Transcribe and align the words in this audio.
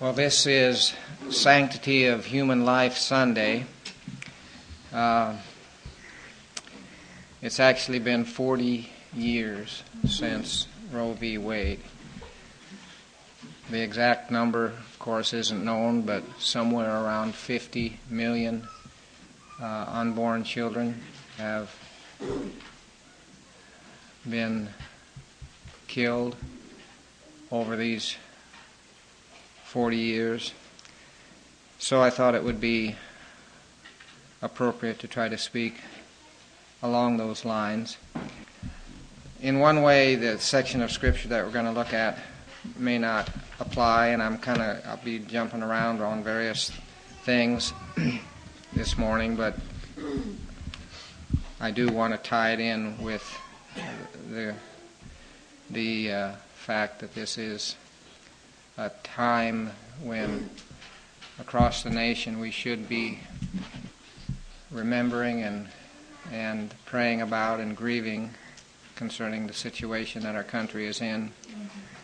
Well, 0.00 0.12
this 0.12 0.44
is 0.44 0.92
Sanctity 1.30 2.06
of 2.06 2.24
Human 2.24 2.64
Life 2.64 2.96
Sunday. 2.96 3.64
Uh, 4.92 5.36
it's 7.40 7.60
actually 7.60 8.00
been 8.00 8.24
40 8.24 8.90
years 9.14 9.84
since 10.04 10.66
Roe 10.92 11.12
v. 11.12 11.38
Wade. 11.38 11.78
The 13.70 13.82
exact 13.82 14.32
number, 14.32 14.66
of 14.66 14.96
course, 14.98 15.32
isn't 15.32 15.64
known, 15.64 16.02
but 16.02 16.24
somewhere 16.40 16.90
around 16.90 17.36
50 17.36 18.00
million 18.10 18.66
uh, 19.62 19.84
unborn 19.86 20.42
children 20.42 21.00
have 21.38 21.72
been 24.28 24.70
killed 25.86 26.34
over 27.52 27.76
these 27.76 28.16
40 29.74 29.96
years. 29.96 30.52
So 31.80 32.00
I 32.00 32.08
thought 32.08 32.36
it 32.36 32.44
would 32.44 32.60
be 32.60 32.94
appropriate 34.40 35.00
to 35.00 35.08
try 35.08 35.28
to 35.28 35.36
speak 35.36 35.74
along 36.80 37.16
those 37.16 37.44
lines. 37.44 37.96
In 39.42 39.58
one 39.58 39.82
way, 39.82 40.14
the 40.14 40.38
section 40.38 40.80
of 40.80 40.92
Scripture 40.92 41.26
that 41.26 41.44
we're 41.44 41.50
going 41.50 41.64
to 41.64 41.72
look 41.72 41.92
at 41.92 42.20
may 42.78 42.98
not 42.98 43.28
apply, 43.58 44.10
and 44.10 44.22
I'm 44.22 44.38
kind 44.38 44.62
of, 44.62 44.80
I'll 44.86 45.04
be 45.04 45.18
jumping 45.18 45.60
around 45.60 46.00
on 46.00 46.22
various 46.22 46.70
things 47.24 47.72
this 48.74 48.96
morning, 48.96 49.34
but 49.34 49.58
I 51.60 51.72
do 51.72 51.88
want 51.88 52.14
to 52.14 52.18
tie 52.18 52.52
it 52.52 52.60
in 52.60 53.02
with 53.02 53.24
the, 54.30 54.54
the 55.68 56.12
uh, 56.12 56.32
fact 56.54 57.00
that 57.00 57.12
this 57.16 57.38
is 57.38 57.74
a 58.76 58.90
time 59.02 59.70
when 60.02 60.50
across 61.38 61.82
the 61.82 61.90
nation 61.90 62.40
we 62.40 62.50
should 62.50 62.88
be 62.88 63.20
remembering 64.70 65.42
and 65.42 65.68
and 66.32 66.74
praying 66.84 67.20
about 67.20 67.60
and 67.60 67.76
grieving 67.76 68.30
concerning 68.96 69.46
the 69.46 69.52
situation 69.52 70.22
that 70.22 70.34
our 70.34 70.42
country 70.42 70.86
is 70.86 71.00
in 71.00 71.30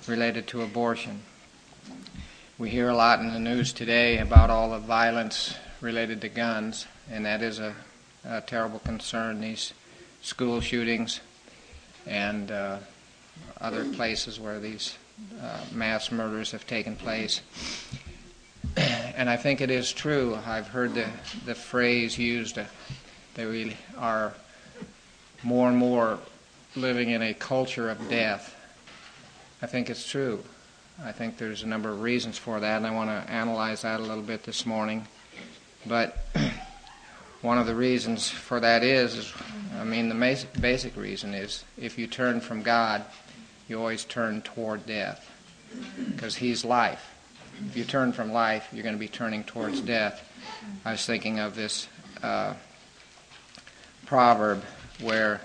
related 0.07 0.47
to 0.47 0.63
abortion. 0.63 1.23
We 2.59 2.71
hear 2.71 2.89
a 2.89 2.95
lot 2.95 3.21
in 3.21 3.33
the 3.33 3.41
news 3.41 3.73
today 3.73 4.19
about 4.19 4.51
all 4.51 4.71
the 4.71 4.79
violence 4.79 5.55
related 5.81 6.21
to 6.21 6.29
guns, 6.29 6.87
and 7.11 7.25
that 7.25 7.43
is 7.43 7.59
a, 7.59 7.75
a 8.25 8.43
terrible 8.43 8.81
concern. 8.81 9.41
These 9.41 9.73
school 10.21 10.61
shootings 10.61 11.21
and 12.07 12.51
uh, 12.51 12.79
other 13.61 13.85
places 13.85 14.39
where 14.39 14.61
these 14.61 14.97
mass 15.73 16.11
murders 16.11 16.51
have 16.53 16.67
taken 16.67 16.97
place. 16.97 17.41
And 18.77 19.29
I 19.29 19.37
think 19.37 19.61
it 19.61 19.71
is 19.71 19.93
true. 19.93 20.39
I've 20.47 20.69
heard 20.69 20.95
the, 20.95 21.07
the 21.45 21.55
phrase 21.55 22.17
used 22.19 22.59
uh, 22.59 22.65
that 23.35 23.49
we 23.49 23.77
are 23.99 24.33
more 25.43 25.69
and 25.69 25.77
more 25.77 26.19
living 26.77 27.11
in 27.11 27.21
a 27.23 27.35
culture 27.35 27.91
of 27.91 28.09
death. 28.09 28.57
I 29.61 29.67
think 29.67 29.91
it's 29.91 30.09
true. 30.09 30.43
I 31.05 31.13
think 31.13 31.39
there's 31.39 31.63
a 31.63 31.67
number 31.67 31.91
of 31.91 32.01
reasons 32.01 32.39
for 32.39 32.61
that, 32.61 32.77
and 32.77 32.87
I 32.87 32.93
want 32.93 33.11
to 33.11 33.31
analyze 33.33 33.83
that 33.83 34.01
a 34.01 34.03
little 34.03 34.23
bit 34.23 34.45
this 34.45 34.65
morning. 34.65 35.07
But 35.87 36.19
one 37.43 37.59
of 37.59 37.67
the 37.67 37.75
reasons 37.75 38.29
for 38.29 38.61
that 38.61 38.83
is, 38.83 39.15
is 39.17 39.35
I 39.79 39.85
mean, 39.85 40.09
the 40.09 40.47
basic 40.61 40.97
reason 40.97 41.35
is 41.35 41.65
if 41.79 41.99
you 41.99 42.07
turn 42.07 42.41
from 42.41 42.63
God, 42.63 43.05
you 43.71 43.79
always 43.79 44.05
turn 44.05 44.43
toward 44.43 44.85
death 44.85 45.31
because 46.11 46.35
He's 46.35 46.65
life. 46.65 47.15
If 47.69 47.77
you 47.77 47.85
turn 47.85 48.13
from 48.13 48.33
life, 48.33 48.69
you're 48.73 48.83
going 48.83 48.97
to 48.97 48.99
be 48.99 49.07
turning 49.07 49.45
towards 49.45 49.81
death. 49.81 50.29
I 50.85 50.93
was 50.93 51.07
thinking 51.07 51.39
of 51.39 51.55
this 51.55 51.87
uh, 52.21 52.55
proverb 54.07 54.65
where 55.01 55.41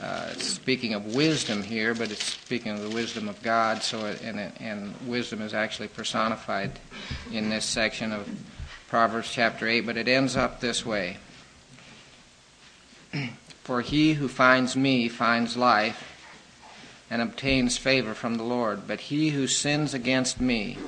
uh, 0.00 0.28
it's 0.30 0.44
speaking 0.44 0.94
of 0.94 1.14
wisdom 1.14 1.62
here, 1.62 1.92
but 1.92 2.12
it's 2.12 2.24
speaking 2.24 2.70
of 2.70 2.80
the 2.80 2.90
wisdom 2.90 3.28
of 3.28 3.42
God. 3.42 3.82
So, 3.82 4.06
it, 4.06 4.22
and, 4.22 4.52
and 4.60 4.94
wisdom 5.04 5.42
is 5.42 5.54
actually 5.54 5.88
personified 5.88 6.78
in 7.32 7.50
this 7.50 7.64
section 7.64 8.12
of 8.12 8.28
Proverbs 8.88 9.30
chapter 9.32 9.66
8. 9.66 9.80
But 9.80 9.96
it 9.96 10.06
ends 10.06 10.36
up 10.36 10.60
this 10.60 10.86
way 10.86 11.16
For 13.64 13.80
he 13.80 14.14
who 14.14 14.26
finds 14.26 14.76
me 14.76 15.08
finds 15.08 15.56
life 15.56 16.11
and 17.12 17.20
obtains 17.20 17.76
favor 17.76 18.14
from 18.14 18.36
the 18.36 18.42
Lord. 18.42 18.88
But 18.88 18.98
he 18.98 19.28
who 19.28 19.46
sins 19.46 19.92
against 19.92 20.40
me, 20.40 20.78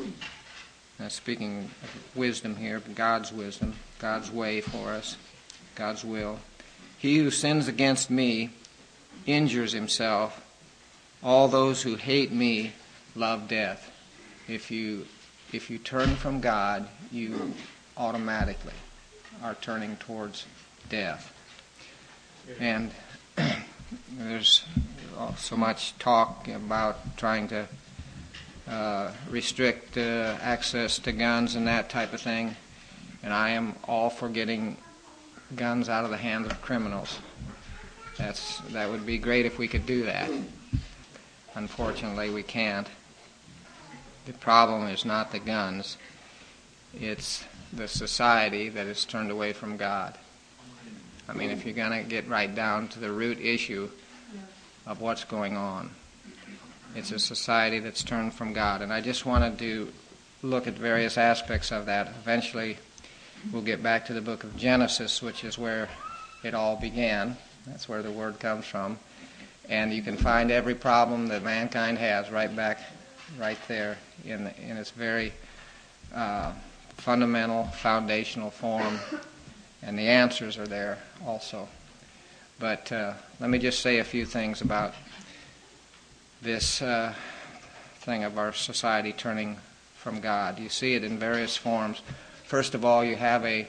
now 0.98 1.08
speaking 1.08 1.70
of 1.82 2.16
wisdom 2.16 2.56
here, 2.56 2.80
God's 2.94 3.30
wisdom, 3.30 3.74
God's 3.98 4.30
way 4.30 4.62
for 4.62 4.88
us, 4.88 5.18
God's 5.74 6.02
will. 6.02 6.38
He 6.96 7.18
who 7.18 7.30
sins 7.30 7.68
against 7.68 8.10
me 8.10 8.48
injures 9.26 9.72
himself. 9.72 10.40
All 11.22 11.46
those 11.46 11.82
who 11.82 11.96
hate 11.96 12.32
me 12.32 12.72
love 13.14 13.46
death. 13.46 13.92
If 14.48 14.70
you 14.70 15.06
if 15.52 15.68
you 15.68 15.76
turn 15.76 16.16
from 16.16 16.40
God, 16.40 16.88
you 17.12 17.52
automatically 17.98 18.72
are 19.42 19.56
turning 19.56 19.96
towards 19.96 20.46
death. 20.88 21.34
And 22.58 22.92
there's 24.18 24.64
so 25.36 25.56
much 25.56 25.96
talk 25.98 26.48
about 26.48 27.16
trying 27.16 27.48
to 27.48 27.66
uh, 28.68 29.12
restrict 29.30 29.96
uh, 29.96 30.36
access 30.40 30.98
to 30.98 31.12
guns 31.12 31.54
and 31.54 31.66
that 31.66 31.90
type 31.90 32.12
of 32.12 32.20
thing. 32.20 32.56
And 33.22 33.32
I 33.32 33.50
am 33.50 33.74
all 33.84 34.10
for 34.10 34.28
getting 34.28 34.76
guns 35.56 35.88
out 35.88 36.04
of 36.04 36.10
the 36.10 36.16
hands 36.16 36.46
of 36.46 36.60
criminals. 36.62 37.18
That's 38.18 38.58
that 38.72 38.90
would 38.90 39.04
be 39.04 39.18
great 39.18 39.46
if 39.46 39.58
we 39.58 39.68
could 39.68 39.86
do 39.86 40.04
that. 40.04 40.30
Unfortunately, 41.54 42.30
we 42.30 42.42
can't. 42.42 42.88
The 44.26 44.32
problem 44.32 44.88
is 44.88 45.04
not 45.04 45.32
the 45.32 45.38
guns; 45.38 45.96
it's 46.98 47.44
the 47.72 47.88
society 47.88 48.68
that 48.68 48.86
is 48.86 49.04
turned 49.04 49.30
away 49.30 49.52
from 49.52 49.76
God. 49.76 50.16
I 51.28 51.32
mean, 51.32 51.50
if 51.50 51.64
you're 51.64 51.74
going 51.74 52.02
to 52.02 52.08
get 52.08 52.28
right 52.28 52.54
down 52.54 52.88
to 52.88 53.00
the 53.00 53.10
root 53.10 53.38
issue 53.40 53.88
of 54.86 55.00
what's 55.00 55.24
going 55.24 55.56
on, 55.56 55.90
it's 56.94 57.10
a 57.12 57.18
society 57.18 57.78
that's 57.78 58.02
turned 58.02 58.34
from 58.34 58.52
God. 58.52 58.82
And 58.82 58.92
I 58.92 59.00
just 59.00 59.24
wanted 59.24 59.58
to 59.58 59.92
look 60.42 60.66
at 60.66 60.74
various 60.74 61.16
aspects 61.16 61.72
of 61.72 61.86
that. 61.86 62.08
Eventually, 62.22 62.76
we'll 63.52 63.62
get 63.62 63.82
back 63.82 64.06
to 64.06 64.12
the 64.12 64.20
book 64.20 64.44
of 64.44 64.56
Genesis, 64.56 65.22
which 65.22 65.44
is 65.44 65.58
where 65.58 65.88
it 66.42 66.54
all 66.54 66.76
began. 66.76 67.36
That's 67.66 67.88
where 67.88 68.02
the 68.02 68.10
word 68.10 68.38
comes 68.38 68.66
from. 68.66 68.98
And 69.68 69.94
you 69.94 70.02
can 70.02 70.18
find 70.18 70.50
every 70.50 70.74
problem 70.74 71.28
that 71.28 71.42
mankind 71.42 71.96
has 71.96 72.30
right 72.30 72.54
back, 72.54 72.80
right 73.38 73.58
there 73.66 73.96
in, 74.26 74.46
in 74.62 74.76
its 74.76 74.90
very 74.90 75.32
uh, 76.14 76.52
fundamental, 76.98 77.64
foundational 77.64 78.50
form 78.50 79.00
and 79.84 79.98
the 79.98 80.08
answers 80.08 80.58
are 80.58 80.66
there 80.66 80.98
also. 81.26 81.68
But 82.58 82.90
uh, 82.92 83.14
let 83.40 83.50
me 83.50 83.58
just 83.58 83.80
say 83.80 83.98
a 83.98 84.04
few 84.04 84.24
things 84.24 84.60
about 84.60 84.94
this 86.40 86.80
uh, 86.82 87.14
thing 88.00 88.24
of 88.24 88.38
our 88.38 88.52
society 88.52 89.12
turning 89.12 89.56
from 89.96 90.20
God. 90.20 90.58
You 90.58 90.68
see 90.68 90.94
it 90.94 91.04
in 91.04 91.18
various 91.18 91.56
forms. 91.56 92.00
First 92.44 92.74
of 92.74 92.84
all, 92.84 93.04
you 93.04 93.16
have 93.16 93.44
a 93.44 93.68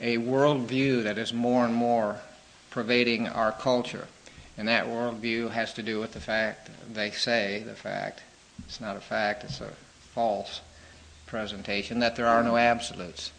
a 0.00 0.16
worldview 0.16 1.02
that 1.04 1.18
is 1.18 1.32
more 1.32 1.64
and 1.64 1.74
more 1.74 2.20
pervading 2.70 3.28
our 3.28 3.52
culture. 3.52 4.08
And 4.56 4.66
that 4.68 4.86
worldview 4.86 5.50
has 5.50 5.74
to 5.74 5.82
do 5.82 6.00
with 6.00 6.12
the 6.12 6.20
fact, 6.20 6.70
they 6.92 7.10
say, 7.10 7.62
the 7.66 7.74
fact, 7.74 8.22
it's 8.64 8.80
not 8.80 8.96
a 8.96 9.00
fact, 9.00 9.44
it's 9.44 9.60
a 9.60 9.70
false 10.14 10.60
presentation, 11.26 12.00
that 12.00 12.16
there 12.16 12.26
are 12.26 12.42
no 12.42 12.56
absolutes. 12.56 13.30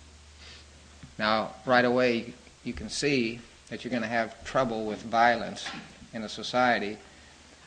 Now, 1.21 1.53
right 1.67 1.85
away, 1.85 2.33
you 2.63 2.73
can 2.73 2.89
see 2.89 3.41
that 3.69 3.83
you're 3.83 3.91
going 3.91 4.01
to 4.01 4.09
have 4.09 4.43
trouble 4.43 4.85
with 4.85 5.03
violence 5.03 5.67
in 6.15 6.23
a 6.23 6.27
society 6.27 6.97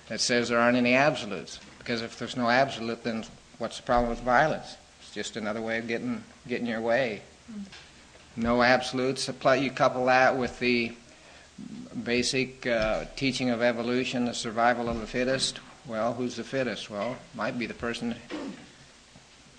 that 0.09 0.21
says 0.21 0.49
there 0.49 0.59
aren't 0.59 0.77
any 0.77 0.95
absolutes. 0.97 1.61
Because 1.79 2.03
if 2.03 2.19
there's 2.19 2.37
no 2.37 2.49
absolute, 2.49 3.05
then 3.05 3.25
what's 3.59 3.77
the 3.77 3.85
problem 3.85 4.11
with 4.11 4.19
violence? 4.23 4.77
It's 5.01 5.12
just 5.12 5.37
another 5.37 5.62
way 5.62 5.79
of 5.79 5.87
getting 5.87 6.25
getting 6.49 6.67
your 6.67 6.81
way. 6.81 7.23
No 8.35 8.61
absolutes. 8.61 9.29
You 9.29 9.71
couple 9.71 10.06
that 10.06 10.37
with 10.37 10.59
the 10.59 10.91
basic 12.03 12.67
uh, 12.67 13.05
teaching 13.15 13.51
of 13.51 13.62
evolution, 13.62 14.25
the 14.25 14.35
survival 14.35 14.89
of 14.89 14.99
the 14.99 15.06
fittest. 15.06 15.61
Well, 15.87 16.12
who's 16.12 16.35
the 16.35 16.43
fittest? 16.43 16.91
Well, 16.91 17.17
might 17.37 17.56
be 17.56 17.67
the 17.67 17.75
person 17.75 18.17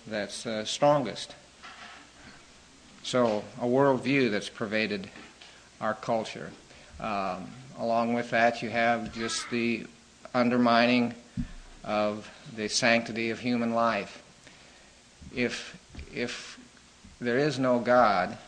that's 0.06 0.46
uh, 0.46 0.66
strongest. 0.66 1.34
So, 3.06 3.44
a 3.62 3.66
worldview 3.66 4.32
that's 4.32 4.50
pervaded 4.50 5.12
our 5.80 5.94
culture. 5.94 6.50
Um, 7.00 7.52
along 7.78 8.16
with 8.16 8.32
that, 8.32 8.64
you 8.64 8.72
have 8.72 9.14
just 9.14 9.48
the 9.52 9.86
undermining 10.34 11.14
of 11.84 12.28
the 12.56 12.68
sanctity 12.68 13.30
of 13.30 13.38
human 13.38 13.76
life. 13.76 14.24
If, 15.36 15.78
if 16.16 16.60
there 17.22 17.38
is 17.38 17.60
no 17.60 17.78
God, 17.78 18.40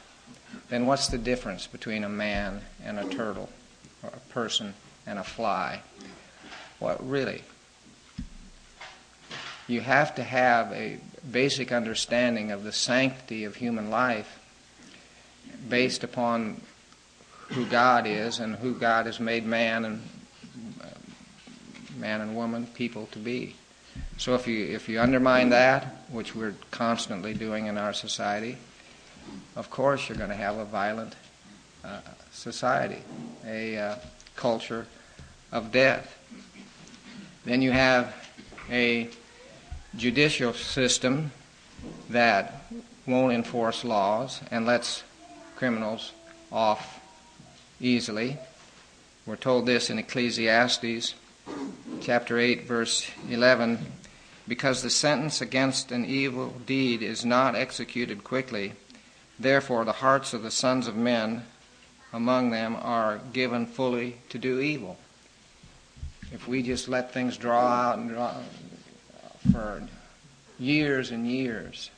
then 0.70 0.88
what's 0.88 1.08
the 1.08 1.20
difference 1.20 1.68
between 1.68 2.04
a 2.04 2.10
man 2.10 2.62
and 2.84 2.98
a 2.98 3.08
turtle, 3.10 3.50
or 4.02 4.10
a 4.10 4.34
person 4.34 4.74
and 5.06 5.20
a 5.20 5.24
fly? 5.24 5.82
What 6.80 7.08
really? 7.08 7.44
You 9.68 9.82
have 9.82 10.16
to 10.16 10.24
have 10.24 10.72
a 10.72 10.98
basic 11.32 11.72
understanding 11.72 12.52
of 12.52 12.64
the 12.64 12.72
sanctity 12.72 13.44
of 13.44 13.58
human 13.58 13.92
life 13.92 14.40
based 15.70 16.04
upon 16.04 16.62
who 17.50 17.66
God 17.66 18.06
is 18.06 18.40
and 18.40 18.56
who 18.56 18.74
God 18.74 19.06
has 19.06 19.20
made 19.20 19.46
man 19.46 19.86
and 19.86 20.02
man 21.98 22.22
and 22.22 22.36
woman, 22.36 22.68
people 22.68 23.08
to 23.12 23.20
be. 23.20 23.56
So 24.18 24.36
if 24.36 24.48
you 24.48 24.66
if 24.66 24.88
you 24.88 25.00
undermine 25.00 25.50
that, 25.50 26.04
which 26.10 26.36
we're 26.36 26.56
constantly 26.72 27.34
doing 27.34 27.68
in 27.68 27.78
our 27.78 27.94
society, 27.94 28.58
of 29.56 29.70
course 29.70 30.08
you're 30.08 30.18
going 30.18 30.30
to 30.30 30.36
have 30.36 30.58
a 30.58 30.66
violent 30.66 31.16
uh, 31.84 32.00
society, 32.32 33.02
a 33.46 33.78
uh, 33.78 33.96
culture 34.36 34.88
of 35.52 35.72
death. 35.72 36.18
Then 37.46 37.62
you 37.62 37.72
have 37.72 38.14
a 38.70 39.10
judicial 39.96 40.54
system 40.54 41.32
that 42.10 42.62
won't 43.06 43.34
enforce 43.34 43.86
laws 43.86 44.42
and 44.52 44.66
lets 44.66 45.04
criminals 45.58 46.12
off 46.52 47.02
easily. 47.82 48.38
We're 49.26 49.36
told 49.36 49.66
this 49.66 49.90
in 49.90 49.98
Ecclesiastes 49.98 51.16
chapter 52.00 52.38
8 52.38 52.68
verse 52.68 53.10
11 53.30 53.80
because 54.48 54.84
the 54.84 54.90
sentence 54.90 55.42
against 55.42 55.92
an 55.92 56.06
evil 56.06 56.54
deed 56.66 57.02
is 57.02 57.26
not 57.26 57.56
executed 57.56 58.24
quickly 58.24 58.74
therefore 59.40 59.86
the 59.86 59.94
hearts 59.94 60.34
of 60.34 60.44
the 60.44 60.52
sons 60.52 60.88
of 60.88 60.96
men 60.96 61.44
among 62.12 62.52
them 62.52 62.76
are 62.82 63.20
given 63.32 63.66
fully 63.66 64.18
to 64.28 64.38
do 64.38 64.60
evil 64.60 64.98
if 66.34 66.48
we 66.48 66.62
just 66.62 66.90
let 66.90 67.14
things 67.14 67.38
draw 67.38 67.66
out 67.66 67.98
and 67.98 68.10
draw 68.10 68.36
for 69.52 69.82
years 70.60 71.12
and 71.12 71.26
years 71.26 71.90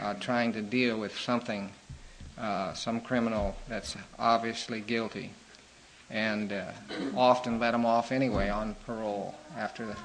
uh, 0.00 0.14
trying 0.14 0.52
to 0.52 0.62
deal 0.62 0.98
with 0.98 1.16
something, 1.18 1.70
uh, 2.38 2.72
some 2.74 3.00
criminal 3.00 3.56
that's 3.68 3.96
obviously 4.18 4.80
guilty, 4.80 5.30
and 6.10 6.52
uh, 6.52 6.64
often 7.16 7.58
let 7.58 7.72
them 7.72 7.86
off 7.86 8.12
anyway 8.12 8.48
on 8.48 8.74
parole 8.86 9.34
after 9.56 9.96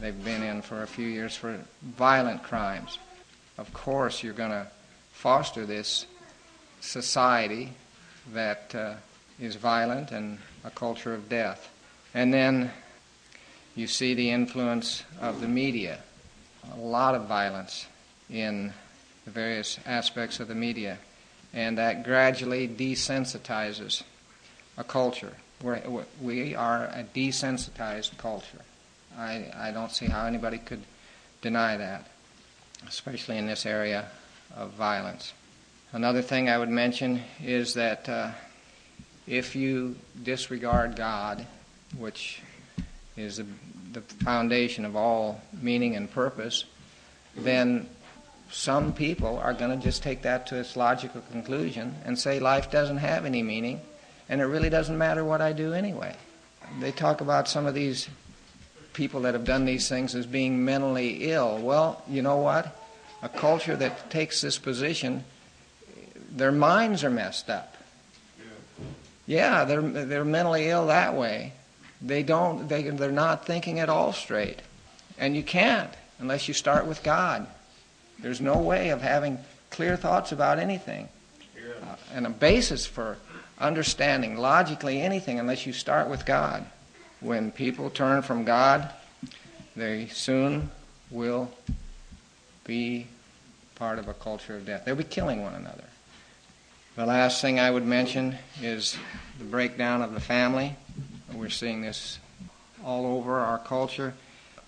they've 0.00 0.24
been 0.24 0.42
in 0.42 0.62
for 0.62 0.82
a 0.82 0.86
few 0.86 1.06
years 1.06 1.34
for 1.36 1.58
violent 1.82 2.42
crimes. 2.42 2.98
Of 3.58 3.72
course, 3.72 4.22
you're 4.22 4.32
going 4.32 4.50
to 4.50 4.66
foster 5.12 5.66
this 5.66 6.06
society 6.80 7.72
that 8.32 8.74
uh, 8.74 8.94
is 9.38 9.56
violent 9.56 10.10
and 10.12 10.38
a 10.64 10.70
culture 10.70 11.14
of 11.14 11.28
death. 11.28 11.72
And 12.14 12.32
then 12.32 12.70
you 13.74 13.86
see 13.86 14.14
the 14.14 14.30
influence 14.30 15.04
of 15.20 15.40
the 15.40 15.48
media 15.48 16.00
a 16.74 16.78
lot 16.78 17.14
of 17.14 17.26
violence 17.26 17.86
in 18.28 18.72
the 19.24 19.30
various 19.30 19.78
aspects 19.86 20.40
of 20.40 20.48
the 20.48 20.54
media, 20.54 20.98
and 21.52 21.78
that 21.78 22.04
gradually 22.04 22.68
desensitizes 22.68 24.02
a 24.76 24.84
culture. 24.84 25.32
We're, 25.62 25.82
we 26.20 26.54
are 26.54 26.84
a 26.84 27.04
desensitized 27.14 28.16
culture. 28.18 28.62
I, 29.18 29.50
I 29.56 29.70
don't 29.72 29.90
see 29.90 30.06
how 30.06 30.26
anybody 30.26 30.58
could 30.58 30.82
deny 31.42 31.76
that, 31.76 32.06
especially 32.88 33.36
in 33.36 33.46
this 33.46 33.66
area 33.66 34.06
of 34.56 34.70
violence. 34.70 35.32
Another 35.92 36.22
thing 36.22 36.48
I 36.48 36.56
would 36.56 36.68
mention 36.68 37.22
is 37.42 37.74
that 37.74 38.08
uh, 38.08 38.30
if 39.26 39.56
you 39.56 39.96
disregard 40.22 40.96
God, 40.96 41.46
which 41.98 42.40
is 43.16 43.40
a 43.40 43.46
the 43.92 44.00
foundation 44.00 44.84
of 44.84 44.96
all 44.96 45.40
meaning 45.60 45.96
and 45.96 46.10
purpose, 46.10 46.64
then 47.36 47.88
some 48.50 48.92
people 48.92 49.38
are 49.38 49.54
going 49.54 49.70
to 49.70 49.84
just 49.84 50.02
take 50.02 50.22
that 50.22 50.46
to 50.48 50.56
its 50.56 50.76
logical 50.76 51.20
conclusion 51.30 51.96
and 52.04 52.18
say 52.18 52.40
life 52.40 52.70
doesn't 52.70 52.98
have 52.98 53.24
any 53.24 53.42
meaning 53.42 53.80
and 54.28 54.40
it 54.40 54.44
really 54.44 54.70
doesn't 54.70 54.96
matter 54.96 55.24
what 55.24 55.40
I 55.40 55.52
do 55.52 55.72
anyway. 55.72 56.14
They 56.78 56.92
talk 56.92 57.20
about 57.20 57.48
some 57.48 57.66
of 57.66 57.74
these 57.74 58.08
people 58.92 59.22
that 59.22 59.34
have 59.34 59.44
done 59.44 59.64
these 59.64 59.88
things 59.88 60.14
as 60.14 60.24
being 60.24 60.64
mentally 60.64 61.30
ill. 61.32 61.58
Well, 61.58 62.02
you 62.08 62.22
know 62.22 62.36
what? 62.36 62.76
A 63.22 63.28
culture 63.28 63.76
that 63.76 64.08
takes 64.08 64.40
this 64.40 64.56
position, 64.56 65.24
their 66.30 66.52
minds 66.52 67.02
are 67.02 67.10
messed 67.10 67.50
up. 67.50 67.76
Yeah, 69.26 69.64
they're, 69.64 69.82
they're 69.82 70.24
mentally 70.24 70.68
ill 70.68 70.86
that 70.86 71.14
way. 71.14 71.52
They 72.00 72.22
don't, 72.22 72.68
they, 72.68 72.82
they're 72.82 73.12
not 73.12 73.46
thinking 73.46 73.80
at 73.80 73.88
all 73.88 74.12
straight. 74.12 74.60
And 75.18 75.36
you 75.36 75.42
can't 75.42 75.92
unless 76.20 76.46
you 76.46 76.54
start 76.54 76.86
with 76.86 77.02
God. 77.02 77.46
There's 78.22 78.40
no 78.40 78.58
way 78.58 78.90
of 78.90 79.02
having 79.02 79.38
clear 79.70 79.96
thoughts 79.96 80.32
about 80.32 80.58
anything. 80.58 81.08
Uh, 81.82 81.96
and 82.14 82.26
a 82.26 82.30
basis 82.30 82.86
for 82.86 83.16
understanding 83.58 84.36
logically 84.36 85.00
anything 85.00 85.38
unless 85.38 85.66
you 85.66 85.72
start 85.72 86.08
with 86.08 86.26
God. 86.26 86.64
When 87.20 87.50
people 87.50 87.90
turn 87.90 88.22
from 88.22 88.44
God, 88.44 88.90
they 89.76 90.08
soon 90.08 90.70
will 91.10 91.50
be 92.64 93.06
part 93.74 93.98
of 93.98 94.08
a 94.08 94.14
culture 94.14 94.56
of 94.56 94.66
death. 94.66 94.84
They'll 94.84 94.96
be 94.96 95.04
killing 95.04 95.42
one 95.42 95.54
another. 95.54 95.84
The 96.96 97.06
last 97.06 97.40
thing 97.40 97.60
I 97.60 97.70
would 97.70 97.86
mention 97.86 98.36
is 98.62 98.96
the 99.38 99.44
breakdown 99.44 100.02
of 100.02 100.12
the 100.12 100.20
family. 100.20 100.76
We're 101.32 101.48
seeing 101.48 101.82
this 101.82 102.18
all 102.84 103.06
over 103.06 103.38
our 103.38 103.58
culture. 103.58 104.14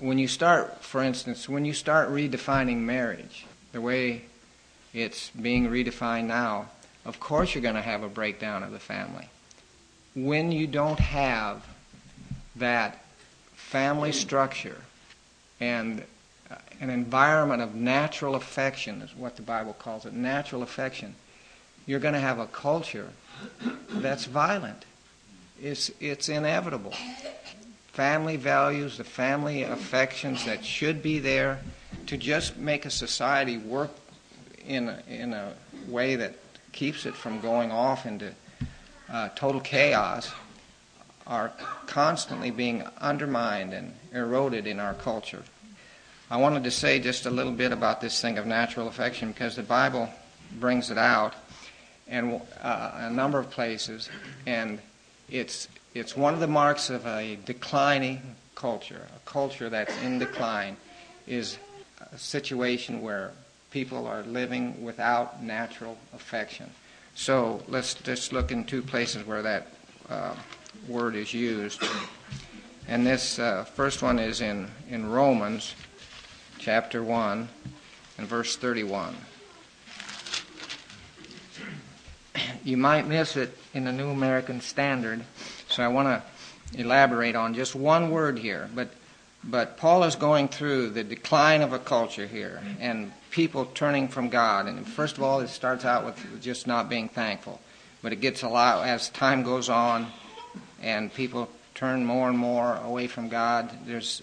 When 0.02 0.18
you 0.18 0.26
start, 0.26 0.82
for 0.82 1.00
instance, 1.00 1.48
when 1.48 1.64
you 1.64 1.72
start 1.72 2.10
redefining 2.10 2.78
marriage, 2.78 3.46
the 3.70 3.80
way 3.80 4.22
it's 4.92 5.30
being 5.30 5.68
redefined 5.68 6.24
now, 6.24 6.70
of 7.04 7.20
course 7.20 7.54
you're 7.54 7.62
going 7.62 7.76
to 7.76 7.82
have 7.82 8.02
a 8.02 8.08
breakdown 8.08 8.64
of 8.64 8.72
the 8.72 8.80
family. 8.80 9.28
When 10.16 10.50
you 10.50 10.66
don't 10.66 10.98
have 10.98 11.64
that 12.56 13.04
family 13.54 14.10
structure 14.10 14.78
and 15.60 16.02
uh, 16.50 16.56
an 16.80 16.90
environment 16.90 17.62
of 17.62 17.76
natural 17.76 18.34
affection, 18.34 19.02
is 19.02 19.14
what 19.14 19.36
the 19.36 19.42
Bible 19.42 19.72
calls 19.72 20.04
it 20.04 20.12
natural 20.12 20.64
affection, 20.64 21.14
you're 21.86 22.00
going 22.00 22.14
to 22.14 22.20
have 22.20 22.40
a 22.40 22.46
culture 22.46 23.10
that's 23.88 24.24
violent 24.24 24.84
it's, 25.62 25.92
it's 26.00 26.28
inevitable. 26.28 26.92
Family 27.92 28.36
values, 28.36 28.96
the 28.96 29.04
family 29.04 29.62
affections 29.62 30.44
that 30.46 30.64
should 30.64 31.02
be 31.02 31.18
there 31.18 31.60
to 32.06 32.16
just 32.16 32.56
make 32.56 32.86
a 32.86 32.90
society 32.90 33.58
work 33.58 33.90
in 34.66 34.88
a, 34.88 35.02
in 35.08 35.32
a 35.32 35.52
way 35.88 36.16
that 36.16 36.34
keeps 36.72 37.06
it 37.06 37.14
from 37.14 37.40
going 37.40 37.70
off 37.70 38.06
into 38.06 38.32
uh, 39.10 39.28
total 39.34 39.60
chaos 39.60 40.32
are 41.26 41.52
constantly 41.86 42.50
being 42.50 42.82
undermined 43.00 43.72
and 43.72 43.94
eroded 44.12 44.66
in 44.66 44.80
our 44.80 44.94
culture. 44.94 45.42
I 46.30 46.38
wanted 46.38 46.64
to 46.64 46.70
say 46.70 46.98
just 46.98 47.26
a 47.26 47.30
little 47.30 47.52
bit 47.52 47.72
about 47.72 48.00
this 48.00 48.20
thing 48.20 48.38
of 48.38 48.46
natural 48.46 48.88
affection 48.88 49.32
because 49.32 49.56
the 49.56 49.62
Bible 49.62 50.08
brings 50.58 50.90
it 50.90 50.98
out 50.98 51.34
in 52.08 52.40
uh, 52.62 52.90
a 52.94 53.10
number 53.10 53.38
of 53.38 53.50
places, 53.50 54.08
and 54.46 54.78
it's, 55.30 55.68
it's 55.94 56.16
one 56.16 56.34
of 56.34 56.40
the 56.40 56.46
marks 56.46 56.90
of 56.90 57.06
a 57.06 57.38
declining 57.44 58.36
culture, 58.54 59.06
a 59.14 59.28
culture 59.28 59.68
that's 59.68 59.96
in 60.02 60.18
decline, 60.18 60.76
is 61.26 61.58
a 62.12 62.18
situation 62.18 63.02
where 63.02 63.32
people 63.70 64.06
are 64.06 64.22
living 64.22 64.82
without 64.82 65.42
natural 65.42 65.98
affection. 66.14 66.70
So 67.14 67.62
let's 67.68 67.94
just 67.94 68.32
look 68.32 68.50
in 68.50 68.64
two 68.64 68.82
places 68.82 69.26
where 69.26 69.42
that 69.42 69.66
uh, 70.08 70.34
word 70.88 71.14
is 71.14 71.34
used. 71.34 71.82
And 72.88 73.06
this 73.06 73.38
uh, 73.38 73.64
first 73.64 74.02
one 74.02 74.18
is 74.18 74.40
in, 74.40 74.68
in 74.88 75.10
Romans 75.10 75.74
chapter 76.58 77.02
1 77.02 77.48
and 78.18 78.26
verse 78.26 78.56
31. 78.56 79.16
You 82.64 82.76
might 82.76 83.06
miss 83.06 83.36
it 83.36 83.56
in 83.74 83.84
the 83.84 83.92
New 83.92 84.08
American 84.08 84.60
Standard. 84.60 85.22
So 85.72 85.82
I 85.82 85.88
want 85.88 86.08
to 86.08 86.78
elaborate 86.78 87.34
on 87.34 87.54
just 87.54 87.74
one 87.74 88.10
word 88.10 88.38
here. 88.38 88.68
But, 88.74 88.90
but 89.42 89.78
Paul 89.78 90.04
is 90.04 90.16
going 90.16 90.48
through 90.48 90.90
the 90.90 91.02
decline 91.02 91.62
of 91.62 91.72
a 91.72 91.78
culture 91.78 92.26
here 92.26 92.60
and 92.78 93.10
people 93.30 93.64
turning 93.64 94.08
from 94.08 94.28
God. 94.28 94.66
And 94.66 94.86
first 94.86 95.16
of 95.16 95.22
all, 95.22 95.40
it 95.40 95.48
starts 95.48 95.86
out 95.86 96.04
with 96.04 96.42
just 96.42 96.66
not 96.66 96.90
being 96.90 97.08
thankful. 97.08 97.58
But 98.02 98.12
it 98.12 98.16
gets 98.16 98.42
a 98.42 98.48
lot 98.48 98.86
as 98.86 99.08
time 99.08 99.44
goes 99.44 99.70
on 99.70 100.08
and 100.82 101.12
people 101.14 101.48
turn 101.74 102.04
more 102.04 102.28
and 102.28 102.36
more 102.36 102.76
away 102.84 103.06
from 103.06 103.30
God. 103.30 103.70
There's 103.86 104.20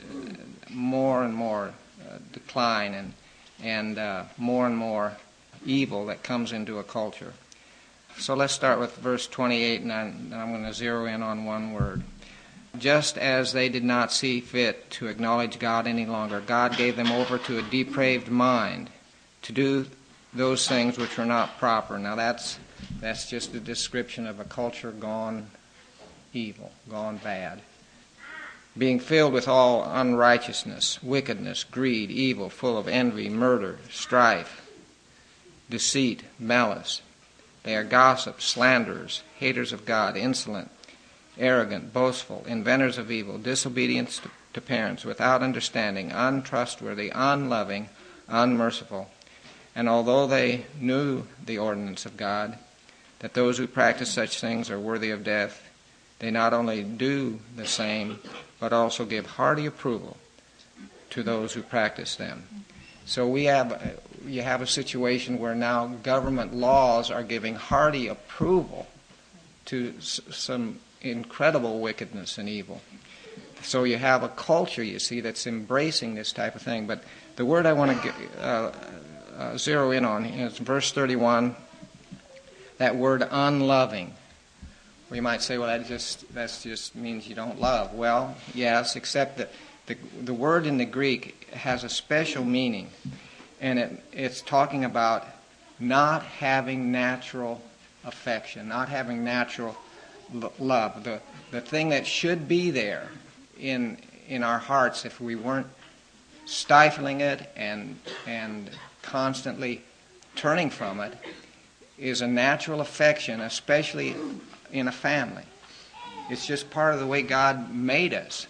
more 0.70 1.24
and 1.24 1.34
more 1.34 1.74
uh, 2.08 2.18
decline 2.32 2.94
and, 2.94 3.13
and 3.63 3.98
uh, 3.98 4.24
more 4.38 4.68
and 4.68 4.77
more 4.77 5.18
evil 5.65 6.06
that 6.06 6.22
comes 6.22 6.51
into 6.51 6.77
a 6.77 6.84
culture. 6.84 7.34
So 8.19 8.33
let's 8.33 8.53
start 8.53 8.79
with 8.79 8.97
verse 8.97 9.27
28, 9.27 9.79
and 9.81 9.93
I'm, 9.93 10.51
going 10.51 10.65
to 10.65 10.73
zero 10.73 11.05
in 11.05 11.23
on 11.23 11.45
one 11.45 11.71
word. 11.71 12.03
Just 12.77 13.17
as 13.17 13.53
they 13.53 13.69
did 13.69 13.85
not 13.85 14.11
see 14.11 14.41
fit 14.41 14.91
to 14.91 15.07
acknowledge 15.07 15.57
God 15.57 15.88
any 15.88 16.05
longer, 16.05 16.41
God 16.41 16.75
gave 16.75 16.97
them 16.97 17.13
over 17.13 17.38
to 17.38 17.59
a 17.59 17.61
depraved 17.61 18.27
mind 18.27 18.89
to 19.43 19.53
do 19.53 19.85
those 20.33 20.67
things 20.67 20.97
which 20.97 21.17
were 21.17 21.25
not 21.25 21.57
proper. 21.59 21.97
Now 21.97 22.15
that's 22.15 22.59
that's 22.99 23.29
just 23.29 23.55
a 23.55 23.59
description 23.59 24.27
of 24.27 24.41
a 24.41 24.43
culture 24.43 24.91
gone 24.91 25.47
evil, 26.33 26.73
gone 26.89 27.17
bad. 27.17 27.61
Being 28.77 28.99
filled 28.99 29.31
with 29.31 29.47
all 29.47 29.89
unrighteousness, 29.89 31.01
wickedness, 31.01 31.63
greed, 31.63 32.11
evil, 32.11 32.49
full 32.49 32.77
of 32.77 32.89
envy, 32.89 33.29
murder, 33.29 33.79
strife, 33.89 34.69
deceit, 35.69 36.23
malice. 36.38 37.01
They 37.63 37.75
are 37.75 37.83
gossips, 37.83 38.45
slanderers, 38.45 39.23
haters 39.37 39.73
of 39.73 39.85
God, 39.85 40.15
insolent, 40.15 40.71
arrogant, 41.37 41.93
boastful, 41.93 42.43
inventors 42.47 42.97
of 42.97 43.11
evil, 43.11 43.37
disobedient 43.37 44.21
to 44.53 44.61
parents, 44.61 45.05
without 45.05 45.43
understanding, 45.43 46.11
untrustworthy, 46.11 47.11
unloving, 47.13 47.89
unmerciful. 48.27 49.09
And 49.75 49.87
although 49.87 50.27
they 50.27 50.65
knew 50.79 51.23
the 51.45 51.57
ordinance 51.57 52.05
of 52.05 52.17
God, 52.17 52.57
that 53.19 53.33
those 53.33 53.57
who 53.57 53.67
practice 53.67 54.09
such 54.09 54.39
things 54.39 54.69
are 54.69 54.79
worthy 54.79 55.11
of 55.11 55.23
death, 55.23 55.61
they 56.19 56.31
not 56.31 56.53
only 56.53 56.83
do 56.83 57.39
the 57.55 57.65
same, 57.65 58.19
but 58.59 58.73
also 58.73 59.05
give 59.05 59.25
hearty 59.25 59.65
approval 59.65 60.17
to 61.11 61.23
those 61.23 61.53
who 61.53 61.61
practice 61.61 62.15
them. 62.15 62.43
So 63.05 63.27
we 63.27 63.45
have 63.45 63.99
you 64.29 64.41
have 64.43 64.62
a 64.62 64.67
situation 64.67 65.39
where 65.39 65.55
now 65.55 65.88
government 65.88 66.53
laws 66.53 67.09
are 67.09 67.24
giving 67.24 67.55
hearty 67.55 68.07
approval 68.07 68.88
to 69.65 69.93
some 70.00 70.79
incredible 71.01 71.79
wickedness 71.79 72.38
and 72.38 72.48
evil. 72.48 72.81
So 73.62 73.83
you 73.83 73.98
have 73.98 74.24
a 74.24 74.29
culture, 74.29 74.83
you 74.83 75.00
see, 75.00 75.21
that's 75.21 75.45
embracing 75.45 76.15
this 76.15 76.31
type 76.31 76.55
of 76.55 76.62
thing. 76.62 76.88
But 76.88 77.03
the 77.36 77.45
word 77.45 77.65
I 77.65 77.74
want 77.74 78.01
to 78.01 78.13
uh, 78.41 78.71
uh, 79.38 79.57
zero 79.57 79.91
in 79.91 80.05
on 80.05 80.25
is 80.25 80.57
verse 80.57 80.91
31, 80.91 81.55
that 82.77 82.95
word 82.95 83.27
unloving. 83.29 84.13
We 85.09 85.21
might 85.21 85.41
say, 85.41 85.57
well, 85.57 85.67
that 85.67 85.88
just 85.88 86.31
that 86.36 86.57
just 86.62 86.95
means 86.95 87.27
you 87.27 87.36
don't 87.36 87.59
love. 87.59 87.93
Well, 87.93 88.36
yes, 88.53 88.95
except 88.95 89.38
that 89.39 89.51
the, 89.88 89.98
the 90.21 90.33
word 90.33 90.67
in 90.67 90.77
the 90.77 90.86
Greek 90.86 91.48
has 91.51 91.83
a 91.83 91.89
special 91.89 92.45
meaning, 92.45 92.89
and 93.61 93.79
it, 93.79 94.03
it's 94.11 94.41
talking 94.41 94.85
about 94.85 95.25
not 95.79 96.23
having 96.23 96.91
natural 96.91 97.61
affection, 98.03 98.67
not 98.67 98.89
having 98.89 99.23
natural 99.23 99.75
love, 100.59 101.03
the, 101.03 101.19
the 101.51 101.61
thing 101.61 101.89
that 101.89 102.05
should 102.05 102.47
be 102.47 102.71
there 102.71 103.09
in, 103.59 103.97
in 104.27 104.43
our 104.43 104.59
hearts 104.59 105.05
if 105.05 105.19
we 105.19 105.35
weren't 105.35 105.67
stifling 106.45 107.21
it 107.21 107.49
and, 107.55 107.97
and 108.27 108.69
constantly 109.01 109.81
turning 110.35 110.69
from 110.69 110.99
it 110.99 111.13
is 111.97 112.21
a 112.21 112.27
natural 112.27 112.81
affection, 112.81 113.41
especially 113.41 114.15
in 114.71 114.87
a 114.87 114.91
family. 114.91 115.43
It's 116.29 116.45
just 116.45 116.69
part 116.69 116.93
of 116.93 116.99
the 116.99 117.07
way 117.07 117.21
God 117.23 117.73
made 117.73 118.13
us. 118.13 118.47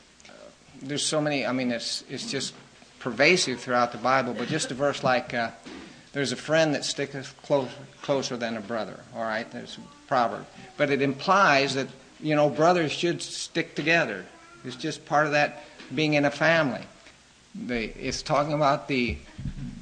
There's 0.82 1.04
so 1.04 1.22
many, 1.22 1.46
I 1.46 1.52
mean, 1.52 1.72
it's, 1.72 2.04
it's 2.10 2.30
just 2.30 2.54
pervasive 3.00 3.60
throughout 3.60 3.92
the 3.92 3.98
Bible, 3.98 4.34
but 4.34 4.48
just 4.48 4.72
a 4.72 4.74
verse 4.74 5.04
like, 5.04 5.34
uh, 5.34 5.52
there's 6.14 6.32
a 6.32 6.38
friend 6.38 6.76
that 6.76 6.86
sticks 6.86 7.34
close, 7.44 7.70
closer 8.02 8.38
than 8.38 8.58
a 8.58 8.62
brother, 8.62 9.00
all 9.16 9.24
right? 9.24 9.50
There's 9.52 9.78
a 9.78 10.08
proverb. 10.08 10.46
But 10.78 10.90
it 10.90 11.02
implies 11.02 11.76
that, 11.76 11.88
you 12.20 12.36
know, 12.36 12.50
brothers 12.50 12.92
should 12.92 13.22
stick 13.22 13.76
together. 13.76 14.26
It's 14.66 14.76
just 14.76 15.06
part 15.06 15.26
of 15.26 15.34
that 15.34 15.64
being 15.94 16.16
in 16.16 16.26
a 16.26 16.32
family. 16.32 16.82
The, 17.56 17.86
it's 18.06 18.22
talking 18.22 18.54
about 18.54 18.88
the 18.88 19.18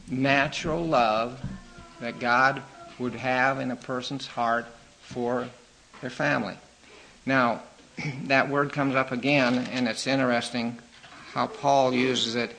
natural 0.10 0.86
love 0.86 1.40
that 2.00 2.20
God 2.20 2.62
would 3.00 3.14
have 3.16 3.60
in 3.60 3.72
a 3.72 3.76
person's 3.76 4.28
heart 4.28 4.66
for 5.02 5.48
their 6.02 6.10
family. 6.10 6.56
Now, 7.26 7.62
that 8.26 8.50
word 8.50 8.74
comes 8.74 8.96
up 8.96 9.12
again, 9.12 9.68
and 9.72 9.88
it's 9.88 10.08
interesting 10.08 10.78
how 11.34 11.48
Paul 11.48 11.94
uses 11.94 12.36
it 12.36 12.56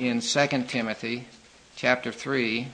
in 0.00 0.22
2 0.22 0.46
Timothy 0.66 1.26
chapter 1.76 2.10
3, 2.10 2.68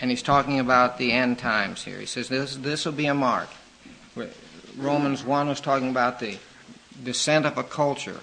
and 0.00 0.10
he's 0.10 0.22
talking 0.22 0.60
about 0.60 0.96
the 0.96 1.10
end 1.10 1.40
times 1.40 1.82
here. 1.82 1.98
He 1.98 2.06
says 2.06 2.28
this, 2.28 2.54
this 2.54 2.84
will 2.84 2.92
be 2.92 3.06
a 3.06 3.14
mark. 3.14 3.48
Romans 4.76 5.24
1 5.24 5.48
was 5.48 5.60
talking 5.60 5.90
about 5.90 6.20
the 6.20 6.38
descent 7.02 7.46
of 7.46 7.58
a 7.58 7.64
culture, 7.64 8.20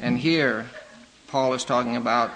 and 0.00 0.18
here 0.18 0.66
Paul 1.28 1.54
is 1.54 1.64
talking 1.64 1.94
about 1.94 2.32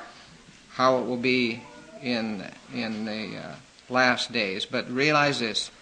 how 0.71 0.99
it 0.99 1.07
will 1.07 1.17
be 1.17 1.61
in, 2.01 2.45
in 2.73 3.05
the 3.05 3.37
uh, 3.37 3.55
last 3.89 4.31
days. 4.31 4.65
But 4.65 4.89
realize 4.89 5.41
this 5.41 5.73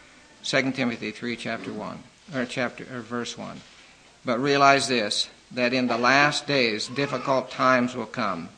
2 0.44 0.72
Timothy 0.72 1.10
3, 1.10 1.36
chapter 1.36 1.70
1, 1.70 1.98
or 2.34 2.46
chapter, 2.46 2.84
or 2.84 3.02
verse 3.02 3.36
1. 3.36 3.60
But 4.24 4.40
realize 4.40 4.88
this, 4.88 5.28
that 5.52 5.74
in 5.74 5.86
the 5.86 5.98
last 5.98 6.46
days 6.46 6.88
difficult 6.88 7.50
times 7.50 7.94
will 7.94 8.06
come. 8.06 8.48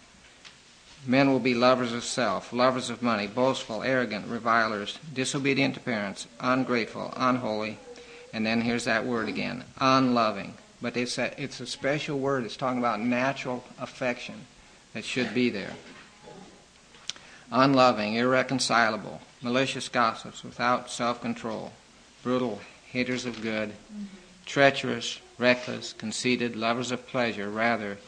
Men 1.06 1.30
will 1.30 1.40
be 1.40 1.54
lovers 1.54 1.92
of 1.92 2.04
self, 2.04 2.52
lovers 2.52 2.90
of 2.90 3.02
money, 3.02 3.26
boastful, 3.26 3.82
arrogant, 3.82 4.26
revilers, 4.26 4.98
disobedient 5.14 5.74
to 5.74 5.80
parents, 5.80 6.26
ungrateful, 6.40 7.12
unholy, 7.16 7.78
and 8.32 8.44
then 8.44 8.60
here's 8.60 8.84
that 8.84 9.06
word 9.06 9.28
again, 9.28 9.64
unloving. 9.78 10.54
But 10.80 10.96
it's 10.96 11.18
a, 11.18 11.40
it's 11.42 11.60
a 11.60 11.66
special 11.66 12.18
word. 12.18 12.44
It's 12.44 12.56
talking 12.56 12.78
about 12.78 13.00
natural 13.00 13.64
affection 13.80 14.46
that 14.92 15.04
should 15.04 15.34
be 15.34 15.50
there. 15.50 15.72
Unloving, 17.50 18.14
irreconcilable, 18.14 19.20
malicious 19.42 19.88
gossips, 19.88 20.44
without 20.44 20.90
self 20.90 21.20
control, 21.20 21.72
brutal, 22.22 22.60
haters 22.90 23.24
of 23.24 23.40
good, 23.40 23.70
mm-hmm. 23.70 24.04
treacherous, 24.44 25.20
reckless, 25.38 25.92
conceited, 25.92 26.56
lovers 26.56 26.90
of 26.90 27.06
pleasure 27.06 27.48
rather 27.48 27.98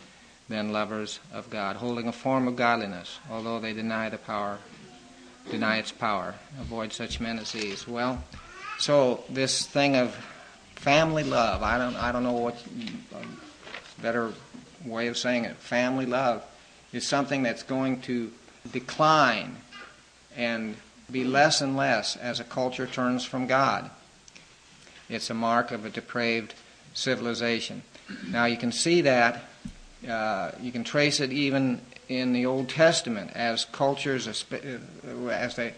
than 0.50 0.72
lovers 0.72 1.20
of 1.32 1.48
God, 1.48 1.76
holding 1.76 2.08
a 2.08 2.12
form 2.12 2.48
of 2.48 2.56
godliness, 2.56 3.20
although 3.30 3.60
they 3.60 3.72
deny 3.72 4.08
the 4.08 4.18
power, 4.18 4.58
deny 5.48 5.78
its 5.78 5.92
power. 5.92 6.34
Avoid 6.60 6.92
such 6.92 7.20
men 7.20 7.38
as 7.38 7.52
these. 7.52 7.86
Well, 7.86 8.22
so 8.78 9.22
this 9.30 9.64
thing 9.64 9.96
of 9.96 10.12
family 10.74 11.22
love, 11.22 11.62
I 11.62 11.78
don't, 11.78 11.94
I 11.94 12.10
don't 12.10 12.24
know 12.24 12.32
what 12.32 12.60
better 14.02 14.32
way 14.84 15.06
of 15.06 15.16
saying 15.16 15.44
it. 15.44 15.56
Family 15.56 16.04
love 16.04 16.44
is 16.92 17.06
something 17.06 17.44
that's 17.44 17.62
going 17.62 18.00
to 18.02 18.32
decline 18.72 19.56
and 20.36 20.74
be 21.12 21.22
less 21.22 21.60
and 21.60 21.76
less 21.76 22.16
as 22.16 22.40
a 22.40 22.44
culture 22.44 22.88
turns 22.88 23.24
from 23.24 23.46
God. 23.46 23.88
It's 25.08 25.30
a 25.30 25.34
mark 25.34 25.70
of 25.70 25.84
a 25.84 25.90
depraved 25.90 26.54
civilization. 26.92 27.82
Now 28.28 28.46
you 28.46 28.56
can 28.56 28.72
see 28.72 29.02
that, 29.02 29.44
uh, 30.08 30.52
you 30.60 30.72
can 30.72 30.84
trace 30.84 31.20
it 31.20 31.32
even 31.32 31.80
in 32.08 32.32
the 32.32 32.46
Old 32.46 32.68
Testament 32.68 33.32
as 33.34 33.64
cultures, 33.66 34.26
as 34.26 34.44
they, 35.54 35.74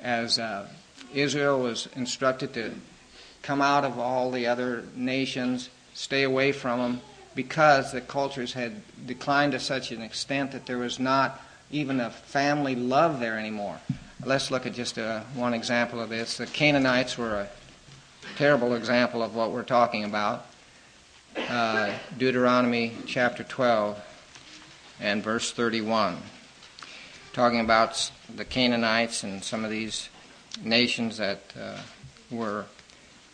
as 0.00 0.38
uh, 0.38 0.68
Israel 1.14 1.60
was 1.60 1.88
instructed 1.94 2.54
to 2.54 2.72
come 3.42 3.62
out 3.62 3.84
of 3.84 3.98
all 3.98 4.30
the 4.30 4.46
other 4.46 4.84
nations, 4.94 5.70
stay 5.94 6.24
away 6.24 6.52
from 6.52 6.80
them, 6.80 7.00
because 7.34 7.92
the 7.92 8.00
cultures 8.00 8.54
had 8.54 8.82
declined 9.06 9.52
to 9.52 9.60
such 9.60 9.92
an 9.92 10.02
extent 10.02 10.52
that 10.52 10.66
there 10.66 10.78
was 10.78 10.98
not 10.98 11.40
even 11.70 12.00
a 12.00 12.10
family 12.10 12.74
love 12.74 13.20
there 13.20 13.38
anymore. 13.38 13.78
Let's 14.24 14.50
look 14.50 14.66
at 14.66 14.72
just 14.72 14.98
uh, 14.98 15.20
one 15.34 15.54
example 15.54 16.00
of 16.00 16.08
this. 16.08 16.38
The 16.38 16.46
Canaanites 16.46 17.18
were 17.18 17.34
a 17.34 17.48
terrible 18.36 18.74
example 18.74 19.22
of 19.22 19.34
what 19.34 19.52
we're 19.52 19.62
talking 19.62 20.04
about. 20.04 20.46
Uh, 21.36 21.92
Deuteronomy 22.18 22.92
chapter 23.06 23.44
12 23.44 24.00
and 25.00 25.22
verse 25.22 25.52
31. 25.52 26.16
Talking 27.32 27.60
about 27.60 28.10
the 28.34 28.44
Canaanites 28.44 29.22
and 29.22 29.42
some 29.44 29.64
of 29.64 29.70
these 29.70 30.08
nations 30.62 31.18
that 31.18 31.40
uh, 31.60 31.78
were 32.30 32.66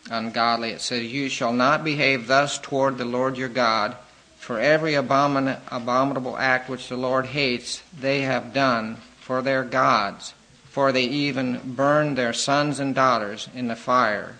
ungodly. 0.09 0.71
It 0.71 0.81
says, 0.81 1.03
You 1.03 1.29
shall 1.29 1.53
not 1.53 1.83
behave 1.83 2.27
thus 2.27 2.59
toward 2.59 2.97
the 2.97 3.05
Lord 3.05 3.37
your 3.37 3.49
God, 3.49 3.95
for 4.37 4.59
every 4.59 4.93
abomin- 4.93 5.59
abominable 5.71 6.37
act 6.37 6.69
which 6.69 6.89
the 6.89 6.97
Lord 6.97 7.27
hates, 7.27 7.81
they 7.97 8.21
have 8.21 8.53
done 8.53 8.97
for 9.19 9.41
their 9.41 9.63
gods 9.63 10.33
for 10.73 10.91
they 10.91 11.03
even 11.03 11.61
burned 11.63 12.17
their 12.17 12.33
sons 12.33 12.79
and 12.79 12.95
daughters 12.95 13.47
in 13.53 13.67
the 13.67 13.75
fire 13.75 14.33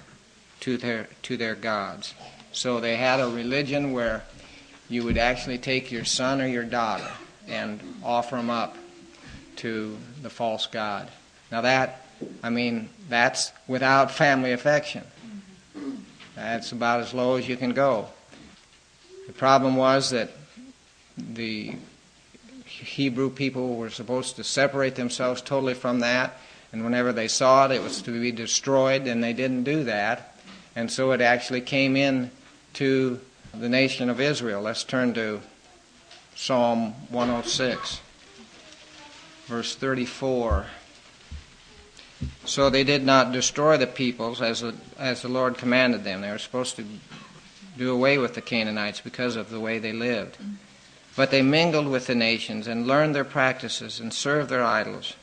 to 0.60 0.78
their, 0.78 1.08
to 1.22 1.38
their 1.38 1.54
gods. 1.54 2.16
So 2.54 2.80
they 2.80 2.96
had 2.96 3.20
a 3.20 3.28
religion 3.28 3.94
where 3.94 4.24
you 4.88 5.04
would 5.04 5.18
actually 5.18 5.58
take 5.58 5.92
your 5.92 6.06
son 6.06 6.40
or 6.40 6.48
your 6.48 6.64
daughter 6.64 7.12
and 7.48 7.80
offer 8.04 8.36
them 8.36 8.50
up 8.50 8.78
to 9.58 9.98
the 10.22 10.30
false 10.30 10.68
god. 10.68 11.10
Now 11.52 11.62
that, 11.62 12.06
I 12.42 12.50
mean, 12.50 12.90
that's 13.10 13.52
without 13.68 14.12
family 14.12 14.52
affection. 14.52 15.04
That's 16.36 16.72
about 16.72 17.02
as 17.02 17.14
low 17.14 17.36
as 17.36 17.48
you 17.48 17.58
can 17.58 17.72
go. 17.72 18.08
The 19.28 19.34
problem 19.34 19.76
was 19.76 20.12
that 20.12 20.30
the 21.18 21.76
Hebrew 22.66 23.30
people 23.30 23.76
were 23.76 23.90
supposed 23.90 24.36
to 24.36 24.44
separate 24.44 24.96
themselves 24.96 25.42
totally 25.42 25.74
from 25.74 26.00
that, 26.00 26.38
and 26.72 26.84
whenever 26.84 27.14
they 27.14 27.28
saw 27.28 27.66
it, 27.66 27.72
it 27.72 27.82
was 27.82 28.02
to 28.04 28.20
be 28.20 28.32
destroyed, 28.32 29.08
and 29.08 29.24
they 29.24 29.34
didn't 29.34 29.64
do 29.64 29.84
that. 29.86 30.36
And 30.76 30.92
so 30.92 31.12
it 31.12 31.22
actually 31.22 31.62
came 31.62 31.96
in 31.96 32.32
to 32.74 33.20
the 33.54 33.70
nation 33.70 34.10
of 34.10 34.20
Israel. 34.20 34.62
Let's 34.62 34.84
turn 34.84 35.14
to 35.14 35.42
Psalm 36.36 36.94
106, 37.10 38.00
verse 39.46 39.76
34. 39.76 40.66
So 42.46 42.70
they 42.70 42.84
did 42.84 43.06
not 43.06 43.32
destroy 43.32 43.78
the 43.78 43.88
peoples 43.88 44.42
as 44.42 44.62
the, 44.62 44.74
as 44.98 45.22
the 45.22 45.30
Lord 45.30 45.58
commanded 45.58 46.04
them. 46.04 46.22
They 46.22 46.32
were 46.32 46.38
supposed 46.38 46.76
to 46.78 46.86
do 47.78 47.92
away 47.92 48.18
with 48.18 48.34
the 48.34 48.42
Canaanites 48.42 49.02
because 49.02 49.36
of 49.36 49.50
the 49.50 49.60
way 49.60 49.80
they 49.80 49.94
lived. 49.94 50.38
But 51.16 51.32
they 51.32 51.42
mingled 51.42 51.88
with 51.88 52.08
the 52.08 52.16
nations 52.16 52.68
and 52.68 52.88
learned 52.88 53.14
their 53.14 53.24
practices 53.24 54.00
and 54.00 54.14
served 54.14 54.50
their 54.50 54.64
idols, 54.64 55.14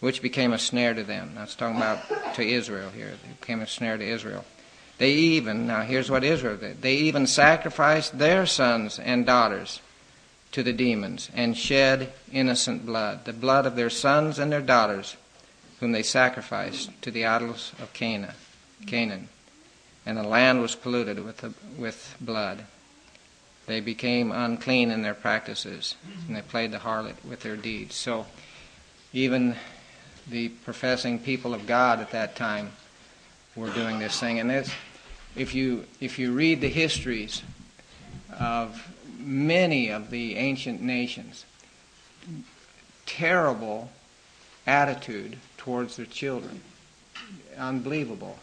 which 0.00 0.22
became 0.22 0.52
a 0.52 0.58
snare 0.58 0.94
to 0.94 1.02
them. 1.02 1.32
That's 1.34 1.54
talking 1.54 1.76
about 1.76 2.34
to 2.34 2.42
Israel 2.42 2.90
here. 2.90 3.08
It 3.08 3.40
became 3.40 3.60
a 3.60 3.66
snare 3.66 3.98
to 3.98 4.04
Israel. 4.04 4.44
They 4.98 5.12
even, 5.12 5.66
now 5.66 5.82
here's 5.82 6.10
what 6.10 6.24
Israel 6.24 6.56
did, 6.56 6.82
they 6.82 6.94
even 6.96 7.26
sacrificed 7.26 8.18
their 8.18 8.46
sons 8.46 8.98
and 8.98 9.26
daughters 9.26 9.80
to 10.52 10.62
the 10.62 10.72
demons 10.72 11.30
and 11.34 11.56
shed 11.56 12.12
innocent 12.32 12.86
blood, 12.86 13.24
the 13.26 13.32
blood 13.32 13.66
of 13.66 13.76
their 13.76 13.90
sons 13.90 14.38
and 14.38 14.50
their 14.50 14.62
daughters, 14.62 15.16
whom 15.80 15.92
they 15.92 16.02
sacrificed 16.02 16.90
to 17.02 17.10
the 17.10 17.26
idols 17.26 17.72
of 17.78 17.92
Canaan. 17.92 18.34
Canaan. 18.86 19.28
And 20.06 20.16
the 20.16 20.22
land 20.22 20.62
was 20.62 20.74
polluted 20.74 21.22
with, 21.22 21.38
the, 21.38 21.52
with 21.76 22.16
blood. 22.20 22.64
They 23.66 23.80
became 23.80 24.32
unclean 24.32 24.90
in 24.90 25.02
their 25.02 25.14
practices, 25.14 25.96
and 26.26 26.36
they 26.36 26.42
played 26.42 26.70
the 26.70 26.78
harlot 26.78 27.16
with 27.24 27.40
their 27.40 27.56
deeds. 27.56 27.96
So, 27.96 28.26
even 29.12 29.56
the 30.28 30.48
professing 30.48 31.18
people 31.18 31.52
of 31.52 31.66
God 31.66 32.00
at 32.00 32.12
that 32.12 32.36
time 32.36 32.70
were 33.56 33.70
doing 33.70 33.98
this 33.98 34.20
thing. 34.20 34.38
And 34.38 34.48
this, 34.48 34.70
if 35.36 35.54
you 35.54 35.84
if 36.00 36.18
you 36.18 36.32
read 36.32 36.60
the 36.60 36.68
histories 36.68 37.42
of 38.38 38.86
many 39.18 39.90
of 39.90 40.10
the 40.10 40.36
ancient 40.36 40.80
nations, 40.82 41.44
terrible 43.04 43.90
attitude 44.66 45.36
towards 45.56 45.96
their 45.96 46.06
children, 46.06 46.60
unbelievable. 47.58 48.38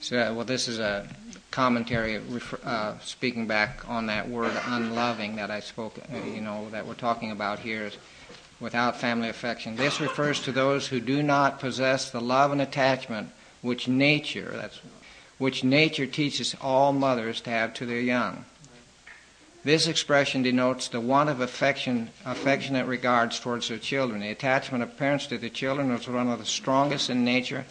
So, 0.00 0.34
well, 0.34 0.44
this 0.44 0.68
is 0.68 0.78
a 0.78 1.08
commentary 1.50 2.20
uh, 2.64 2.98
speaking 3.00 3.46
back 3.46 3.88
on 3.88 4.06
that 4.06 4.28
word 4.28 4.52
unloving 4.66 5.36
that 5.36 5.50
I 5.50 5.60
spoke, 5.60 5.98
uh, 5.98 6.16
you 6.18 6.40
know, 6.40 6.68
that 6.70 6.86
we're 6.86 6.94
talking 6.94 7.30
about 7.30 7.58
here 7.58 7.86
is 7.86 7.96
without 8.60 9.00
family 9.00 9.28
affection. 9.28 9.74
This 9.74 10.00
refers 10.00 10.40
to 10.42 10.52
those 10.52 10.86
who 10.86 11.00
do 11.00 11.22
not 11.22 11.58
possess 11.58 12.10
the 12.10 12.20
love 12.20 12.52
and 12.52 12.60
attachment 12.60 13.30
which 13.62 13.88
nature, 13.88 14.52
that's 14.54 14.80
which 15.38 15.64
nature 15.64 16.06
teaches 16.06 16.56
all 16.60 16.92
mothers 16.92 17.40
to 17.42 17.50
have 17.50 17.74
to 17.74 17.86
their 17.86 18.00
young. 18.00 18.44
This 19.64 19.88
expression 19.88 20.42
denotes 20.42 20.88
the 20.88 21.00
want 21.00 21.28
of 21.28 21.40
affection, 21.40 22.10
affectionate 22.24 22.86
regards 22.86 23.40
towards 23.40 23.68
their 23.68 23.78
children. 23.78 24.20
The 24.20 24.30
attachment 24.30 24.84
of 24.84 24.96
parents 24.96 25.26
to 25.26 25.38
their 25.38 25.50
children 25.50 25.90
is 25.90 26.06
one 26.06 26.28
of 26.28 26.38
the 26.38 26.46
strongest 26.46 27.10
in 27.10 27.24
nature, 27.24 27.64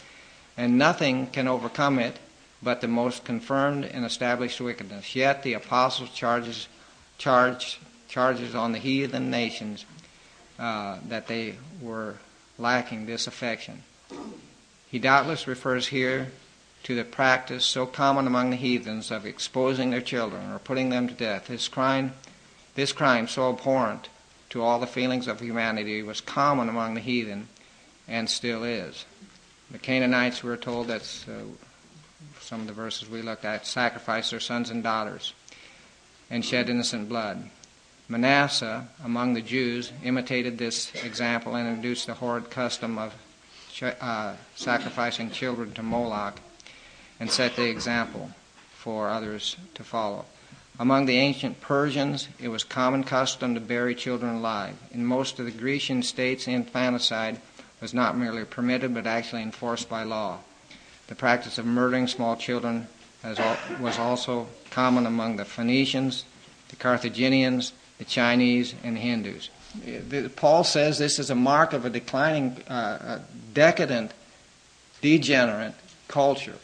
and 0.58 0.78
nothing 0.78 1.28
can 1.28 1.48
overcome 1.48 1.98
it 2.00 2.20
but 2.62 2.82
the 2.82 2.88
most 2.88 3.24
confirmed 3.24 3.86
and 3.86 4.04
established 4.04 4.60
wickedness. 4.60 5.16
Yet 5.16 5.44
the 5.44 5.54
apostle 5.54 6.08
charges, 6.08 6.68
charge, 7.18 7.80
charges 8.10 8.56
on 8.56 8.72
the 8.72 8.80
heathen 8.80 9.30
nations 9.30 9.86
uh, 10.60 10.98
that 11.08 11.28
they 11.28 11.56
were 11.82 12.16
lacking 12.58 13.06
this 13.06 13.28
affection. 13.28 13.84
He 14.90 15.00
doubtless 15.00 15.48
refers 15.48 15.88
here 15.88 16.32
to 16.86 16.94
the 16.94 17.04
practice 17.04 17.66
so 17.66 17.88
common 17.88 18.28
among 18.28 18.52
the 18.52 18.56
heathens 18.56 19.10
of 19.10 19.26
exposing 19.26 19.90
their 19.90 20.02
children 20.02 20.52
or 20.52 20.60
putting 20.60 20.90
them 20.90 21.08
to 21.08 21.16
death. 21.16 21.48
This 21.48 21.68
crime, 21.68 22.14
this 22.76 22.94
crime 22.94 23.28
so 23.28 23.50
abhorrent 23.50 24.08
to 24.52 24.62
all 24.62 24.80
the 24.80 24.86
feelings 24.86 25.28
of 25.28 25.40
humanity 25.40 26.04
was 26.04 26.22
common 26.22 26.70
among 26.70 26.94
the 26.94 27.02
heathen 27.02 27.48
and 28.08 28.30
still 28.30 28.64
is. 28.64 29.06
The 29.72 29.80
Canaanites, 29.80 30.44
we're 30.44 30.58
told, 30.58 30.86
that's 30.88 31.28
uh, 31.28 31.42
some 32.40 32.62
of 32.62 32.68
the 32.68 32.74
verses 32.74 33.10
we 33.10 33.24
looked 33.24 33.46
at, 33.46 33.66
sacrificed 33.66 34.30
their 34.30 34.40
sons 34.40 34.70
and 34.70 34.84
daughters 34.84 35.34
and 36.30 36.46
shed 36.46 36.70
innocent 36.70 37.10
blood. 37.10 37.50
Manasseh, 38.08 38.88
among 39.04 39.34
the 39.34 39.42
Jews, 39.42 39.92
imitated 40.04 40.60
this 40.60 40.94
example 41.04 41.56
and 41.56 41.68
introduced 41.68 42.06
the 42.06 42.14
horrid 42.14 42.52
custom 42.52 43.00
of 43.00 43.16
uh, 43.82 44.36
sacrificing 44.56 45.32
children 45.32 45.74
to 45.74 45.82
Moloch 45.82 46.40
and 47.20 47.30
set 47.30 47.56
the 47.56 47.70
example 47.70 48.32
for 48.74 49.10
others 49.10 49.56
to 49.74 49.84
follow. 49.84 50.26
Among 50.78 51.06
the 51.06 51.18
ancient 51.18 51.62
Persians, 51.62 52.28
it 52.40 52.50
was 52.50 52.64
common 52.64 53.04
custom 53.04 53.54
to 53.54 53.62
bury 53.62 53.96
children 53.96 54.36
alive. 54.36 54.76
In 54.92 55.06
most 55.06 55.40
of 55.40 55.46
the 55.46 55.52
Grecian 55.52 56.04
states, 56.04 56.48
infanticide 56.48 57.40
was 57.82 57.94
not 57.94 58.18
merely 58.18 58.44
permitted 58.44 58.94
but 58.94 59.08
actually 59.08 59.42
enforced 59.42 59.88
by 59.88 60.04
law. 60.04 60.40
The 61.08 61.16
practice 61.16 61.58
of 61.58 61.66
murdering 61.66 62.08
small 62.08 62.36
children 62.36 62.88
was 63.80 63.98
also 63.98 64.48
common 64.70 65.06
among 65.06 65.38
the 65.38 65.46
Phoenicians, 65.46 66.26
the 66.70 66.76
Carthaginians, 66.76 67.74
the 67.98 68.06
Chinese, 68.06 68.76
and 68.84 68.98
the 68.98 69.00
Hindus. 69.00 69.50
Paul 70.36 70.64
says 70.64 70.98
this 70.98 71.20
is 71.20 71.30
a 71.30 71.36
mark 71.36 71.74
of 71.74 71.86
a 71.86 71.90
declining, 71.90 72.58
uh, 72.68 73.20
decadent, 73.54 74.12
degenerate 75.02 75.74
culture. 76.08 76.56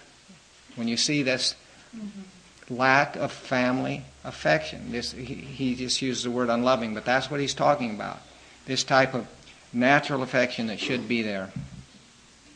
When 0.75 0.87
you 0.87 0.97
see 0.97 1.23
this 1.23 1.55
mm-hmm. 1.95 2.75
lack 2.75 3.15
of 3.15 3.31
family 3.31 4.03
affection, 4.23 4.91
this 4.91 5.11
he, 5.11 5.23
he 5.23 5.75
just 5.75 6.01
uses 6.01 6.23
the 6.23 6.31
word 6.31 6.49
unloving, 6.49 6.93
but 6.93 7.05
that's 7.05 7.29
what 7.29 7.39
he's 7.39 7.53
talking 7.53 7.91
about. 7.91 8.19
This 8.65 8.83
type 8.83 9.13
of 9.13 9.27
natural 9.73 10.23
affection 10.23 10.67
that 10.67 10.79
should 10.79 11.07
be 11.07 11.21
there 11.21 11.51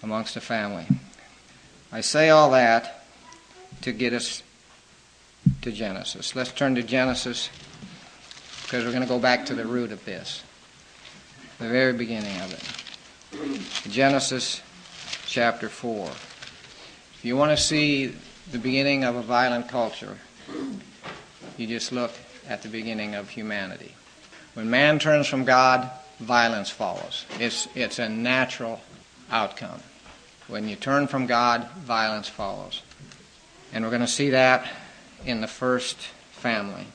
amongst 0.03 0.35
a 0.35 0.41
family. 0.41 0.85
I 1.91 2.01
say 2.01 2.29
all 2.29 2.51
that 2.51 3.05
to 3.81 3.91
get 3.91 4.13
us 4.13 4.43
to 5.61 5.71
Genesis. 5.71 6.35
Let's 6.35 6.51
turn 6.51 6.75
to 6.75 6.83
Genesis 6.83 7.49
because 8.63 8.83
we're 8.83 8.91
going 8.91 9.03
to 9.03 9.09
go 9.09 9.19
back 9.19 9.45
to 9.47 9.55
the 9.55 9.65
root 9.65 9.91
of 9.91 10.03
this, 10.05 10.43
the 11.59 11.67
very 11.67 11.93
beginning 11.93 12.39
of 12.41 12.51
it. 12.53 13.91
Genesis 13.91 14.61
chapter 15.25 15.69
4. 15.69 16.09
If 17.25 17.29
you 17.29 17.37
want 17.37 17.57
to 17.57 17.63
see 17.63 18.13
the 18.51 18.59
beginning 18.59 19.03
of 19.03 19.15
a 19.15 19.21
violent 19.23 19.67
culture, 19.67 20.15
you 21.57 21.65
just 21.65 21.91
look 21.91 22.11
at 22.47 22.61
the 22.61 22.69
beginning 22.69 23.15
of 23.15 23.31
humanity. 23.31 23.95
When 24.53 24.69
man 24.69 24.99
turns 24.99 25.25
from 25.25 25.43
God, 25.43 25.89
violence 26.19 26.69
follows. 26.69 27.25
It's, 27.39 27.67
it's 27.73 27.97
a 27.97 28.07
natural 28.07 28.79
outcome. 29.31 29.79
When 30.49 30.69
you 30.69 30.75
turn 30.75 31.07
from 31.07 31.25
God, 31.25 31.67
violence 31.71 32.29
follows. 32.29 32.83
And 33.73 33.83
we're 33.83 33.89
going 33.89 34.01
to 34.01 34.07
see 34.07 34.29
that 34.29 34.67
in 35.25 35.41
the 35.41 35.47
first 35.47 35.97
family 36.29 36.85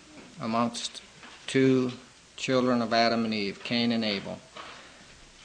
amongst 0.40 1.02
two 1.48 1.90
children 2.36 2.82
of 2.82 2.92
Adam 2.92 3.24
and 3.24 3.34
Eve, 3.34 3.64
Cain 3.64 3.90
and 3.90 4.04
Abel. 4.04 4.38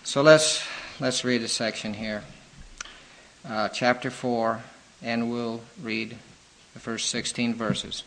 So 0.03 0.21
let's 0.21 0.63
let's 0.99 1.25
read 1.25 1.41
a 1.41 1.47
section 1.47 1.95
here, 1.95 2.23
uh, 3.49 3.69
chapter 3.69 4.11
four, 4.11 4.61
and 5.05 5.31
we'll 5.31 5.61
read 5.81 6.17
the 6.73 6.79
first 6.79 7.09
sixteen 7.09 7.53
verses. 7.53 8.03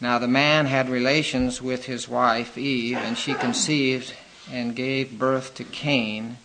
Now 0.00 0.18
the 0.18 0.26
man 0.26 0.66
had 0.66 0.88
relations 0.88 1.62
with 1.62 1.84
his 1.84 2.08
wife 2.08 2.58
Eve, 2.58 2.96
and 2.96 3.16
she 3.16 3.34
conceived 3.34 4.14
and 4.50 4.74
gave 4.74 5.18
birth 5.18 5.54
to 5.54 5.64
Cain 5.64 6.38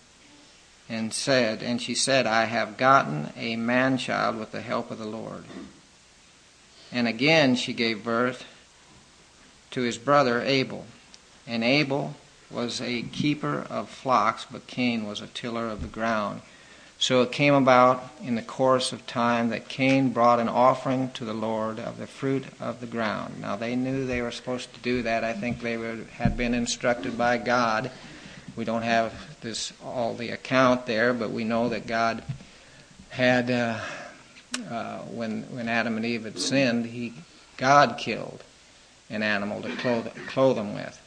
and 0.90 1.14
said, 1.14 1.64
and 1.64 1.82
she 1.82 1.96
said, 1.96 2.28
I 2.28 2.46
have 2.46 2.78
gotten 2.78 3.32
a 3.38 3.56
man 3.56 3.98
child 3.98 4.38
with 4.38 4.52
the 4.52 4.62
help 4.62 4.92
of 4.92 5.00
the 5.00 5.06
Lord. 5.06 5.46
And 6.92 7.08
again 7.08 7.56
she 7.56 7.74
gave 7.74 8.04
birth 8.04 8.46
to 9.72 9.82
his 9.82 9.98
brother 9.98 10.42
Abel. 10.42 10.86
And 11.48 11.64
Abel 11.64 12.16
was 12.50 12.82
a 12.82 13.04
keeper 13.04 13.66
of 13.70 13.90
flocks, 13.90 14.46
but 14.52 14.68
Cain 14.68 15.08
was 15.08 15.22
a 15.22 15.28
tiller 15.28 15.68
of 15.68 15.82
the 15.82 15.88
ground. 15.88 16.42
So 17.02 17.24
it 17.24 17.32
came 17.32 17.56
about 17.56 18.12
in 18.24 18.36
the 18.36 18.44
course 18.44 18.94
of 18.94 19.08
time 19.08 19.50
that 19.50 19.68
Cain 19.68 20.12
brought 20.12 20.40
an 20.40 20.48
offering 20.48 21.10
to 21.14 21.26
the 21.26 21.34
Lord 21.34 21.80
of 21.80 21.98
the 21.98 22.06
fruit 22.06 22.46
of 22.60 22.80
the 22.80 22.86
ground. 22.86 23.42
Now 23.42 23.56
they 23.56 23.76
knew 23.76 24.06
they 24.06 24.22
were 24.22 24.30
supposed 24.30 24.72
to 24.76 24.80
do 24.82 25.02
that. 25.02 25.24
I 25.24 25.34
think 25.34 25.62
they 25.62 25.78
were, 25.78 25.98
had 26.12 26.38
been 26.38 26.54
instructed 26.54 27.18
by 27.18 27.40
God. 27.40 27.90
We 28.56 28.66
don't 28.66 28.84
have 28.84 29.14
this 29.42 29.74
all 29.84 30.14
the 30.14 30.30
account 30.30 30.86
there, 30.86 31.12
but 31.12 31.32
we 31.32 31.44
know 31.44 31.70
that 31.70 31.88
God 31.88 32.24
had 33.10 33.50
uh, 33.50 33.80
uh, 34.70 35.00
when 35.00 35.42
when 35.56 35.68
Adam 35.70 35.98
and 35.98 36.06
Eve 36.06 36.26
had 36.26 36.38
sinned, 36.38 36.86
he 36.86 37.14
God 37.58 37.98
killed 37.98 38.44
an 39.10 39.24
animal 39.24 39.60
to 39.64 39.76
clothe, 39.78 40.08
clothe 40.28 40.58
them 40.58 40.76
with. 40.76 41.02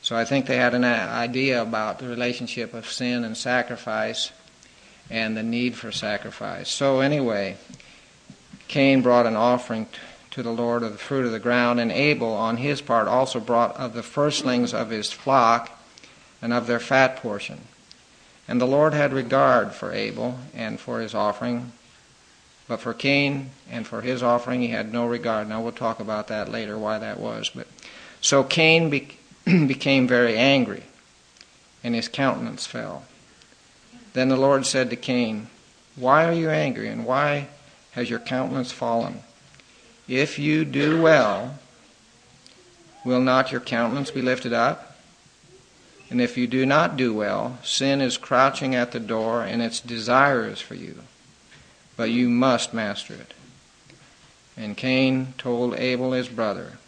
So 0.00 0.14
I 0.14 0.24
think 0.24 0.46
they 0.46 0.58
had 0.58 0.74
an 0.74 0.84
idea 0.84 1.60
about 1.60 1.98
the 1.98 2.06
relationship 2.06 2.72
of 2.72 2.88
sin 2.88 3.24
and 3.24 3.36
sacrifice 3.36 4.30
and 5.10 5.36
the 5.36 5.42
need 5.42 5.74
for 5.74 5.90
sacrifice. 5.90 6.68
So, 6.68 7.00
anyway, 7.00 7.56
Cain 8.68 9.02
brought 9.02 9.26
an 9.26 9.36
offering 9.36 9.86
to 10.30 10.42
the 10.42 10.52
Lord 10.52 10.82
of 10.82 10.92
the 10.92 10.98
fruit 10.98 11.24
of 11.24 11.32
the 11.32 11.38
ground, 11.38 11.80
and 11.80 11.90
Abel, 11.90 12.32
on 12.32 12.58
his 12.58 12.80
part, 12.80 13.08
also 13.08 13.40
brought 13.40 13.76
of 13.76 13.94
the 13.94 14.02
firstlings 14.02 14.74
of 14.74 14.90
his 14.90 15.10
flock 15.10 15.70
and 16.40 16.52
of 16.52 16.66
their 16.66 16.78
fat 16.78 17.16
portion. 17.16 17.62
And 18.46 18.60
the 18.60 18.66
Lord 18.66 18.94
had 18.94 19.12
regard 19.12 19.72
for 19.72 19.92
Abel 19.92 20.38
and 20.54 20.78
for 20.78 21.00
his 21.00 21.14
offering, 21.14 21.72
but 22.66 22.80
for 22.80 22.94
Cain 22.94 23.50
and 23.70 23.86
for 23.86 24.02
his 24.02 24.22
offering 24.22 24.60
he 24.60 24.68
had 24.68 24.92
no 24.92 25.06
regard. 25.06 25.48
Now 25.48 25.60
we'll 25.60 25.72
talk 25.72 26.00
about 26.00 26.28
that 26.28 26.50
later, 26.50 26.78
why 26.78 26.98
that 26.98 27.18
was. 27.18 27.50
But 27.54 27.66
so 28.20 28.44
Cain 28.44 28.90
be- 28.90 29.18
became 29.44 30.06
very 30.06 30.36
angry, 30.36 30.84
and 31.82 31.94
his 31.94 32.08
countenance 32.08 32.66
fell. 32.66 33.04
Then 34.12 34.28
the 34.28 34.36
Lord 34.36 34.66
said 34.66 34.90
to 34.90 34.96
Cain, 34.96 35.48
Why 35.96 36.24
are 36.24 36.32
you 36.32 36.50
angry, 36.50 36.88
and 36.88 37.04
why 37.04 37.48
has 37.92 38.08
your 38.08 38.18
countenance 38.18 38.72
fallen? 38.72 39.22
If 40.06 40.38
you 40.38 40.64
do 40.64 41.02
well, 41.02 41.58
will 43.04 43.20
not 43.20 43.52
your 43.52 43.60
countenance 43.60 44.10
be 44.10 44.22
lifted 44.22 44.52
up? 44.52 44.96
And 46.10 46.20
if 46.20 46.38
you 46.38 46.46
do 46.46 46.64
not 46.64 46.96
do 46.96 47.12
well, 47.12 47.58
sin 47.62 48.00
is 48.00 48.16
crouching 48.16 48.74
at 48.74 48.92
the 48.92 49.00
door, 49.00 49.42
and 49.42 49.60
its 49.60 49.80
desire 49.80 50.46
is 50.46 50.60
for 50.60 50.74
you, 50.74 51.02
but 51.96 52.10
you 52.10 52.30
must 52.30 52.72
master 52.72 53.14
it. 53.14 53.34
And 54.56 54.76
Cain 54.76 55.34
told 55.36 55.74
Abel 55.74 56.12
his 56.12 56.28
brother. 56.28 56.78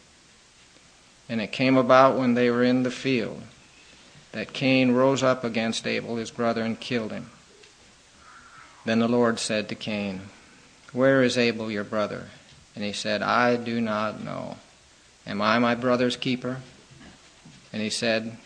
And 1.29 1.41
it 1.41 1.53
came 1.53 1.77
about 1.77 2.19
when 2.19 2.35
they 2.35 2.51
were 2.51 2.65
in 2.65 2.83
the 2.83 2.91
field 2.91 3.43
that 4.33 4.53
Cain 4.53 4.93
rose 4.93 5.23
up 5.23 5.45
against 5.45 5.87
Abel, 5.87 6.17
his 6.17 6.31
brother, 6.31 6.63
and 6.63 6.79
killed 6.79 7.13
him. 7.13 7.31
Then 8.85 8.99
the 8.99 9.09
Lord 9.09 9.39
said 9.39 9.69
to 9.69 9.75
Cain, 9.75 10.23
Where 10.93 11.23
is 11.23 11.37
Abel, 11.37 11.71
your 11.71 11.85
brother? 11.85 12.29
And 12.75 12.85
he 12.85 12.93
said, 12.93 13.23
I 13.23 13.57
do 13.57 13.81
not 13.81 14.23
know. 14.23 14.57
Am 15.27 15.43
I 15.43 15.59
my 15.59 15.75
brother's 15.75 16.17
keeper? 16.17 16.59
And 17.73 17.83
he 17.83 17.91
said, 17.91 18.37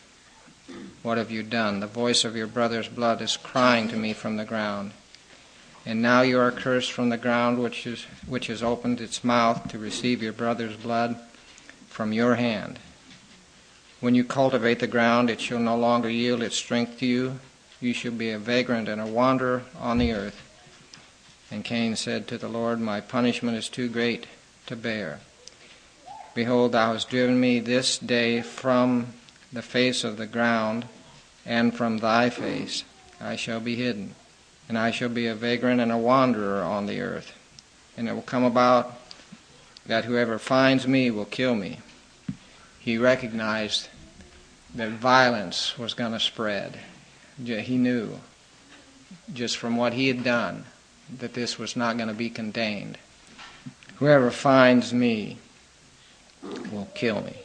What 1.02 1.18
have 1.18 1.30
you 1.30 1.42
done? 1.42 1.80
The 1.80 1.86
voice 1.86 2.24
of 2.24 2.36
your 2.36 2.46
brother's 2.46 2.88
blood 2.88 3.22
is 3.22 3.36
crying 3.36 3.88
to 3.88 3.96
me 3.96 4.12
from 4.12 4.36
the 4.36 4.44
ground. 4.44 4.92
And 5.86 6.00
now 6.00 6.22
you 6.22 6.40
are 6.40 6.50
cursed 6.50 6.92
from 6.92 7.10
the 7.10 7.18
ground 7.18 7.62
which, 7.62 7.86
is, 7.86 8.04
which 8.26 8.46
has 8.46 8.62
opened 8.62 9.00
its 9.00 9.22
mouth 9.22 9.68
to 9.68 9.78
receive 9.78 10.22
your 10.22 10.32
brother's 10.32 10.76
blood 10.76 11.18
from 11.88 12.12
your 12.12 12.36
hand. 12.36 12.78
When 14.04 14.14
you 14.14 14.22
cultivate 14.22 14.80
the 14.80 14.86
ground, 14.86 15.30
it 15.30 15.40
shall 15.40 15.58
no 15.58 15.78
longer 15.78 16.10
yield 16.10 16.42
its 16.42 16.56
strength 16.56 16.98
to 16.98 17.06
you. 17.06 17.40
You 17.80 17.94
shall 17.94 18.12
be 18.12 18.28
a 18.28 18.38
vagrant 18.38 18.86
and 18.86 19.00
a 19.00 19.06
wanderer 19.06 19.62
on 19.80 19.96
the 19.96 20.12
earth. 20.12 20.42
And 21.50 21.64
Cain 21.64 21.96
said 21.96 22.28
to 22.28 22.36
the 22.36 22.46
Lord, 22.46 22.80
My 22.80 23.00
punishment 23.00 23.56
is 23.56 23.70
too 23.70 23.88
great 23.88 24.26
to 24.66 24.76
bear. 24.76 25.20
Behold, 26.34 26.72
thou 26.72 26.92
hast 26.92 27.08
driven 27.08 27.40
me 27.40 27.60
this 27.60 27.96
day 27.96 28.42
from 28.42 29.14
the 29.50 29.62
face 29.62 30.04
of 30.04 30.18
the 30.18 30.26
ground, 30.26 30.84
and 31.46 31.74
from 31.74 31.96
thy 31.96 32.28
face 32.28 32.84
I 33.22 33.36
shall 33.36 33.60
be 33.60 33.76
hidden, 33.76 34.16
and 34.68 34.76
I 34.76 34.90
shall 34.90 35.08
be 35.08 35.28
a 35.28 35.34
vagrant 35.34 35.80
and 35.80 35.90
a 35.90 35.96
wanderer 35.96 36.62
on 36.62 36.84
the 36.84 37.00
earth. 37.00 37.32
And 37.96 38.06
it 38.06 38.12
will 38.12 38.20
come 38.20 38.44
about 38.44 39.00
that 39.86 40.04
whoever 40.04 40.38
finds 40.38 40.86
me 40.86 41.10
will 41.10 41.24
kill 41.24 41.54
me. 41.54 41.78
He 42.78 42.98
recognized 42.98 43.88
that 44.74 44.90
violence 44.90 45.78
was 45.78 45.94
going 45.94 46.12
to 46.12 46.20
spread. 46.20 46.78
He 47.42 47.76
knew, 47.76 48.20
just 49.32 49.56
from 49.56 49.76
what 49.76 49.92
he 49.92 50.08
had 50.08 50.24
done, 50.24 50.64
that 51.18 51.34
this 51.34 51.58
was 51.58 51.76
not 51.76 51.96
going 51.96 52.08
to 52.08 52.14
be 52.14 52.30
contained. 52.30 52.98
Whoever 53.96 54.30
finds 54.30 54.92
me 54.92 55.38
will 56.42 56.88
kill 56.94 57.22
me. 57.22 57.36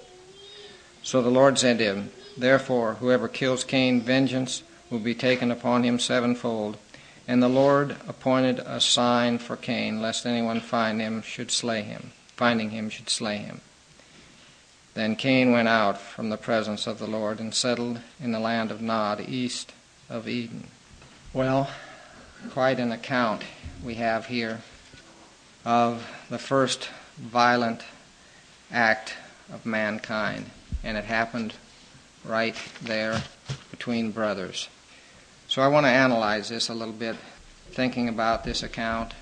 So 1.03 1.21
the 1.21 1.29
Lord 1.29 1.57
said 1.59 1.77
to 1.77 1.83
him, 1.83 2.09
Therefore, 2.37 2.95
whoever 2.95 3.27
kills 3.27 3.63
Cain, 3.63 4.01
vengeance 4.01 4.63
will 4.89 4.99
be 4.99 5.13
taken 5.13 5.51
upon 5.51 5.83
him 5.83 5.99
sevenfold. 5.99 6.77
And 7.27 7.43
the 7.43 7.49
Lord 7.49 7.95
appointed 8.07 8.59
a 8.59 8.81
sign 8.81 9.37
for 9.37 9.55
Cain, 9.55 10.01
lest 10.01 10.25
anyone 10.25 10.59
find 10.61 10.99
him 10.99 11.21
should 11.21 11.51
slay 11.51 11.83
him, 11.83 12.11
finding 12.35 12.71
him 12.71 12.89
should 12.89 13.09
slay 13.09 13.37
him. 13.37 13.61
Then 14.93 15.15
Cain 15.15 15.51
went 15.51 15.67
out 15.67 15.99
from 15.99 16.29
the 16.29 16.37
presence 16.37 16.87
of 16.87 16.99
the 16.99 17.07
Lord 17.07 17.39
and 17.39 17.53
settled 17.53 17.99
in 18.19 18.31
the 18.31 18.39
land 18.39 18.71
of 18.71 18.81
Nod, 18.81 19.21
east 19.21 19.71
of 20.09 20.27
Eden. 20.27 20.67
Well, 21.31 21.69
quite 22.51 22.79
an 22.79 22.91
account 22.91 23.43
we 23.83 23.95
have 23.95 24.25
here 24.25 24.61
of 25.63 26.07
the 26.29 26.39
first 26.39 26.89
violent 27.17 27.83
act 28.71 29.13
of 29.53 29.65
mankind, 29.65 30.49
and 30.83 30.97
it 30.97 31.05
happened 31.05 31.53
right 32.25 32.55
there 32.81 33.23
between 33.71 34.11
brothers. 34.11 34.69
So 35.47 35.61
I 35.61 35.67
want 35.67 35.85
to 35.85 35.91
analyze 35.91 36.49
this 36.49 36.69
a 36.69 36.73
little 36.73 36.93
bit, 36.93 37.15
thinking 37.71 38.09
about 38.09 38.43
this 38.43 38.63
account. 38.63 39.13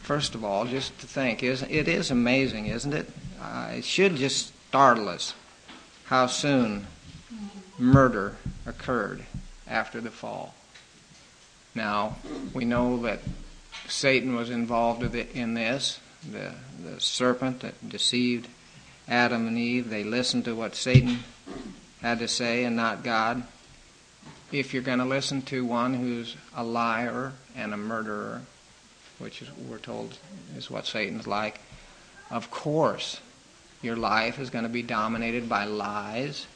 First 0.00 0.34
of 0.34 0.44
all, 0.44 0.66
just 0.66 0.98
to 1.00 1.06
think, 1.06 1.42
it 1.42 1.88
is 1.88 2.10
amazing, 2.10 2.66
isn't 2.66 2.92
it? 2.92 3.10
Uh, 3.42 3.72
it 3.72 3.84
should 3.84 4.16
just 4.16 4.52
startle 4.68 5.08
us 5.08 5.34
how 6.04 6.26
soon 6.26 6.86
murder 7.76 8.36
occurred 8.66 9.24
after 9.66 10.00
the 10.00 10.10
fall. 10.10 10.54
Now, 11.74 12.16
we 12.54 12.64
know 12.64 12.98
that 13.02 13.20
Satan 13.88 14.36
was 14.36 14.48
involved 14.50 15.02
in 15.02 15.54
this, 15.54 15.98
the, 16.30 16.52
the 16.84 17.00
serpent 17.00 17.60
that 17.60 17.88
deceived 17.88 18.46
Adam 19.08 19.48
and 19.48 19.58
Eve. 19.58 19.90
They 19.90 20.04
listened 20.04 20.44
to 20.44 20.54
what 20.54 20.76
Satan 20.76 21.20
had 22.00 22.20
to 22.20 22.28
say 22.28 22.64
and 22.64 22.76
not 22.76 23.02
God. 23.02 23.42
If 24.52 24.72
you're 24.72 24.82
going 24.82 24.98
to 24.98 25.04
listen 25.04 25.42
to 25.42 25.64
one 25.64 25.94
who's 25.94 26.36
a 26.54 26.62
liar 26.62 27.32
and 27.56 27.74
a 27.74 27.78
murderer, 27.78 28.42
which 29.18 29.42
is, 29.42 29.48
we're 29.68 29.78
told 29.78 30.16
is 30.56 30.70
what 30.70 30.86
Satan's 30.86 31.26
like, 31.26 31.60
of 32.30 32.50
course 32.50 33.20
your 33.82 33.96
life 33.96 34.38
is 34.38 34.50
going 34.50 34.64
to 34.64 34.70
be 34.70 34.82
dominated 34.82 35.48
by 35.48 35.64
lies 35.64 36.46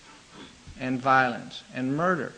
and 0.79 1.01
violence 1.01 1.63
and 1.75 1.97
murder. 1.97 2.33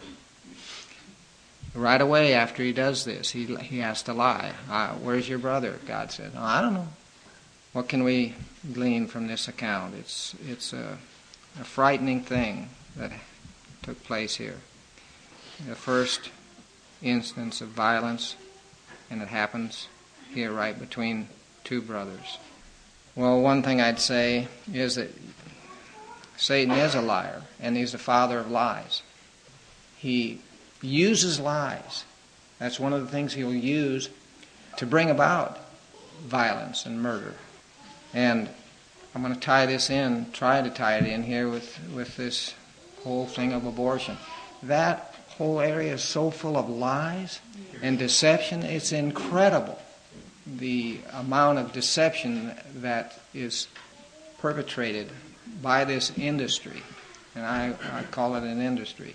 Right 1.74 2.00
away 2.00 2.32
after 2.32 2.62
he 2.62 2.72
does 2.72 3.04
this, 3.04 3.30
he, 3.30 3.44
he 3.56 3.78
has 3.78 4.02
to 4.04 4.14
lie. 4.14 4.52
Uh, 4.70 4.88
where's 4.94 5.28
your 5.28 5.38
brother? 5.38 5.78
God 5.86 6.10
said. 6.10 6.32
Oh, 6.34 6.42
I 6.42 6.62
don't 6.62 6.74
know. 6.74 6.88
What 7.72 7.88
can 7.88 8.02
we 8.02 8.34
glean 8.72 9.06
from 9.06 9.26
this 9.26 9.46
account? 9.46 9.94
It's, 9.94 10.34
it's 10.48 10.72
a, 10.72 10.98
a 11.60 11.64
frightening 11.64 12.22
thing 12.22 12.70
that 12.96 13.12
took 13.82 14.02
place 14.04 14.36
here. 14.36 14.56
The 15.68 15.74
first 15.74 16.30
instance 17.02 17.60
of 17.60 17.68
violence, 17.68 18.36
and 19.10 19.20
it 19.20 19.28
happens 19.28 19.88
here 20.32 20.52
right 20.52 20.78
between 20.78 21.28
two 21.64 21.82
brothers. 21.82 22.38
Well, 23.18 23.40
one 23.40 23.64
thing 23.64 23.80
I'd 23.80 23.98
say 23.98 24.46
is 24.72 24.94
that 24.94 25.10
Satan 26.36 26.72
is 26.72 26.94
a 26.94 27.02
liar, 27.02 27.42
and 27.58 27.76
he's 27.76 27.90
the 27.90 27.98
father 27.98 28.38
of 28.38 28.48
lies. 28.48 29.02
He 29.96 30.40
uses 30.82 31.40
lies. 31.40 32.04
That's 32.60 32.78
one 32.78 32.92
of 32.92 33.00
the 33.00 33.08
things 33.08 33.34
he'll 33.34 33.52
use 33.52 34.08
to 34.76 34.86
bring 34.86 35.10
about 35.10 35.58
violence 36.26 36.86
and 36.86 37.02
murder. 37.02 37.34
And 38.14 38.48
I'm 39.16 39.22
going 39.22 39.34
to 39.34 39.40
tie 39.40 39.66
this 39.66 39.90
in, 39.90 40.30
try 40.32 40.62
to 40.62 40.70
tie 40.70 40.98
it 40.98 41.06
in 41.06 41.24
here 41.24 41.48
with, 41.48 41.76
with 41.92 42.16
this 42.16 42.54
whole 43.02 43.26
thing 43.26 43.52
of 43.52 43.66
abortion. 43.66 44.16
That 44.62 45.16
whole 45.30 45.58
area 45.58 45.94
is 45.94 46.04
so 46.04 46.30
full 46.30 46.56
of 46.56 46.68
lies 46.68 47.40
and 47.82 47.98
deception, 47.98 48.62
it's 48.62 48.92
incredible 48.92 49.80
the 50.56 50.98
amount 51.12 51.58
of 51.58 51.72
deception 51.72 52.54
that 52.76 53.20
is 53.34 53.68
perpetrated 54.38 55.10
by 55.62 55.84
this 55.84 56.16
industry, 56.16 56.82
and 57.34 57.44
I, 57.44 57.74
I 57.92 58.02
call 58.04 58.34
it 58.36 58.44
an 58.44 58.60
industry. 58.60 59.14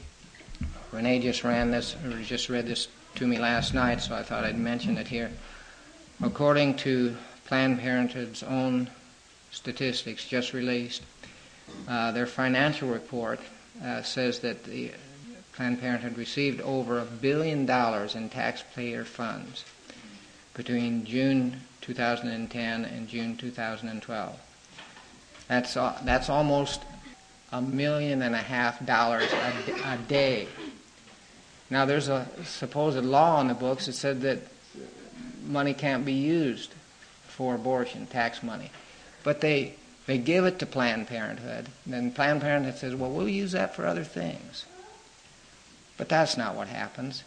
Renee 0.92 1.20
just 1.20 1.44
ran 1.44 1.72
this, 1.72 1.96
or 2.06 2.22
just 2.22 2.50
read 2.50 2.68
this 2.68 2.88
to 3.16 3.26
me 3.28 3.40
last 3.40 3.74
night, 3.74 4.02
so 4.02 4.16
I 4.16 4.24
thought 4.24 4.44
I'd 4.44 4.58
mention 4.58 4.98
it 4.98 5.08
here. 5.08 5.32
According 6.22 6.76
to 6.78 7.16
Planned 7.46 7.80
Parenthood's 7.80 8.44
own 8.44 8.90
statistics 9.52 10.28
just 10.28 10.54
released, 10.54 11.04
uh, 11.88 12.12
their 12.12 12.28
financial 12.28 12.90
report 12.90 13.40
uh, 13.84 14.02
says 14.04 14.40
that 14.40 14.64
the 14.66 14.92
Planned 15.54 15.80
Parenthood 15.80 16.18
received 16.18 16.62
over 16.62 17.00
a 17.00 17.06
billion 17.06 17.66
dollars 17.66 18.16
in 18.16 18.30
taxpayer 18.30 19.06
funds 19.06 19.64
between 20.54 21.06
June 21.06 21.62
2010 21.82 22.86
and 22.86 23.08
June 23.08 23.36
2012. 23.38 24.40
That's, 25.48 25.74
that's 25.74 26.30
almost 26.30 26.82
a 27.52 27.62
million 27.62 28.22
and 28.22 28.34
a 28.34 28.40
half 28.40 28.84
dollars 28.86 29.32
a, 29.32 29.94
a 29.94 29.98
day. 30.08 30.48
Now, 31.70 31.86
there's 31.86 32.08
a 32.08 32.28
supposed 32.46 33.04
law 33.04 33.42
in 33.42 33.48
the 33.48 33.54
books 33.54 33.88
that 33.88 33.94
said 33.94 34.22
that 34.22 34.40
money 35.46 35.74
can't 35.74 36.06
be 36.06 36.14
used 36.14 36.74
for 37.28 37.56
abortion, 37.56 38.06
tax 38.06 38.44
money. 38.44 38.72
But 39.24 39.42
they, 39.42 39.76
they 40.06 40.18
give 40.18 40.46
it 40.46 40.60
to 40.60 40.66
Planned 40.66 41.08
Parenthood. 41.08 41.68
And 41.86 41.94
then 41.94 42.12
Planned 42.12 42.42
Parenthood 42.42 42.78
says, 42.78 42.96
well, 42.96 43.10
we'll 43.10 43.30
use 43.30 43.54
that 43.54 43.76
for 43.76 43.86
other 43.86 44.04
things. 44.04 44.66
But 45.98 46.10
that's 46.10 46.38
not 46.38 46.56
what 46.56 46.68
happens. 46.68 47.24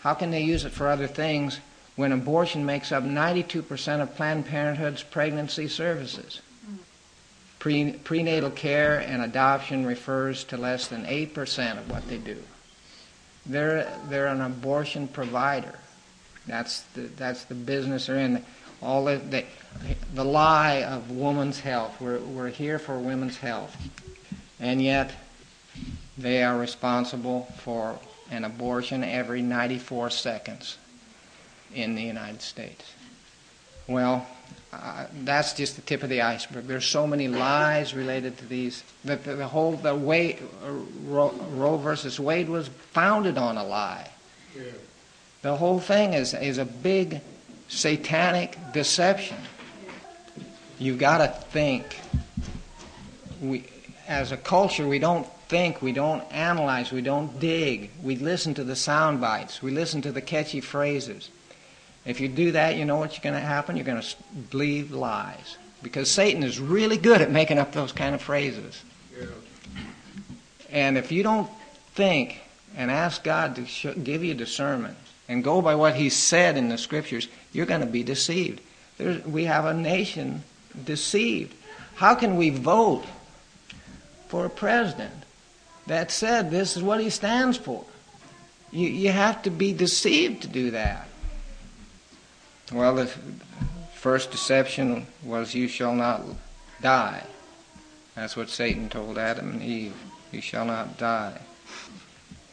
How 0.00 0.14
can 0.14 0.30
they 0.30 0.42
use 0.42 0.64
it 0.64 0.72
for 0.72 0.88
other 0.88 1.06
things 1.06 1.60
when 1.96 2.12
abortion 2.12 2.64
makes 2.64 2.92
up 2.92 3.04
92% 3.04 4.00
of 4.00 4.14
Planned 4.16 4.46
Parenthood's 4.46 5.02
pregnancy 5.02 5.68
services? 5.68 6.40
Pre- 7.58 7.92
prenatal 7.92 8.50
care 8.50 9.00
and 9.00 9.22
adoption 9.22 9.84
refers 9.84 10.44
to 10.44 10.56
less 10.56 10.88
than 10.88 11.04
8% 11.04 11.78
of 11.78 11.90
what 11.90 12.08
they 12.08 12.16
do. 12.16 12.42
They're, 13.44 13.90
they're 14.08 14.28
an 14.28 14.40
abortion 14.40 15.08
provider. 15.08 15.74
That's 16.46 16.82
the, 16.94 17.02
that's 17.02 17.44
the 17.44 17.54
business 17.54 18.06
they're 18.06 18.16
in. 18.16 18.44
All 18.82 19.04
the, 19.04 19.16
the, 19.16 19.44
the 20.14 20.24
lie 20.24 20.82
of 20.84 21.10
woman's 21.10 21.60
health. 21.60 22.00
We're, 22.00 22.18
we're 22.20 22.48
here 22.48 22.78
for 22.78 22.98
women's 22.98 23.36
health. 23.36 23.76
And 24.58 24.82
yet, 24.82 25.12
they 26.16 26.42
are 26.42 26.58
responsible 26.58 27.46
for 27.58 27.98
an 28.30 28.44
abortion 28.44 29.04
every 29.04 29.42
94 29.42 30.10
seconds 30.10 30.78
in 31.74 31.94
the 31.94 32.02
United 32.02 32.42
States. 32.42 32.84
Well, 33.86 34.26
uh, 34.72 35.06
that's 35.24 35.52
just 35.54 35.76
the 35.76 35.82
tip 35.82 36.02
of 36.02 36.10
the 36.10 36.22
iceberg. 36.22 36.66
There's 36.66 36.86
so 36.86 37.06
many 37.06 37.26
lies 37.26 37.92
related 37.94 38.38
to 38.38 38.46
these. 38.46 38.84
The, 39.04 39.16
the, 39.16 39.34
the 39.34 39.48
whole 39.48 39.72
the 39.72 39.94
way 39.94 40.38
uh, 40.64 40.70
Roe, 41.06 41.30
Roe 41.52 41.76
versus 41.76 42.20
Wade 42.20 42.48
was 42.48 42.68
founded 42.68 43.36
on 43.36 43.56
a 43.56 43.64
lie. 43.64 44.08
Yeah. 44.56 44.62
The 45.42 45.56
whole 45.56 45.80
thing 45.80 46.12
is 46.12 46.34
is 46.34 46.58
a 46.58 46.64
big 46.64 47.20
satanic 47.68 48.56
deception. 48.72 49.38
You've 50.78 50.98
got 50.98 51.18
to 51.18 51.28
think. 51.50 51.98
We, 53.40 53.64
as 54.06 54.32
a 54.32 54.36
culture, 54.36 54.86
we 54.86 54.98
don't 54.98 55.26
think, 55.48 55.80
we 55.80 55.92
don't 55.92 56.22
analyze, 56.32 56.92
we 56.92 57.00
don't 57.00 57.40
dig. 57.40 57.90
We 58.02 58.16
listen 58.16 58.54
to 58.54 58.64
the 58.64 58.76
sound 58.76 59.20
bites, 59.20 59.62
we 59.62 59.70
listen 59.70 60.02
to 60.02 60.12
the 60.12 60.20
catchy 60.20 60.60
phrases. 60.60 61.30
If 62.04 62.20
you 62.20 62.28
do 62.28 62.52
that, 62.52 62.76
you 62.76 62.84
know 62.84 62.96
what's 62.96 63.18
going 63.18 63.34
to 63.34 63.40
happen? 63.40 63.76
You're 63.76 63.84
going 63.84 64.00
to 64.00 64.16
believe 64.50 64.90
lies. 64.90 65.56
Because 65.82 66.10
Satan 66.10 66.42
is 66.42 66.58
really 66.58 66.96
good 66.96 67.20
at 67.20 67.30
making 67.30 67.58
up 67.58 67.72
those 67.72 67.92
kind 67.92 68.14
of 68.14 68.22
phrases. 68.22 68.82
And 70.70 70.96
if 70.96 71.10
you 71.10 71.22
don't 71.22 71.50
think 71.94 72.40
and 72.76 72.90
ask 72.90 73.24
God 73.24 73.56
to 73.56 73.66
sh- 73.66 73.86
give 74.02 74.22
you 74.22 74.34
discernment 74.34 74.96
and 75.28 75.42
go 75.42 75.60
by 75.60 75.74
what 75.74 75.94
He 75.96 76.10
said 76.10 76.56
in 76.56 76.68
the 76.68 76.78
Scriptures, 76.78 77.28
you're 77.52 77.66
going 77.66 77.80
to 77.80 77.86
be 77.86 78.02
deceived. 78.02 78.60
There's, 78.98 79.24
we 79.24 79.44
have 79.44 79.64
a 79.64 79.74
nation 79.74 80.44
deceived. 80.84 81.54
How 81.96 82.14
can 82.14 82.36
we 82.36 82.50
vote 82.50 83.04
for 84.28 84.46
a 84.46 84.50
president 84.50 85.12
that 85.86 86.10
said 86.10 86.50
this 86.50 86.76
is 86.76 86.82
what 86.82 87.00
he 87.00 87.10
stands 87.10 87.56
for? 87.56 87.84
You, 88.70 88.88
you 88.88 89.10
have 89.10 89.42
to 89.42 89.50
be 89.50 89.72
deceived 89.72 90.42
to 90.42 90.48
do 90.48 90.70
that. 90.70 91.08
Well, 92.72 92.94
the 92.94 93.06
first 93.94 94.30
deception 94.30 95.06
was, 95.24 95.54
You 95.54 95.66
shall 95.66 95.94
not 95.94 96.22
die. 96.80 97.24
That's 98.14 98.36
what 98.36 98.48
Satan 98.48 98.88
told 98.88 99.18
Adam 99.18 99.50
and 99.50 99.62
Eve. 99.62 99.94
You 100.30 100.40
shall 100.40 100.64
not 100.64 100.96
die. 100.96 101.40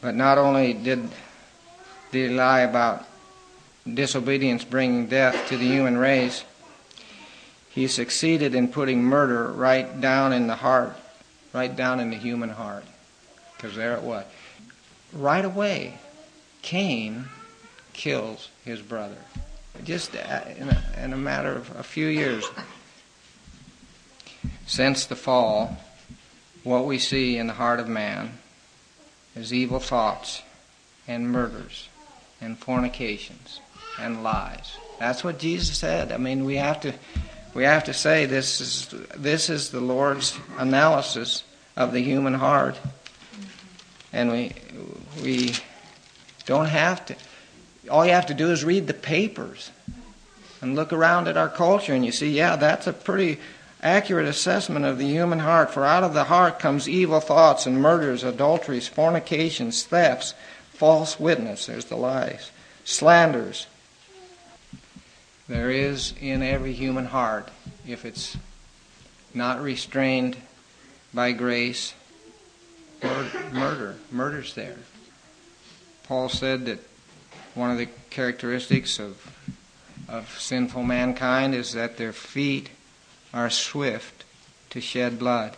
But 0.00 0.16
not 0.16 0.38
only 0.38 0.72
did, 0.72 1.08
did 2.10 2.30
he 2.30 2.36
lie 2.36 2.60
about 2.60 3.06
disobedience 3.94 4.64
bringing 4.64 5.06
death 5.06 5.48
to 5.48 5.56
the 5.56 5.66
human 5.66 5.96
race, 5.96 6.44
he 7.70 7.86
succeeded 7.86 8.54
in 8.54 8.68
putting 8.68 9.02
murder 9.02 9.52
right 9.52 10.00
down 10.00 10.32
in 10.32 10.48
the 10.48 10.56
heart, 10.56 10.96
right 11.52 11.74
down 11.74 12.00
in 12.00 12.10
the 12.10 12.16
human 12.16 12.50
heart. 12.50 12.84
Because 13.56 13.76
there 13.76 13.94
it 13.94 14.02
was. 14.02 14.24
Right 15.12 15.44
away, 15.44 15.98
Cain 16.62 17.26
kills 17.92 18.48
his 18.64 18.82
brother 18.82 19.16
just 19.84 20.14
in 20.14 20.20
a, 20.68 20.82
in 21.02 21.12
a 21.12 21.16
matter 21.16 21.52
of 21.52 21.74
a 21.76 21.82
few 21.82 22.06
years 22.06 22.48
since 24.66 25.06
the 25.06 25.16
fall, 25.16 25.76
what 26.62 26.84
we 26.84 26.98
see 26.98 27.38
in 27.38 27.46
the 27.46 27.54
heart 27.54 27.80
of 27.80 27.88
man 27.88 28.38
is 29.34 29.52
evil 29.52 29.80
thoughts 29.80 30.42
and 31.06 31.30
murders 31.30 31.88
and 32.40 32.58
fornications 32.58 33.60
and 33.98 34.22
lies. 34.22 34.76
That's 34.98 35.24
what 35.24 35.38
Jesus 35.38 35.78
said. 35.78 36.12
I 36.12 36.18
mean, 36.18 36.44
we 36.44 36.56
have 36.56 36.80
to 36.80 36.92
we 37.54 37.64
have 37.64 37.84
to 37.84 37.94
say 37.94 38.26
this 38.26 38.60
is 38.60 38.88
this 39.16 39.48
is 39.48 39.70
the 39.70 39.80
Lord's 39.80 40.38
analysis 40.58 41.44
of 41.76 41.92
the 41.92 42.00
human 42.00 42.34
heart, 42.34 42.78
and 44.12 44.30
we 44.30 44.52
we 45.22 45.54
don't 46.46 46.66
have 46.66 47.06
to 47.06 47.16
all 47.88 48.06
you 48.06 48.12
have 48.12 48.26
to 48.26 48.34
do 48.34 48.50
is 48.50 48.64
read 48.64 48.86
the 48.86 48.94
papers 48.94 49.70
and 50.60 50.74
look 50.74 50.92
around 50.92 51.28
at 51.28 51.36
our 51.36 51.48
culture, 51.48 51.94
and 51.94 52.04
you 52.04 52.12
see, 52.12 52.30
yeah, 52.30 52.56
that's 52.56 52.86
a 52.86 52.92
pretty 52.92 53.38
accurate 53.82 54.26
assessment 54.26 54.84
of 54.84 54.98
the 54.98 55.06
human 55.06 55.38
heart. 55.38 55.70
For 55.70 55.84
out 55.84 56.02
of 56.02 56.14
the 56.14 56.24
heart 56.24 56.58
comes 56.58 56.88
evil 56.88 57.20
thoughts 57.20 57.66
and 57.66 57.80
murders, 57.80 58.24
adulteries, 58.24 58.88
fornications, 58.88 59.84
thefts, 59.84 60.34
false 60.72 61.18
witness. 61.20 61.66
There's 61.66 61.84
the 61.86 61.96
lies, 61.96 62.50
slanders. 62.84 63.66
There 65.48 65.70
is 65.70 66.12
in 66.20 66.42
every 66.42 66.72
human 66.72 67.06
heart, 67.06 67.50
if 67.86 68.04
it's 68.04 68.36
not 69.32 69.62
restrained 69.62 70.36
by 71.14 71.32
grace, 71.32 71.94
murder. 73.52 73.96
Murder's 74.10 74.54
there. 74.54 74.76
Paul 76.04 76.28
said 76.28 76.66
that 76.66 76.80
one 77.58 77.70
of 77.72 77.78
the 77.78 77.88
characteristics 78.08 79.00
of, 79.00 79.20
of 80.08 80.38
sinful 80.38 80.84
mankind 80.84 81.54
is 81.54 81.72
that 81.72 81.96
their 81.96 82.12
feet 82.12 82.70
are 83.34 83.50
swift 83.50 84.24
to 84.70 84.80
shed 84.80 85.18
blood. 85.18 85.56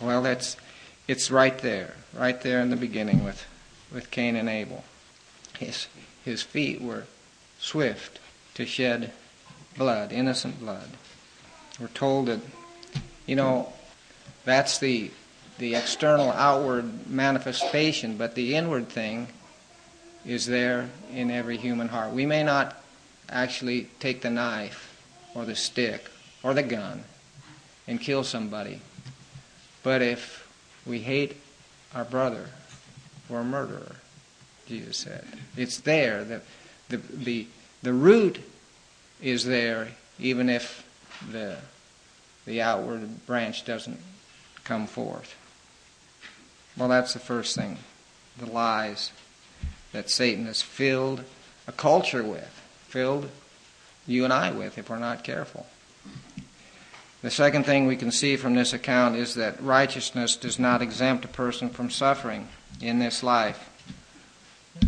Well, 0.00 0.22
that's 0.22 0.56
it's 1.06 1.30
right 1.30 1.56
there, 1.58 1.94
right 2.12 2.40
there 2.40 2.60
in 2.60 2.70
the 2.70 2.76
beginning 2.76 3.24
with, 3.24 3.46
with 3.92 4.10
Cain 4.10 4.34
and 4.34 4.48
Abel. 4.48 4.84
His, 5.58 5.86
his 6.24 6.42
feet 6.42 6.80
were 6.80 7.04
swift 7.60 8.18
to 8.54 8.66
shed 8.66 9.12
blood, 9.76 10.12
innocent 10.12 10.58
blood. 10.58 10.88
We're 11.80 11.88
told 11.88 12.26
that, 12.26 12.40
you 13.26 13.36
know, 13.36 13.72
that's 14.44 14.78
the, 14.78 15.10
the 15.58 15.74
external 15.76 16.30
outward 16.30 17.08
manifestation, 17.08 18.16
but 18.16 18.34
the 18.34 18.56
inward 18.56 18.88
thing 18.88 19.28
is 20.24 20.46
there 20.46 20.88
in 21.12 21.30
every 21.30 21.56
human 21.56 21.88
heart. 21.88 22.12
We 22.12 22.26
may 22.26 22.42
not 22.42 22.82
actually 23.28 23.88
take 23.98 24.22
the 24.22 24.30
knife 24.30 24.88
or 25.34 25.44
the 25.44 25.56
stick 25.56 26.10
or 26.42 26.54
the 26.54 26.62
gun 26.62 27.04
and 27.88 28.00
kill 28.00 28.24
somebody, 28.24 28.80
but 29.82 30.02
if 30.02 30.48
we 30.86 31.00
hate 31.00 31.36
our 31.94 32.04
brother, 32.04 32.46
we're 33.28 33.40
a 33.40 33.44
murderer, 33.44 33.96
Jesus 34.66 34.98
said. 34.98 35.24
It's 35.56 35.80
there. 35.80 36.24
The, 36.24 36.40
the, 36.88 36.96
the, 36.96 37.46
the 37.82 37.92
root 37.92 38.40
is 39.20 39.44
there 39.44 39.88
even 40.18 40.48
if 40.48 40.86
the, 41.30 41.56
the 42.46 42.62
outward 42.62 43.26
branch 43.26 43.64
doesn't 43.64 43.98
come 44.64 44.86
forth. 44.86 45.34
Well, 46.76 46.88
that's 46.88 47.12
the 47.12 47.18
first 47.18 47.56
thing 47.56 47.78
the 48.38 48.46
lies 48.46 49.12
that 49.92 50.10
Satan 50.10 50.46
has 50.46 50.62
filled 50.62 51.22
a 51.66 51.72
culture 51.72 52.22
with, 52.22 52.50
filled 52.88 53.28
you 54.06 54.24
and 54.24 54.32
I 54.32 54.50
with 54.50 54.78
if 54.78 54.90
we're 54.90 54.98
not 54.98 55.24
careful. 55.24 55.66
The 57.22 57.30
second 57.30 57.64
thing 57.64 57.86
we 57.86 57.96
can 57.96 58.10
see 58.10 58.36
from 58.36 58.54
this 58.54 58.72
account 58.72 59.14
is 59.16 59.34
that 59.36 59.62
righteousness 59.62 60.34
does 60.34 60.58
not 60.58 60.82
exempt 60.82 61.24
a 61.24 61.28
person 61.28 61.70
from 61.70 61.88
suffering 61.88 62.48
in 62.80 62.98
this 62.98 63.22
life. 63.22 63.68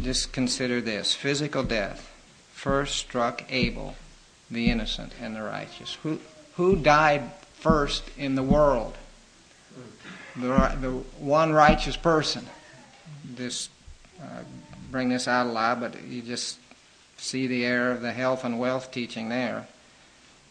just 0.03 0.33
consider 0.33 0.81
this 0.81 1.15
physical 1.15 1.63
death 1.63 2.11
first 2.53 2.97
struck 2.97 3.45
Abel, 3.51 3.95
the 4.51 4.71
innocent 4.71 5.13
and 5.21 5.37
the 5.37 5.43
righteous. 5.43 5.99
Who, 6.03 6.19
who 6.57 6.77
died 6.77 7.31
first 7.55 8.03
in 8.17 8.35
the 8.35 8.43
world? 8.43 8.97
The, 10.35 10.49
the 10.81 10.91
one 11.19 11.53
righteous 11.53 11.97
person. 11.97 12.47
This 13.25 13.69
uh, 14.23 14.43
bring 14.91 15.09
this 15.09 15.29
out 15.29 15.47
a 15.47 15.51
lot, 15.51 15.81
but 15.81 16.03
you 16.05 16.23
just 16.23 16.59
see 17.17 17.47
the 17.47 17.65
air 17.65 17.91
of 17.91 18.01
the 18.01 18.13
health 18.13 18.45
and 18.45 18.59
wealth 18.59 18.91
teaching 18.91 19.29
there. 19.29 19.67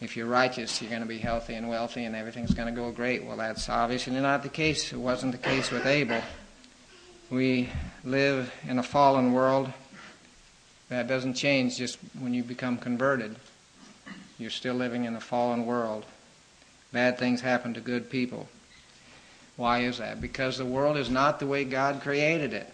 If 0.01 0.17
you're 0.17 0.27
righteous, 0.27 0.81
you're 0.81 0.89
going 0.89 1.01
to 1.01 1.07
be 1.07 1.19
healthy 1.19 1.53
and 1.53 1.69
wealthy, 1.69 2.03
and 2.03 2.15
everything's 2.15 2.53
going 2.53 2.73
to 2.73 2.79
go 2.79 2.91
great. 2.91 3.23
Well, 3.23 3.37
that's 3.37 3.69
obviously 3.69 4.13
not 4.13 4.43
the 4.43 4.49
case. 4.49 4.91
It 4.91 4.97
wasn't 4.97 5.31
the 5.31 5.37
case 5.37 5.71
with 5.71 5.85
Abel. 5.85 6.21
We 7.29 7.69
live 8.03 8.51
in 8.67 8.79
a 8.79 8.83
fallen 8.83 9.31
world. 9.31 9.71
That 10.89 11.07
doesn't 11.07 11.35
change 11.35 11.77
just 11.77 11.97
when 12.19 12.33
you 12.33 12.43
become 12.43 12.77
converted. 12.77 13.35
You're 14.37 14.49
still 14.49 14.75
living 14.75 15.05
in 15.05 15.15
a 15.15 15.21
fallen 15.21 15.65
world. 15.65 16.05
Bad 16.91 17.17
things 17.17 17.41
happen 17.41 17.73
to 17.73 17.79
good 17.79 18.09
people. 18.09 18.49
Why 19.55 19.79
is 19.79 19.99
that? 19.99 20.19
Because 20.19 20.57
the 20.57 20.65
world 20.65 20.97
is 20.97 21.09
not 21.09 21.39
the 21.39 21.47
way 21.47 21.63
God 21.63 22.01
created 22.01 22.53
it. 22.53 22.71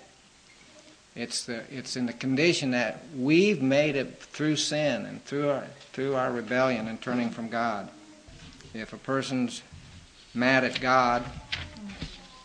It's, 1.20 1.44
the, 1.46 1.64
it's 1.70 1.96
in 1.98 2.06
the 2.06 2.14
condition 2.14 2.72
that 2.72 3.04
we've 3.18 3.62
made 3.62 3.96
it 3.96 4.20
through 4.20 4.56
sin 4.56 5.06
and 5.06 5.24
through 5.26 5.50
our, 5.50 5.66
through 5.92 6.16
our 6.16 6.32
rebellion 6.32 6.88
and 6.88 7.02
turning 7.02 7.30
from 7.30 7.50
God. 7.50 7.90
If 8.74 8.94
a 8.94 8.98
person's 8.98 9.62
mad 10.34 10.64
at 10.64 10.80
God, 10.80 11.26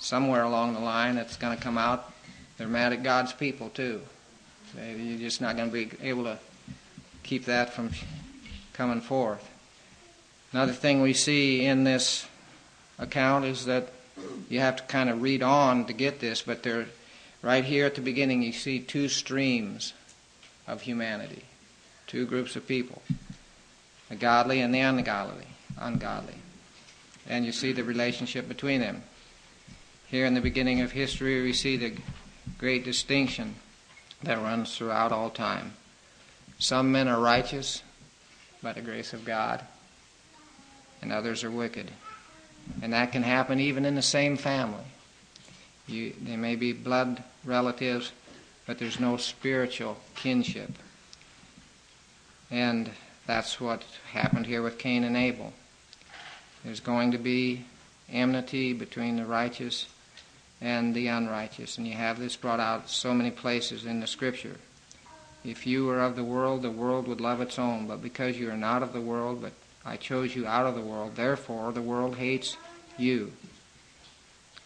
somewhere 0.00 0.42
along 0.42 0.74
the 0.74 0.80
line 0.80 1.16
it's 1.18 1.36
going 1.36 1.56
to 1.56 1.62
come 1.62 1.78
out 1.78 2.12
they're 2.56 2.68
mad 2.68 2.92
at 2.92 3.02
God's 3.02 3.32
people 3.32 3.70
too. 3.70 4.00
You're 4.76 5.18
just 5.18 5.40
not 5.40 5.56
going 5.56 5.70
to 5.70 5.72
be 5.72 5.90
able 6.02 6.24
to 6.24 6.38
keep 7.22 7.46
that 7.46 7.72
from 7.72 7.90
coming 8.72 9.00
forth. 9.00 9.48
Another 10.52 10.72
thing 10.72 11.02
we 11.02 11.14
see 11.14 11.64
in 11.64 11.84
this 11.84 12.26
account 12.98 13.44
is 13.44 13.66
that 13.66 13.88
you 14.48 14.60
have 14.60 14.76
to 14.76 14.82
kind 14.84 15.10
of 15.10 15.20
read 15.20 15.42
on 15.42 15.86
to 15.86 15.92
get 15.92 16.20
this, 16.20 16.42
but 16.42 16.62
there, 16.62 16.86
right 17.44 17.64
here 17.64 17.84
at 17.84 17.94
the 17.94 18.00
beginning, 18.00 18.42
you 18.42 18.52
see 18.52 18.80
two 18.80 19.06
streams 19.06 19.92
of 20.66 20.80
humanity, 20.80 21.44
two 22.06 22.24
groups 22.24 22.56
of 22.56 22.66
people, 22.66 23.02
the 24.08 24.16
godly 24.16 24.60
and 24.62 24.74
the 24.74 24.80
ungodly, 24.80 25.46
ungodly, 25.78 26.36
and 27.28 27.44
you 27.44 27.52
see 27.52 27.72
the 27.72 27.84
relationship 27.84 28.48
between 28.48 28.80
them. 28.80 29.02
Here 30.06 30.24
in 30.24 30.32
the 30.32 30.40
beginning 30.40 30.80
of 30.80 30.92
history, 30.92 31.42
we 31.42 31.52
see 31.52 31.76
the 31.76 31.92
great 32.58 32.82
distinction 32.82 33.56
that 34.22 34.40
runs 34.40 34.74
throughout 34.74 35.12
all 35.12 35.28
time. 35.28 35.74
Some 36.58 36.92
men 36.92 37.08
are 37.08 37.20
righteous 37.20 37.82
by 38.62 38.72
the 38.72 38.80
grace 38.80 39.12
of 39.12 39.26
God, 39.26 39.62
and 41.02 41.12
others 41.12 41.44
are 41.44 41.50
wicked. 41.50 41.90
And 42.80 42.94
that 42.94 43.12
can 43.12 43.22
happen 43.22 43.60
even 43.60 43.84
in 43.84 43.96
the 43.96 44.02
same 44.02 44.38
family. 44.38 44.84
You, 45.86 46.14
they 46.22 46.36
may 46.36 46.56
be 46.56 46.72
blood 46.72 47.22
relatives, 47.44 48.12
but 48.66 48.78
there's 48.78 49.00
no 49.00 49.16
spiritual 49.16 49.98
kinship. 50.14 50.70
And 52.50 52.90
that's 53.26 53.60
what 53.60 53.82
happened 54.12 54.46
here 54.46 54.62
with 54.62 54.78
Cain 54.78 55.04
and 55.04 55.16
Abel. 55.16 55.52
There's 56.64 56.80
going 56.80 57.12
to 57.12 57.18
be 57.18 57.64
enmity 58.10 58.72
between 58.72 59.16
the 59.16 59.26
righteous 59.26 59.86
and 60.60 60.94
the 60.94 61.08
unrighteous. 61.08 61.76
And 61.76 61.86
you 61.86 61.94
have 61.94 62.18
this 62.18 62.36
brought 62.36 62.60
out 62.60 62.88
so 62.88 63.12
many 63.12 63.30
places 63.30 63.84
in 63.84 64.00
the 64.00 64.06
Scripture. 64.06 64.56
If 65.44 65.66
you 65.66 65.84
were 65.84 66.00
of 66.00 66.16
the 66.16 66.24
world, 66.24 66.62
the 66.62 66.70
world 66.70 67.06
would 67.06 67.20
love 67.20 67.42
its 67.42 67.58
own. 67.58 67.86
But 67.86 68.02
because 68.02 68.38
you 68.38 68.50
are 68.50 68.56
not 68.56 68.82
of 68.82 68.94
the 68.94 69.00
world, 69.00 69.42
but 69.42 69.52
I 69.84 69.96
chose 69.96 70.34
you 70.34 70.46
out 70.46 70.66
of 70.66 70.74
the 70.74 70.80
world, 70.80 71.16
therefore 71.16 71.72
the 71.72 71.82
world 71.82 72.16
hates 72.16 72.56
you. 72.96 73.32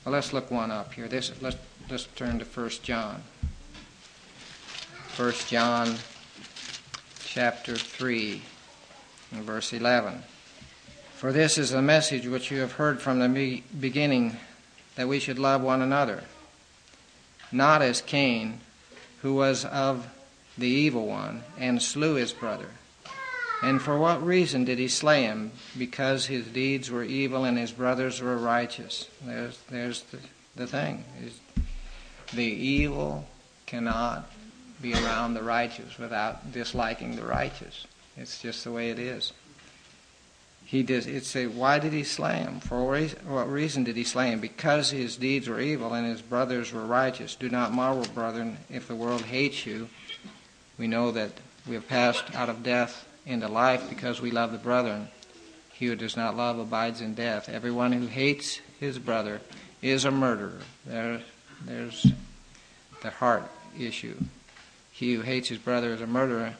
Well, 0.08 0.14
let's 0.14 0.32
look 0.32 0.50
one 0.50 0.70
up 0.70 0.94
here. 0.94 1.06
This, 1.06 1.30
let's, 1.42 1.58
let's 1.90 2.04
turn 2.16 2.38
to 2.38 2.46
1 2.46 2.70
John. 2.82 3.22
1 5.18 5.32
John 5.48 5.96
chapter 7.26 7.76
3 7.76 8.40
and 9.32 9.42
verse 9.42 9.74
11. 9.74 10.22
For 11.14 11.30
this 11.30 11.58
is 11.58 11.72
the 11.72 11.82
message 11.82 12.26
which 12.26 12.50
you 12.50 12.60
have 12.60 12.72
heard 12.72 13.02
from 13.02 13.18
the 13.18 13.62
beginning 13.78 14.38
that 14.94 15.08
we 15.08 15.20
should 15.20 15.38
love 15.38 15.60
one 15.60 15.82
another, 15.82 16.24
not 17.52 17.82
as 17.82 18.00
Cain, 18.00 18.60
who 19.20 19.34
was 19.34 19.66
of 19.66 20.08
the 20.56 20.68
evil 20.68 21.06
one 21.06 21.42
and 21.58 21.82
slew 21.82 22.14
his 22.14 22.32
brother. 22.32 22.70
And 23.62 23.82
for 23.82 23.98
what 23.98 24.24
reason 24.24 24.64
did 24.64 24.78
he 24.78 24.88
slay 24.88 25.22
him? 25.24 25.50
Because 25.76 26.26
his 26.26 26.46
deeds 26.46 26.90
were 26.90 27.02
evil 27.02 27.44
and 27.44 27.58
his 27.58 27.72
brothers 27.72 28.20
were 28.20 28.36
righteous. 28.36 29.08
There's, 29.24 29.58
there's 29.68 30.02
the, 30.02 30.18
the 30.54 30.66
thing. 30.66 31.04
The 32.32 32.44
evil 32.44 33.26
cannot 33.66 34.30
be 34.80 34.94
around 34.94 35.34
the 35.34 35.42
righteous 35.42 35.98
without 35.98 36.52
disliking 36.52 37.16
the 37.16 37.24
righteous. 37.24 37.86
It's 38.16 38.40
just 38.40 38.62
the 38.62 38.70
way 38.70 38.90
it 38.90 38.98
is. 38.98 39.32
He 40.64 40.82
did. 40.82 41.06
It 41.06 41.24
say, 41.24 41.46
why 41.46 41.78
did 41.78 41.92
he 41.92 42.04
slay 42.04 42.36
him? 42.36 42.60
For 42.60 42.84
what 43.26 43.50
reason 43.50 43.84
did 43.84 43.96
he 43.96 44.04
slay 44.04 44.30
him? 44.30 44.38
Because 44.38 44.90
his 44.90 45.16
deeds 45.16 45.48
were 45.48 45.60
evil 45.60 45.94
and 45.94 46.06
his 46.06 46.22
brothers 46.22 46.72
were 46.72 46.84
righteous. 46.84 47.34
Do 47.34 47.48
not 47.48 47.72
marvel, 47.72 48.04
brethren, 48.14 48.58
if 48.70 48.86
the 48.86 48.94
world 48.94 49.22
hates 49.22 49.66
you. 49.66 49.88
We 50.76 50.86
know 50.86 51.10
that 51.10 51.32
we 51.66 51.74
have 51.74 51.88
passed 51.88 52.34
out 52.34 52.48
of 52.48 52.62
death 52.62 53.07
into 53.28 53.46
life 53.46 53.88
because 53.88 54.20
we 54.20 54.30
love 54.30 54.52
the 54.52 54.58
brethren. 54.58 55.08
He 55.72 55.86
who 55.86 55.94
does 55.94 56.16
not 56.16 56.36
love 56.36 56.58
abides 56.58 57.00
in 57.00 57.14
death. 57.14 57.48
Everyone 57.48 57.92
who 57.92 58.06
hates 58.06 58.60
his 58.80 58.98
brother 58.98 59.40
is 59.82 60.04
a 60.04 60.10
murderer. 60.10 60.58
There, 60.86 61.20
there's 61.64 62.06
the 63.02 63.10
heart 63.10 63.48
issue. 63.78 64.16
He 64.90 65.14
who 65.14 65.20
hates 65.20 65.48
his 65.48 65.58
brother 65.58 65.90
is 65.90 66.00
a 66.00 66.06
murderer, 66.06 66.54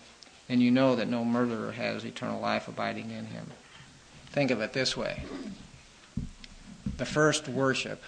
and 0.48 0.62
you 0.62 0.70
know 0.70 0.94
that 0.94 1.08
no 1.08 1.24
murderer 1.24 1.72
has 1.72 2.04
eternal 2.04 2.40
life 2.40 2.68
abiding 2.68 3.10
in 3.10 3.26
him. 3.26 3.50
Think 4.26 4.50
of 4.50 4.60
it 4.60 4.72
this 4.72 4.96
way 4.96 5.24
the 6.96 7.06
first 7.06 7.48
worship 7.48 8.02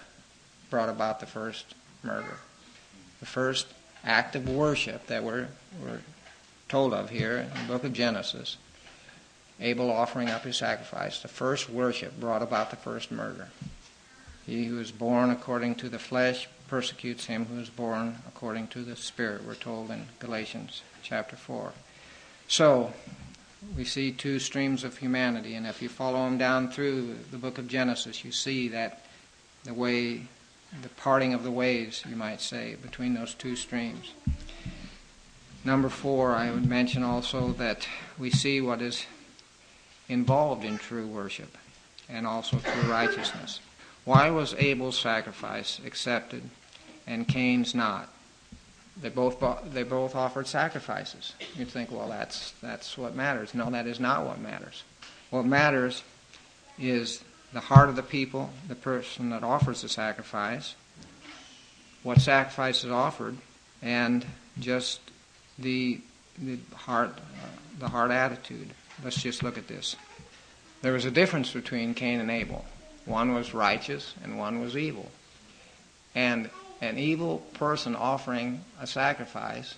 brought 0.69 0.89
about 0.89 1.21
the 1.21 1.27
first 1.27 1.75
murder. 2.03 2.39
The 3.21 3.27
first 3.27 3.67
act 4.05 4.35
of 4.35 4.49
worship 4.49 5.07
that 5.07 5.23
we're, 5.23 5.49
we're 5.83 6.01
told 6.71 6.95
of 6.95 7.11
here 7.11 7.39
in 7.39 7.51
the 7.51 7.73
book 7.73 7.83
of 7.83 7.93
Genesis, 7.93 8.57
Abel 9.59 9.91
offering 9.91 10.31
up 10.31 10.45
his 10.45 10.57
sacrifice, 10.57 11.21
the 11.21 11.27
first 11.27 11.69
worship 11.69 12.19
brought 12.21 12.43
about 12.43 12.71
the 12.71 12.77
first 12.77 13.11
murder. 13.11 13.49
He 14.47 14.67
who 14.67 14.79
is 14.79 14.93
born 14.93 15.31
according 15.31 15.75
to 15.77 15.89
the 15.89 15.99
flesh 15.99 16.49
persecutes 16.69 17.27
him 17.27 17.47
who 17.47 17.61
is 17.61 17.69
born 17.69 18.19
according 18.29 18.69
to 18.69 18.85
the 18.85 18.95
Spirit, 18.95 19.45
we're 19.45 19.57
told 19.57 19.91
in 19.91 20.07
Galatians 20.21 20.83
chapter 21.03 21.35
4. 21.35 21.73
So, 22.47 22.93
we 23.77 23.85
see 23.85 24.13
two 24.13 24.39
streams 24.39 24.85
of 24.85 24.97
humanity, 24.97 25.57
and 25.57 25.67
if 25.67 25.83
you 25.83 25.89
follow 25.89 26.25
them 26.25 26.39
down 26.39 26.71
through 26.71 27.17
the 27.33 27.37
book 27.37 27.59
of 27.59 27.67
Genesis, 27.67 28.25
you 28.25 28.31
see 28.31 28.69
that 28.69 29.05
the 29.65 29.75
way, 29.75 30.23
the 30.83 30.89
parting 30.97 31.35
of 31.35 31.43
the 31.43 31.51
ways, 31.51 32.05
you 32.09 32.15
might 32.15 32.41
say, 32.41 32.77
between 32.81 33.15
those 33.15 33.35
two 33.35 33.57
streams. 33.57 34.13
Number 35.65 35.89
four, 35.89 36.35
I 36.35 36.51
would 36.51 36.67
mention 36.67 37.03
also 37.03 37.53
that 37.53 37.87
we 38.19 38.31
see 38.31 38.61
what 38.61 38.81
is 38.81 39.05
involved 40.09 40.65
in 40.65 40.79
true 40.79 41.07
worship 41.07 41.57
and 42.09 42.27
also 42.27 42.59
true 42.59 42.91
righteousness. 42.91 43.61
Why 44.05 44.31
was 44.31 44.55
Abel's 44.55 44.99
sacrifice 44.99 45.81
accepted 45.85 46.43
and 47.07 47.29
Cain's 47.29 47.75
not? 47.75 48.09
They 49.01 49.11
both 49.11 49.43
they 49.73 49.83
both 49.83 50.15
offered 50.15 50.47
sacrifices. 50.47 51.35
You'd 51.55 51.69
think, 51.69 51.91
well, 51.91 52.09
that's 52.09 52.53
that's 52.63 52.99
what 52.99 53.15
matters. 53.15 53.55
No, 53.55 53.71
that 53.71 53.87
is 53.87 54.01
not 54.01 54.27
what 54.27 54.41
matters. 54.41 54.83
What 55.31 55.45
matters 55.45 56.03
is 56.79 57.23
the 57.53 57.61
heart 57.61 57.89
of 57.89 57.97
the 57.97 58.03
people, 58.03 58.51
the 58.69 58.75
person 58.75 59.31
that 59.31 59.43
offers 59.43 59.83
the 59.83 59.89
sacrifice, 59.89 60.75
what 62.03 62.21
sacrifice 62.21 62.85
is 62.85 62.91
offered, 62.91 63.37
and 63.83 64.25
just 64.59 65.01
the 65.61 66.01
the 66.39 66.59
heart 66.75 67.19
the 67.79 67.89
heart 67.89 68.11
attitude. 68.11 68.71
Let's 69.03 69.23
just 69.23 69.43
look 69.43 69.59
at 69.59 69.69
this. 69.69 69.97
There 70.83 70.93
was 70.93 71.05
a 71.05 71.11
difference 71.11 71.53
between 71.53 71.95
Cain 71.95 72.21
and 72.21 72.31
Abel. 72.31 72.65
One 73.07 73.35
was 73.35 73.55
righteous 73.55 74.15
and 74.23 74.39
one 74.39 74.61
was 74.61 74.77
evil. 74.77 75.11
And 76.15 76.51
an 76.81 76.99
evil 76.99 77.39
person 77.55 77.95
offering 77.95 78.65
a 78.81 78.87
sacrifice, 78.87 79.75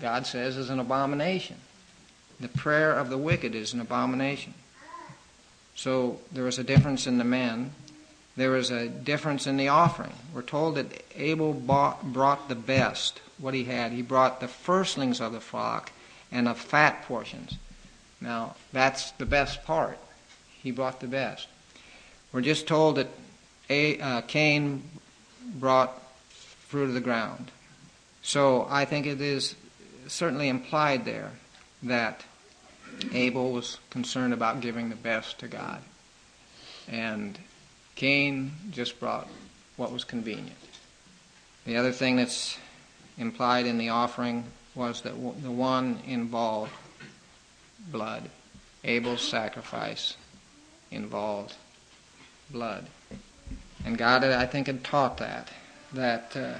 God 0.00 0.26
says, 0.26 0.56
is 0.56 0.70
an 0.70 0.78
abomination. 0.78 1.56
The 2.40 2.48
prayer 2.48 2.92
of 2.92 3.08
the 3.08 3.18
wicked 3.18 3.54
is 3.54 3.72
an 3.72 3.80
abomination. 3.80 4.54
So 5.74 6.20
there 6.30 6.44
was 6.44 6.58
a 6.58 6.64
difference 6.64 7.06
in 7.06 7.18
the 7.18 7.24
men, 7.24 7.72
there 8.36 8.50
was 8.50 8.70
a 8.70 8.88
difference 8.88 9.46
in 9.46 9.56
the 9.56 9.68
offering. 9.68 10.12
We're 10.34 10.42
told 10.42 10.76
that 10.76 11.04
Abel 11.16 11.52
bought, 11.52 12.12
brought 12.12 12.48
the 12.48 12.54
best, 12.54 13.20
what 13.38 13.54
he 13.54 13.64
had. 13.64 13.92
He 13.92 14.02
brought 14.02 14.40
the 14.40 14.48
firstlings 14.48 15.20
of 15.20 15.32
the 15.32 15.40
flock 15.40 15.92
and 16.30 16.48
of 16.48 16.58
fat 16.58 17.02
portions. 17.02 17.58
Now, 18.20 18.56
that's 18.72 19.10
the 19.12 19.26
best 19.26 19.64
part. 19.64 19.98
He 20.62 20.70
brought 20.70 21.00
the 21.00 21.08
best. 21.08 21.48
We're 22.32 22.40
just 22.40 22.66
told 22.66 22.96
that 22.96 23.08
a, 23.68 24.00
uh, 24.00 24.20
Cain 24.22 24.82
brought 25.56 26.00
fruit 26.68 26.84
of 26.84 26.94
the 26.94 27.00
ground. 27.00 27.50
So 28.22 28.66
I 28.70 28.86
think 28.86 29.06
it 29.06 29.20
is 29.20 29.56
certainly 30.06 30.48
implied 30.48 31.04
there 31.04 31.32
that 31.82 32.22
Abel 33.12 33.52
was 33.52 33.78
concerned 33.90 34.32
about 34.32 34.60
giving 34.60 34.88
the 34.88 34.96
best 34.96 35.40
to 35.40 35.48
God. 35.48 35.82
And 36.88 37.38
Cain 37.94 38.52
just 38.70 38.98
brought 38.98 39.28
what 39.76 39.92
was 39.92 40.04
convenient. 40.04 40.56
The 41.64 41.76
other 41.76 41.92
thing 41.92 42.16
that's 42.16 42.58
implied 43.18 43.66
in 43.66 43.78
the 43.78 43.90
offering 43.90 44.44
was 44.74 45.02
that 45.02 45.14
the 45.42 45.50
one 45.50 46.00
involved 46.06 46.72
blood. 47.90 48.30
Abel's 48.84 49.26
sacrifice 49.26 50.16
involved 50.90 51.54
blood. 52.50 52.86
And 53.84 53.98
God, 53.98 54.24
I 54.24 54.46
think, 54.46 54.66
had 54.66 54.84
taught 54.84 55.18
that, 55.18 55.48
that 55.92 56.36
uh, 56.36 56.54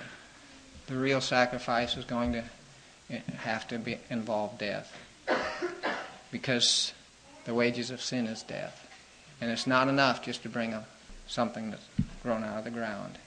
the 0.86 0.96
real 0.96 1.20
sacrifice 1.20 1.96
was 1.96 2.04
going 2.04 2.32
to 2.32 2.44
eh, 3.10 3.20
have 3.38 3.68
to 3.68 3.78
be, 3.78 3.98
involve 4.10 4.58
death. 4.58 4.96
Because 6.30 6.92
the 7.44 7.54
wages 7.54 7.90
of 7.90 8.00
sin 8.00 8.26
is 8.26 8.42
death. 8.42 8.88
And 9.40 9.50
it's 9.50 9.66
not 9.66 9.88
enough 9.88 10.22
just 10.22 10.42
to 10.42 10.48
bring 10.48 10.72
a, 10.72 10.84
something 11.32 11.70
that's 11.70 11.86
grown 12.22 12.44
out 12.44 12.58
of 12.58 12.64
the 12.64 12.70
ground. 12.70 13.18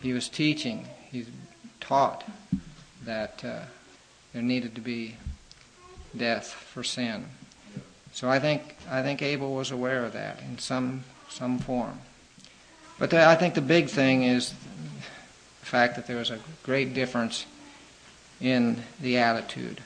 He 0.00 0.12
was 0.12 0.28
teaching, 0.28 0.86
he 1.10 1.26
taught 1.80 2.24
that 3.04 3.44
uh, 3.44 3.62
there 4.32 4.42
needed 4.42 4.76
to 4.76 4.80
be 4.80 5.16
death 6.16 6.46
for 6.46 6.84
sin. 6.84 7.26
So 8.12 8.28
I 8.28 8.38
think 8.38 8.76
I 8.88 9.02
think 9.02 9.22
Abel 9.22 9.54
was 9.54 9.70
aware 9.70 10.04
of 10.04 10.12
that 10.12 10.40
in 10.42 10.58
some 10.58 11.04
some 11.28 11.58
form. 11.58 11.98
But 12.98 13.10
the, 13.10 13.26
I 13.26 13.34
think 13.34 13.54
the 13.54 13.60
big 13.60 13.88
thing 13.88 14.22
is 14.22 14.50
the 15.60 15.66
fact 15.66 15.96
that 15.96 16.06
there 16.06 16.18
was 16.18 16.30
a 16.30 16.38
great 16.62 16.94
difference 16.94 17.46
in 18.40 18.82
the 19.00 19.18
attitude 19.18 19.80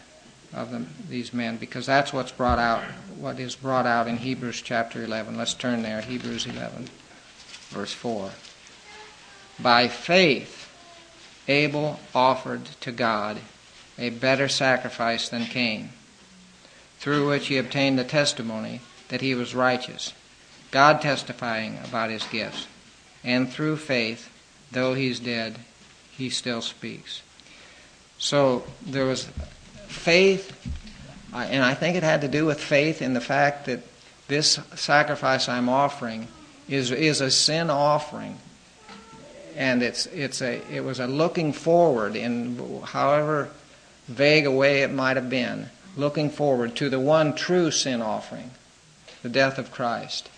of 0.53 0.71
them, 0.71 0.89
these 1.09 1.33
men, 1.33 1.57
because 1.57 1.87
that's 1.87 2.13
what's 2.13 2.33
brought 2.33 2.59
out, 2.59 2.83
what 3.19 3.39
is 3.39 3.55
brought 3.55 3.87
out 3.87 4.09
in 4.09 4.17
Hebrews 4.17 4.61
chapter 4.63 5.05
11. 5.05 5.37
Let's 5.37 5.55
turn 5.55 5.83
there, 5.83 6.01
Hebrews 6.01 6.47
11, 6.47 6.89
verse 7.69 7.93
4. 7.93 8.31
By 9.59 9.89
faith, 9.89 10.71
Abel 11.49 12.01
offered 12.15 12.67
to 12.81 12.93
God 12.93 13.39
a 13.99 14.11
better 14.11 14.49
sacrifice 14.49 15.29
than 15.29 15.47
Cain, 15.47 15.91
through 16.99 17.29
which 17.29 17.47
he 17.47 17.57
obtained 17.57 17.99
the 17.99 18.05
testimony 18.05 18.81
that 19.09 19.21
he 19.21 19.35
was 19.35 19.55
righteous, 19.55 20.13
God 20.71 21.01
testifying 21.01 21.79
about 21.85 22.11
his 22.11 22.25
gifts. 22.25 22.67
And 23.25 23.51
through 23.51 23.77
faith, 23.77 24.31
though 24.73 24.95
he's 24.95 25.21
dead, 25.21 25.59
he 26.11 26.31
still 26.31 26.61
speaks. 26.61 27.23
So 28.19 28.65
there 28.85 29.05
was 29.05 29.29
faith, 29.87 30.53
and 31.33 31.63
I 31.63 31.75
think 31.75 31.97
it 31.97 32.03
had 32.03 32.23
to 32.23 32.29
do 32.29 32.45
with 32.47 32.61
faith 32.61 33.03
in 33.03 33.15
the 33.15 33.21
fact 33.21 33.67
that 33.67 33.81
this 34.29 34.59
sacrifice 34.75 35.49
I'm 35.49 35.69
offering 35.69 36.29
is, 36.69 36.91
is 36.91 37.21
a 37.21 37.31
sin 37.31 37.71
offering 37.71 38.39
and 39.57 39.83
it's 39.83 40.05
it's 40.07 40.43
a 40.43 40.61
it 40.71 40.85
was 40.85 41.01
a 41.01 41.07
looking 41.07 41.53
forward 41.53 42.15
in 42.15 42.83
however 42.85 43.49
vague 44.07 44.47
a 44.47 44.51
way 44.51 44.83
it 44.83 44.93
might 44.93 45.17
have 45.17 45.31
been, 45.31 45.69
looking 45.97 46.31
forward 46.31 46.77
to 46.77 46.89
the 46.89 47.01
one 47.01 47.35
true 47.35 47.71
sin 47.71 48.01
offering, 48.01 48.51
the 49.23 49.29
death 49.29 49.59
of 49.59 49.73
Christ. 49.73 50.31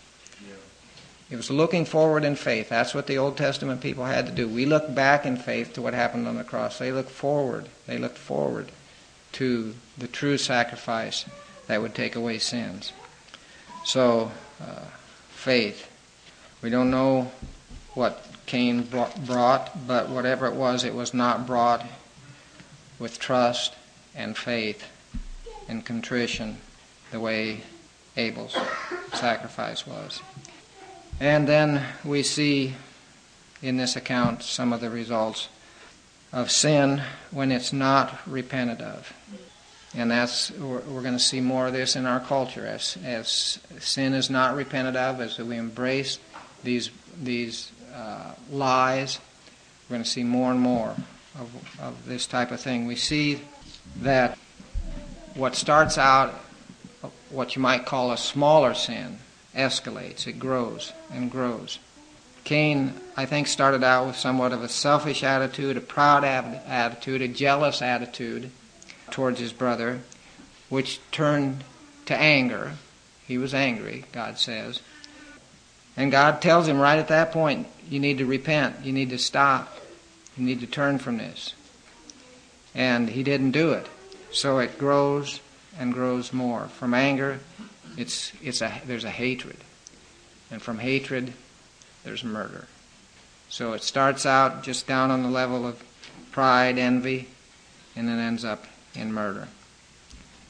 It 1.30 1.36
was 1.36 1.50
looking 1.50 1.84
forward 1.84 2.24
in 2.24 2.36
faith. 2.36 2.70
That's 2.70 2.94
what 2.94 3.06
the 3.06 3.18
Old 3.18 3.36
Testament 3.36 3.82
people 3.82 4.06
had 4.06 4.24
to 4.26 4.32
do. 4.32 4.48
We 4.48 4.64
look 4.64 4.94
back 4.94 5.26
in 5.26 5.36
faith 5.36 5.74
to 5.74 5.82
what 5.82 5.92
happened 5.92 6.26
on 6.26 6.36
the 6.36 6.44
cross. 6.44 6.78
They 6.78 6.90
looked 6.90 7.10
forward. 7.10 7.68
They 7.86 7.98
looked 7.98 8.16
forward 8.16 8.72
to 9.32 9.74
the 9.98 10.08
true 10.08 10.38
sacrifice 10.38 11.26
that 11.66 11.82
would 11.82 11.94
take 11.94 12.16
away 12.16 12.38
sins. 12.38 12.94
So, 13.84 14.32
uh, 14.58 14.86
faith. 15.28 15.90
We 16.60 16.70
don't 16.70 16.90
know 16.90 17.30
what 17.94 18.24
Cain 18.46 18.82
brought, 18.82 19.86
but 19.86 20.08
whatever 20.08 20.46
it 20.46 20.54
was, 20.54 20.84
it 20.84 20.94
was 20.94 21.14
not 21.14 21.46
brought 21.46 21.86
with 22.98 23.18
trust 23.18 23.74
and 24.14 24.36
faith 24.36 24.84
and 25.68 25.84
contrition 25.84 26.58
the 27.10 27.20
way 27.20 27.60
Abel's 28.16 28.56
sacrifice 29.12 29.86
was. 29.86 30.20
And 31.20 31.46
then 31.46 31.84
we 32.04 32.22
see 32.22 32.74
in 33.62 33.76
this 33.76 33.96
account 33.96 34.42
some 34.42 34.72
of 34.72 34.80
the 34.80 34.90
results 34.90 35.48
of 36.32 36.50
sin 36.50 37.02
when 37.30 37.52
it's 37.52 37.72
not 37.72 38.18
repented 38.26 38.80
of. 38.80 39.12
And 39.94 40.10
that's 40.10 40.50
we're, 40.50 40.80
going 40.80 41.14
to 41.14 41.18
see 41.18 41.40
more 41.40 41.68
of 41.68 41.72
this 41.72 41.96
in 41.96 42.04
our 42.04 42.20
culture 42.20 42.66
as 42.66 42.98
as 43.04 43.58
sin 43.78 44.12
is 44.12 44.28
not 44.28 44.54
repented 44.54 44.96
of, 44.96 45.20
as 45.20 45.38
we 45.38 45.56
embrace 45.56 46.18
these 46.62 46.90
these 47.22 47.72
uh, 47.94 48.32
lies. 48.50 49.18
We're 49.88 49.94
going 49.94 50.04
to 50.04 50.10
see 50.10 50.24
more 50.24 50.50
and 50.50 50.60
more 50.60 50.94
of, 51.38 51.80
of 51.80 52.06
this 52.06 52.26
type 52.26 52.50
of 52.50 52.60
thing. 52.60 52.86
We 52.86 52.96
see 52.96 53.40
that 54.02 54.38
what 55.34 55.54
starts 55.54 55.96
out, 55.96 56.34
what 57.30 57.56
you 57.56 57.62
might 57.62 57.86
call 57.86 58.12
a 58.12 58.18
smaller 58.18 58.74
sin, 58.74 59.18
escalates, 59.54 60.26
it 60.26 60.38
grows 60.38 60.92
and 61.10 61.30
grows. 61.30 61.78
Cain, 62.44 62.94
I 63.16 63.26
think, 63.26 63.46
started 63.46 63.84
out 63.84 64.06
with 64.06 64.16
somewhat 64.16 64.52
of 64.52 64.62
a 64.62 64.68
selfish 64.68 65.22
attitude, 65.22 65.76
a 65.76 65.80
proud 65.80 66.24
attitude, 66.24 67.22
a 67.22 67.28
jealous 67.28 67.82
attitude 67.82 68.50
towards 69.10 69.38
his 69.38 69.52
brother, 69.52 70.00
which 70.68 71.00
turned 71.10 71.64
to 72.06 72.16
anger. 72.16 72.72
He 73.26 73.36
was 73.38 73.52
angry, 73.52 74.04
God 74.12 74.38
says. 74.38 74.80
And 75.98 76.12
God 76.12 76.40
tells 76.40 76.68
him 76.68 76.78
right 76.78 77.00
at 77.00 77.08
that 77.08 77.32
point, 77.32 77.66
you 77.90 77.98
need 77.98 78.18
to 78.18 78.24
repent. 78.24 78.84
You 78.84 78.92
need 78.92 79.10
to 79.10 79.18
stop. 79.18 79.76
You 80.36 80.44
need 80.44 80.60
to 80.60 80.66
turn 80.66 80.98
from 80.98 81.18
this. 81.18 81.54
And 82.72 83.10
he 83.10 83.24
didn't 83.24 83.50
do 83.50 83.72
it. 83.72 83.88
So 84.30 84.60
it 84.60 84.78
grows 84.78 85.40
and 85.76 85.92
grows 85.92 86.32
more. 86.32 86.68
From 86.68 86.94
anger, 86.94 87.40
it's, 87.96 88.32
it's 88.40 88.62
a, 88.62 88.80
there's 88.86 89.02
a 89.02 89.10
hatred. 89.10 89.56
And 90.52 90.62
from 90.62 90.78
hatred, 90.78 91.32
there's 92.04 92.22
murder. 92.22 92.68
So 93.48 93.72
it 93.72 93.82
starts 93.82 94.24
out 94.24 94.62
just 94.62 94.86
down 94.86 95.10
on 95.10 95.24
the 95.24 95.28
level 95.28 95.66
of 95.66 95.82
pride, 96.30 96.78
envy, 96.78 97.26
and 97.96 98.06
then 98.06 98.20
ends 98.20 98.44
up 98.44 98.66
in 98.94 99.12
murder. 99.12 99.48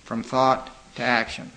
From 0.05 0.22
thought 0.22 0.70
to 0.96 1.03
action. 1.03 1.53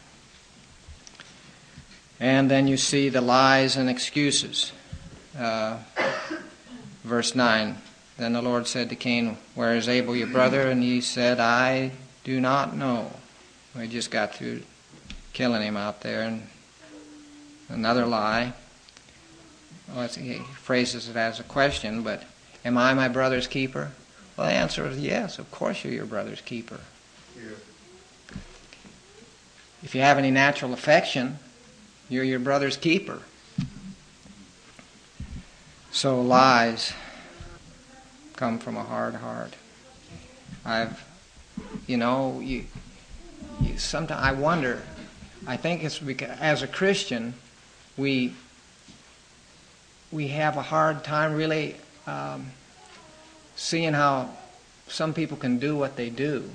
And 2.22 2.51
then 2.51 2.67
you 2.67 2.78
see 2.78 3.09
the 3.09 3.19
lies 3.19 3.76
and 3.78 3.89
excuses. 3.89 4.72
Uh, 5.36 5.80
verse 7.03 7.34
9 7.34 7.76
Then 8.17 8.34
the 8.34 8.43
Lord 8.43 8.67
said 8.67 8.89
to 8.89 8.95
Cain, 8.95 9.38
Where 9.55 9.76
is 9.76 9.89
Abel 9.89 10.15
your 10.15 10.28
brother? 10.28 10.69
And 10.69 10.84
he 10.84 11.01
said, 11.01 11.39
I 11.39 11.91
do 12.24 12.39
not 12.39 12.76
know. 12.76 13.11
We 13.76 13.88
just 13.88 14.11
got 14.11 14.36
through 14.36 14.61
killing 15.34 15.63
him 15.63 15.76
out 15.76 16.01
there. 16.01 16.22
And 16.22 16.47
another 17.69 18.05
lie. 18.05 18.53
Well, 19.91 20.07
he 20.07 20.36
phrases 20.61 21.09
it 21.09 21.15
as 21.15 21.39
a 21.39 21.43
question, 21.43 22.03
but 22.03 22.24
am 22.63 22.78
I 22.78 22.93
my 22.93 23.07
brother's 23.07 23.47
keeper? 23.47 23.93
Well, 24.38 24.45
the 24.45 24.53
answer 24.53 24.86
is 24.86 24.99
yes, 24.99 25.39
of 25.39 25.49
course 25.49 25.84
you're 25.84 25.91
your 25.91 26.05
brother's 26.05 26.41
keeper. 26.41 26.82
Yeah. 27.36 28.38
If 29.84 29.95
you 29.95 30.01
have 30.01 30.19
any 30.19 30.30
natural 30.30 30.72
affection, 30.72 31.39
you're 32.12 32.26
your 32.26 32.39
brother's 32.39 32.76
keeper. 32.76 33.20
So 35.91 36.22
lies 36.22 36.91
come 38.36 38.59
from 38.59 38.76
a 38.76 38.84
hard 38.84 39.16
heart. 39.16 39.53
I've, 40.66 41.07
you 41.88 41.95
know, 41.95 42.41
you, 42.41 42.66
you 43.62 43.78
sometimes 43.78 44.22
I 44.22 44.34
wonder. 44.34 44.82
I 45.47 45.55
think 45.55 45.86
it's 45.86 45.99
because 45.99 46.38
as 46.41 46.62
a 46.62 46.68
Christian, 46.68 47.34
we 47.95 48.34
we 50.12 50.28
have 50.28 50.57
a 50.57 50.62
hard 50.62 51.05
time 51.05 51.34
really 51.34 51.78
um, 52.07 52.51
seeing 53.55 53.93
how 53.93 54.30
some 54.89 55.14
people 55.14 55.38
can 55.38 55.59
do 55.59 55.78
what 55.78 55.95
they 55.95 56.09
do. 56.09 56.49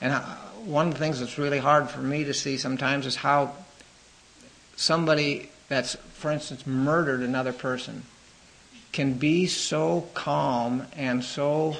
And 0.00 0.14
one 0.64 0.88
of 0.88 0.94
the 0.94 0.98
things 0.98 1.20
that's 1.20 1.36
really 1.36 1.58
hard 1.58 1.90
for 1.90 2.00
me 2.00 2.24
to 2.24 2.32
see 2.32 2.56
sometimes 2.56 3.04
is 3.04 3.16
how 3.16 3.52
somebody 4.76 5.50
that's, 5.68 5.96
for 6.14 6.30
instance, 6.30 6.66
murdered 6.66 7.20
another 7.20 7.52
person 7.52 8.04
can 8.92 9.14
be 9.14 9.46
so 9.46 10.08
calm 10.14 10.86
and 10.96 11.22
so 11.24 11.76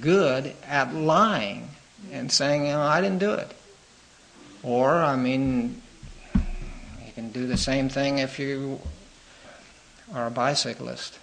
good 0.00 0.52
at 0.66 0.94
lying 0.94 1.68
and 2.12 2.30
saying, 2.30 2.66
you 2.66 2.72
know, 2.72 2.82
I 2.82 3.00
didn't 3.00 3.18
do 3.18 3.32
it. 3.32 3.52
Or, 4.62 4.94
I 4.94 5.16
mean, 5.16 5.80
you 6.34 7.12
can 7.14 7.30
do 7.30 7.46
the 7.46 7.56
same 7.56 7.88
thing 7.88 8.18
if 8.18 8.38
you 8.38 8.80
are 10.14 10.26
a 10.26 10.30
bicyclist 10.30 11.18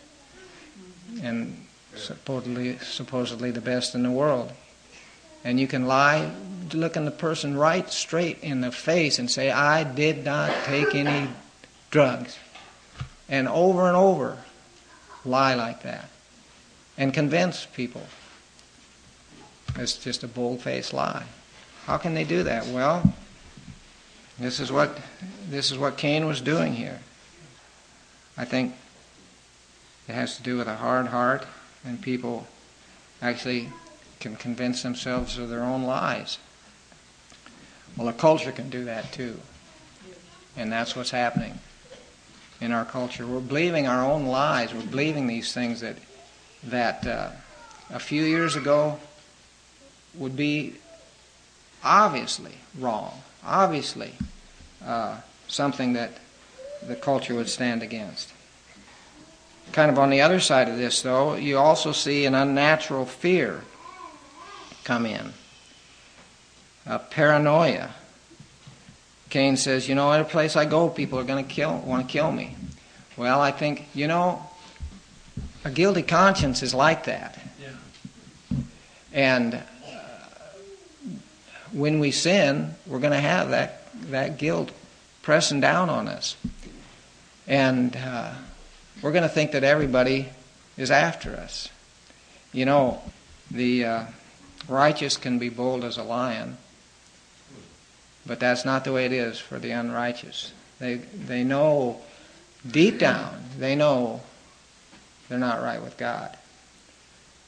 and 1.21 1.65
supposedly, 1.95 2.77
supposedly 2.79 3.51
the 3.51 3.61
best 3.61 3.95
in 3.95 4.03
the 4.03 4.11
world. 4.11 4.51
And 5.43 5.59
you 5.59 5.67
can 5.67 5.87
lie, 5.87 6.31
looking 6.73 7.05
the 7.05 7.11
person 7.11 7.57
right 7.57 7.89
straight 7.91 8.39
in 8.41 8.61
the 8.61 8.71
face 8.71 9.19
and 9.19 9.29
say, 9.29 9.51
I 9.51 9.83
did 9.83 10.23
not 10.23 10.51
take 10.65 10.95
any 10.95 11.29
drugs. 11.91 12.37
And 13.27 13.47
over 13.47 13.87
and 13.87 13.95
over, 13.95 14.37
lie 15.25 15.55
like 15.55 15.83
that. 15.83 16.09
And 16.97 17.13
convince 17.13 17.65
people. 17.65 18.03
It's 19.75 19.97
just 19.97 20.23
a 20.23 20.27
bold 20.27 20.61
faced 20.61 20.93
lie. 20.93 21.25
How 21.85 21.97
can 21.97 22.13
they 22.13 22.23
do 22.23 22.43
that? 22.43 22.67
Well, 22.67 23.13
this 24.39 24.59
is 24.59 24.71
what 24.71 24.97
this 25.49 25.71
is 25.71 25.77
what 25.77 25.97
Cain 25.97 26.25
was 26.25 26.41
doing 26.41 26.73
here. 26.73 26.99
I 28.37 28.45
think 28.45 28.73
it 30.07 30.13
has 30.13 30.37
to 30.37 30.43
do 30.43 30.57
with 30.57 30.67
a 30.67 30.75
hard 30.75 31.07
heart, 31.07 31.45
and 31.85 32.01
people 32.01 32.47
actually 33.21 33.69
can 34.23 34.37
convince 34.37 34.81
themselves 34.83 35.37
of 35.37 35.49
their 35.49 35.63
own 35.63 35.83
lies. 35.83 36.37
Well, 37.97 38.07
a 38.07 38.13
culture 38.13 38.53
can 38.53 38.69
do 38.69 38.85
that 38.85 39.11
too. 39.11 39.37
And 40.55 40.71
that's 40.71 40.95
what's 40.95 41.11
happening 41.11 41.59
in 42.61 42.71
our 42.71 42.85
culture. 42.85 43.27
We're 43.27 43.41
believing 43.41 43.85
our 43.85 44.03
own 44.03 44.25
lies. 44.25 44.73
We're 44.73 44.85
believing 44.85 45.27
these 45.27 45.53
things 45.53 45.81
that, 45.81 45.97
that 46.63 47.05
uh, 47.05 47.31
a 47.91 47.99
few 47.99 48.23
years 48.23 48.55
ago 48.55 48.97
would 50.15 50.37
be 50.37 50.75
obviously 51.83 52.53
wrong, 52.79 53.21
obviously 53.45 54.13
uh, 54.85 55.17
something 55.49 55.93
that 55.93 56.11
the 56.87 56.95
culture 56.95 57.35
would 57.35 57.49
stand 57.49 57.83
against. 57.83 58.31
Kind 59.73 59.91
of 59.91 59.99
on 59.99 60.09
the 60.09 60.21
other 60.21 60.39
side 60.39 60.69
of 60.69 60.77
this, 60.77 61.01
though, 61.01 61.35
you 61.35 61.57
also 61.57 61.91
see 61.91 62.25
an 62.25 62.35
unnatural 62.35 63.05
fear 63.05 63.63
come 64.83 65.05
in. 65.05 65.33
A 66.85 66.99
paranoia. 66.99 67.91
Cain 69.29 69.57
says, 69.57 69.87
You 69.87 69.95
know, 69.95 70.11
every 70.11 70.29
place 70.29 70.55
I 70.55 70.65
go, 70.65 70.89
people 70.89 71.17
are 71.19 71.23
going 71.23 71.43
to 71.43 71.49
kill, 71.49 71.79
want 71.79 72.07
to 72.07 72.11
kill 72.11 72.31
me. 72.31 72.55
Well, 73.15 73.39
I 73.39 73.51
think, 73.51 73.87
you 73.93 74.07
know, 74.07 74.45
a 75.63 75.71
guilty 75.71 76.03
conscience 76.03 76.61
is 76.61 76.73
like 76.73 77.05
that. 77.05 77.39
Yeah. 77.61 78.57
And 79.13 79.55
uh, 79.55 79.59
when 81.71 81.99
we 81.99 82.11
sin, 82.11 82.75
we're 82.85 82.99
going 82.99 83.13
to 83.13 83.19
have 83.19 83.51
that, 83.51 83.91
that 84.11 84.37
guilt 84.37 84.71
pressing 85.21 85.61
down 85.61 85.89
on 85.89 86.07
us. 86.07 86.35
And 87.47 87.95
uh, 87.95 88.33
we're 89.01 89.11
going 89.11 89.23
to 89.23 89.29
think 89.29 89.51
that 89.51 89.63
everybody 89.63 90.29
is 90.77 90.91
after 90.91 91.31
us. 91.35 91.69
You 92.51 92.65
know, 92.65 93.01
the. 93.49 93.85
Righteous 94.67 95.17
can 95.17 95.39
be 95.39 95.49
bold 95.49 95.83
as 95.83 95.97
a 95.97 96.03
lion, 96.03 96.57
but 98.25 98.39
that's 98.39 98.63
not 98.63 98.85
the 98.85 98.93
way 98.93 99.05
it 99.05 99.11
is 99.11 99.39
for 99.39 99.59
the 99.59 99.71
unrighteous. 99.71 100.53
They, 100.79 100.95
they 100.95 101.43
know 101.43 102.01
deep 102.69 102.97
down, 102.97 103.43
they 103.57 103.75
know 103.75 104.21
they're 105.27 105.37
not 105.37 105.61
right 105.61 105.81
with 105.81 105.97
God. 105.97 106.35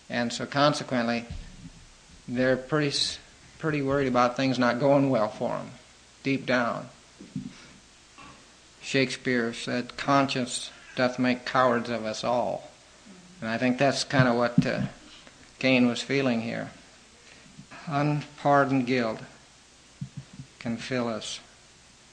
And 0.09 0.32
so 0.32 0.45
consequently, 0.45 1.26
they're 2.28 2.57
pretty, 2.57 2.95
pretty 3.59 3.82
worried 3.82 4.07
about 4.07 4.36
things 4.36 4.59
not 4.59 4.80
going 4.80 5.09
well 5.09 5.30
for 5.30 5.57
them, 5.57 5.72
deep 6.24 6.45
down. 6.45 6.89
Shakespeare 8.82 9.53
said, 9.53 9.97
Conscience 9.97 10.70
doth 10.95 11.18
make 11.18 11.45
cowards 11.45 11.89
of 11.89 12.05
us 12.05 12.24
all. 12.24 12.70
And 13.41 13.49
I 13.49 13.57
think 13.57 13.78
that's 13.78 14.03
kind 14.03 14.28
of 14.28 14.36
what 14.36 14.66
uh, 14.66 14.82
Cain 15.59 15.88
was 15.88 16.01
feeling 16.01 16.41
here 16.41 16.70
unpardoned 17.88 18.86
guilt 18.86 19.20
can 20.60 20.78
fill 20.78 21.08
us 21.08 21.40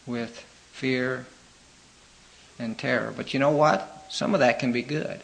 with 0.06 0.44
fear 0.72 1.26
and 2.58 2.76
terror. 2.76 3.12
But 3.16 3.32
you 3.32 3.40
know 3.40 3.50
what? 3.50 4.06
Some 4.08 4.34
of 4.34 4.40
that 4.40 4.58
can 4.58 4.72
be 4.72 4.82
good. 4.82 5.20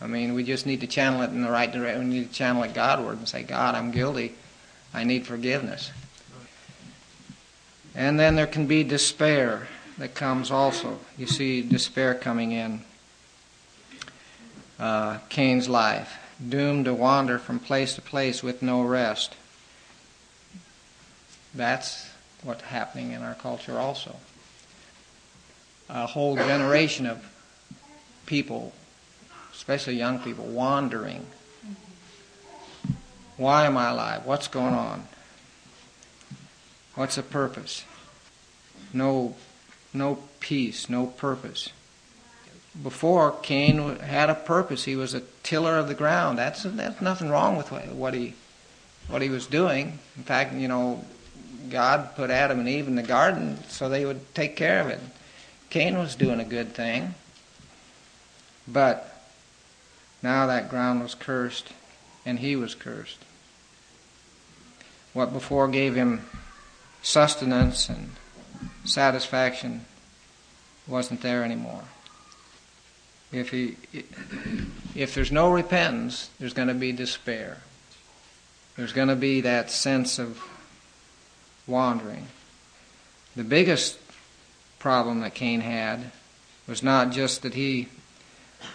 I 0.00 0.06
mean, 0.06 0.34
we 0.34 0.44
just 0.44 0.66
need 0.66 0.80
to 0.80 0.86
channel 0.86 1.22
it 1.22 1.30
in 1.30 1.42
the 1.42 1.50
right 1.50 1.70
direction. 1.70 2.08
We 2.08 2.14
need 2.14 2.28
to 2.28 2.34
channel 2.34 2.62
it 2.62 2.74
Godward 2.74 3.18
and 3.18 3.28
say, 3.28 3.42
God, 3.42 3.74
I'm 3.74 3.90
guilty. 3.90 4.34
I 4.94 5.04
need 5.04 5.26
forgiveness. 5.26 5.90
And 7.94 8.18
then 8.18 8.36
there 8.36 8.46
can 8.46 8.66
be 8.66 8.84
despair 8.84 9.66
that 9.98 10.14
comes 10.14 10.50
also. 10.50 10.98
You 11.16 11.26
see 11.26 11.62
despair 11.62 12.14
coming 12.14 12.52
in 12.52 12.82
uh, 14.78 15.18
Cain's 15.28 15.68
life, 15.68 16.16
doomed 16.48 16.84
to 16.84 16.94
wander 16.94 17.38
from 17.38 17.58
place 17.58 17.94
to 17.94 18.00
place 18.00 18.42
with 18.42 18.62
no 18.62 18.82
rest. 18.82 19.34
That's 21.58 22.08
what's 22.44 22.62
happening 22.62 23.10
in 23.10 23.22
our 23.22 23.34
culture 23.34 23.78
also. 23.78 24.14
A 25.88 26.06
whole 26.06 26.36
generation 26.36 27.04
of 27.04 27.28
people, 28.26 28.72
especially 29.52 29.96
young 29.96 30.20
people, 30.20 30.44
wandering. 30.44 31.26
Why 33.36 33.66
am 33.66 33.76
I 33.76 33.90
alive? 33.90 34.24
What's 34.24 34.46
going 34.46 34.74
on? 34.74 35.08
What's 36.94 37.16
the 37.16 37.24
purpose? 37.24 37.84
No, 38.92 39.34
no 39.92 40.20
peace, 40.38 40.88
no 40.88 41.06
purpose. 41.06 41.70
Before 42.80 43.32
Cain 43.42 43.98
had 43.98 44.30
a 44.30 44.34
purpose, 44.36 44.84
he 44.84 44.94
was 44.94 45.12
a 45.12 45.22
tiller 45.42 45.76
of 45.76 45.88
the 45.88 45.94
ground. 45.94 46.38
That's 46.38 46.62
that's 46.62 47.00
nothing 47.00 47.30
wrong 47.30 47.56
with 47.56 47.72
what 47.72 48.14
he 48.14 48.34
what 49.08 49.22
he 49.22 49.28
was 49.28 49.46
doing. 49.46 49.98
In 50.16 50.22
fact, 50.22 50.54
you 50.54 50.68
know, 50.68 51.04
God 51.70 52.14
put 52.16 52.30
Adam 52.30 52.60
and 52.60 52.68
Eve 52.68 52.88
in 52.88 52.94
the 52.94 53.02
garden 53.02 53.58
so 53.68 53.88
they 53.88 54.04
would 54.04 54.34
take 54.34 54.56
care 54.56 54.80
of 54.80 54.88
it. 54.88 55.00
Cain 55.70 55.98
was 55.98 56.14
doing 56.14 56.40
a 56.40 56.44
good 56.44 56.74
thing, 56.74 57.14
but 58.66 59.22
now 60.22 60.46
that 60.46 60.70
ground 60.70 61.02
was 61.02 61.14
cursed 61.14 61.72
and 62.24 62.38
he 62.38 62.56
was 62.56 62.74
cursed. 62.74 63.18
What 65.12 65.32
before 65.32 65.68
gave 65.68 65.94
him 65.94 66.24
sustenance 67.02 67.88
and 67.88 68.10
satisfaction 68.84 69.84
wasn't 70.86 71.20
there 71.20 71.44
anymore. 71.44 71.84
If 73.30 73.50
he 73.50 73.76
if 74.94 75.14
there's 75.14 75.30
no 75.30 75.50
repentance, 75.50 76.30
there's 76.38 76.54
going 76.54 76.68
to 76.68 76.74
be 76.74 76.92
despair. 76.92 77.58
There's 78.76 78.92
going 78.92 79.08
to 79.08 79.16
be 79.16 79.42
that 79.42 79.70
sense 79.70 80.18
of 80.18 80.40
wandering. 81.68 82.26
The 83.36 83.44
biggest 83.44 83.98
problem 84.78 85.20
that 85.20 85.34
Cain 85.34 85.60
had 85.60 86.10
was 86.66 86.82
not 86.82 87.12
just 87.12 87.42
that 87.42 87.54
he 87.54 87.88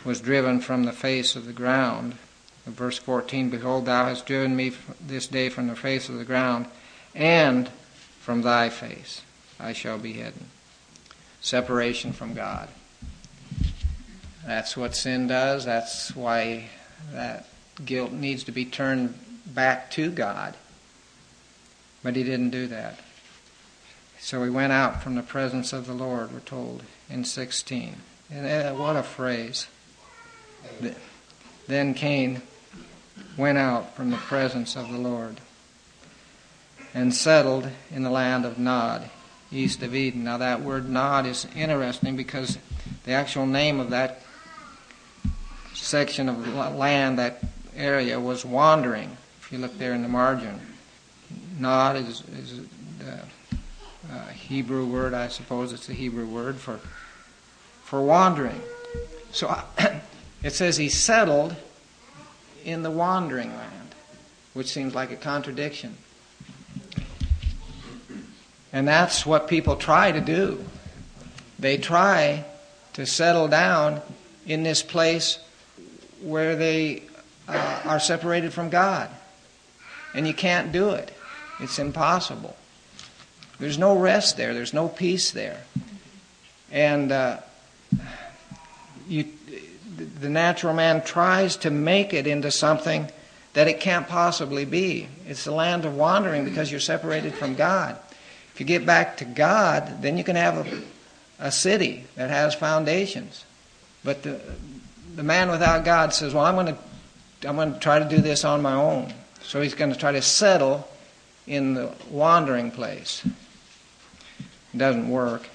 was 0.06 0.22
driven 0.22 0.62
from 0.62 0.84
the 0.84 0.92
face 0.92 1.36
of 1.36 1.46
the 1.46 1.54
ground. 1.54 2.16
Verse 2.66 2.98
14, 2.98 3.50
Behold, 3.50 3.86
thou 3.86 4.06
hast 4.06 4.26
driven 4.26 4.56
me 4.56 4.72
this 5.06 5.28
day 5.28 5.50
from 5.50 5.68
the 5.68 5.76
face 5.76 6.08
of 6.08 6.18
the 6.18 6.24
ground, 6.24 6.68
and 7.14 7.68
from 8.20 8.42
thy 8.42 8.70
face 8.70 9.22
I 9.60 9.74
shall 9.74 9.98
be 9.98 10.14
hidden. 10.14 10.46
Separation 11.42 12.14
from 12.14 12.34
God. 12.34 12.70
That's 14.46 14.78
what 14.78 14.96
sin 14.96 15.28
does. 15.28 15.66
That's 15.66 16.16
why 16.16 16.70
that 17.12 17.48
guilt 17.84 18.12
needs 18.12 18.44
to 18.46 18.52
be 18.52 18.66
turned 18.66 19.18
back 19.46 19.92
to 19.92 20.10
God. 20.10 20.56
But 22.04 22.16
he 22.16 22.24
didn't 22.24 22.50
do 22.50 22.68
that. 22.68 23.00
So 24.20 24.44
he 24.44 24.50
went 24.50 24.74
out 24.74 25.02
from 25.02 25.16
the 25.16 25.24
presence 25.24 25.74
of 25.74 25.88
the 25.88 25.94
Lord, 25.94 26.32
we're 26.32 26.40
told 26.42 26.84
in 27.10 27.26
16. 27.26 27.96
And 28.32 28.46
uh, 28.46 28.74
what 28.74 28.96
a 28.96 29.04
phrase. 29.04 29.68
Then 31.68 31.94
Cain 31.94 32.42
went 33.38 33.58
out 33.58 33.96
from 33.96 34.12
the 34.12 34.18
presence 34.18 34.76
of 34.76 34.92
the 34.92 34.98
Lord 34.98 35.40
and 36.94 37.14
settled 37.14 37.70
in 37.92 38.04
the 38.04 38.10
land 38.10 38.46
of 38.46 38.58
Nod, 38.58 39.10
east 39.52 39.82
of 39.82 39.96
Eden. 39.96 40.24
Now, 40.24 40.38
that 40.38 40.62
word 40.62 40.90
Nod 40.90 41.26
is 41.26 41.48
interesting 41.56 42.16
because 42.16 42.58
the 43.06 43.12
actual 43.12 43.46
name 43.46 43.80
of 43.80 43.90
that 43.90 44.22
section 45.74 46.30
of 46.30 46.48
land, 46.76 47.20
that 47.20 47.44
area, 47.76 48.20
was 48.20 48.46
wandering. 48.46 49.18
If 49.42 49.52
you 49.52 49.58
look 49.58 49.78
there 49.78 49.94
in 49.94 50.02
the 50.02 50.08
margin. 50.08 50.60
Nod 51.60 51.96
is, 51.96 52.24
is 52.38 52.62
the 53.00 53.20
uh, 54.12 54.28
Hebrew 54.28 54.86
word, 54.86 55.14
I 55.14 55.28
suppose 55.28 55.74
it's 55.74 55.88
the 55.88 55.94
Hebrew 55.94 56.26
word 56.26 56.58
for 56.58 56.80
for 57.84 58.02
wandering. 58.02 58.60
So 59.32 59.56
it 60.44 60.54
says 60.54 60.78
he 60.78 60.90
settled 60.90 61.56
in 62.66 62.82
the 62.82 62.90
wandering 62.90 63.56
land, 63.56 63.96
which 64.54 64.72
seems 64.72 64.96
like 64.96 65.12
a 65.12 65.16
contradiction. 65.16 65.96
And 68.72 68.88
that's 68.88 69.28
what 69.28 69.48
people 69.48 69.76
try 69.76 70.12
to 70.12 70.22
do. 70.22 70.66
They 71.60 71.78
try 71.78 72.46
to 72.94 73.06
settle 73.06 73.48
down 73.48 74.02
in 74.48 74.64
this 74.64 74.82
place 74.82 75.38
where 76.22 76.56
they 76.56 77.04
uh, 77.48 77.82
are 77.86 78.00
separated 78.00 78.54
from 78.54 78.72
God. 78.72 79.10
And 80.16 80.28
you 80.28 80.34
can't 80.34 80.72
do 80.72 80.90
it, 80.90 81.16
it's 81.60 81.80
impossible. 81.80 82.56
There's 83.60 83.78
no 83.78 83.98
rest 83.98 84.38
there, 84.38 84.54
there's 84.54 84.74
no 84.74 84.88
peace 84.88 85.32
there. 85.32 85.62
And 86.72 87.12
uh, 87.12 87.38
you, 89.08 89.28
the 90.20 90.30
natural 90.30 90.74
man 90.74 91.04
tries 91.04 91.56
to 91.58 91.70
make 91.70 92.14
it 92.14 92.28
into 92.28 92.52
something 92.52 93.10
that 93.54 93.68
it 93.68 93.80
can't 93.80 94.08
possibly 94.08 94.66
be. 94.66 95.08
It's 95.28 95.44
the 95.44 95.52
land 95.52 95.86
of 95.86 95.96
wandering 95.96 96.44
because 96.44 96.72
you're 96.72 96.80
separated 96.80 97.36
from 97.36 97.56
God. 97.56 97.98
If 98.54 98.60
you 98.60 98.66
get 98.66 98.86
back 98.86 99.18
to 99.18 99.26
God, 99.26 100.02
then 100.02 100.18
you 100.18 100.24
can 100.24 100.36
have 100.36 100.68
a, 100.68 100.82
a 101.48 101.52
city 101.52 102.06
that 102.16 102.30
has 102.30 102.56
foundations. 102.56 103.46
But 104.04 104.24
the, 104.24 104.42
the 105.16 105.24
man 105.24 105.50
without 105.50 105.86
God 105.86 106.14
says, 106.14 106.34
Well, 106.34 106.46
I'm 106.46 106.56
going 106.56 106.68
to 106.68 106.78
I'm 107.48 107.56
going 107.56 107.74
to 107.74 107.80
try 107.80 108.00
to 108.00 108.06
do 108.06 108.22
this 108.22 108.46
on 108.46 108.62
my 108.62 108.74
own. 108.74 109.14
So 109.42 109.62
he's 109.62 109.76
going 109.76 109.92
to 109.92 110.00
try 110.00 110.14
to 110.14 110.22
settle 110.22 110.88
in 111.48 111.74
the 111.74 111.94
wandering 112.10 112.72
place. 112.72 113.26
It 114.74 114.78
doesn't 114.78 115.10
work. 115.10 115.50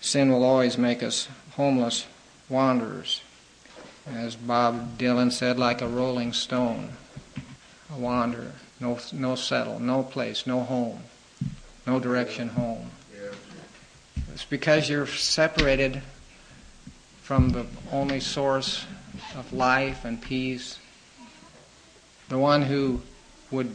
Sin 0.00 0.30
will 0.30 0.44
always 0.44 0.78
make 0.78 1.02
us 1.02 1.28
homeless 1.52 2.06
wanderers. 2.48 3.22
As 4.06 4.36
Bob 4.36 4.98
Dylan 4.98 5.30
said, 5.32 5.58
like 5.58 5.82
a 5.82 5.88
rolling 5.88 6.32
stone, 6.32 6.92
a 7.94 7.98
wanderer, 7.98 8.52
no, 8.80 8.98
no 9.12 9.34
settle, 9.34 9.78
no 9.78 10.02
place, 10.02 10.46
no 10.46 10.60
home 10.60 11.02
no 11.88 11.98
direction 11.98 12.48
home. 12.50 12.90
It's 14.34 14.44
because 14.44 14.90
you're 14.90 15.06
separated 15.06 16.02
from 17.22 17.48
the 17.48 17.64
only 17.90 18.20
source 18.20 18.84
of 19.34 19.54
life 19.54 20.04
and 20.04 20.20
peace, 20.20 20.78
the 22.28 22.38
one 22.38 22.60
who 22.60 23.00
would 23.50 23.74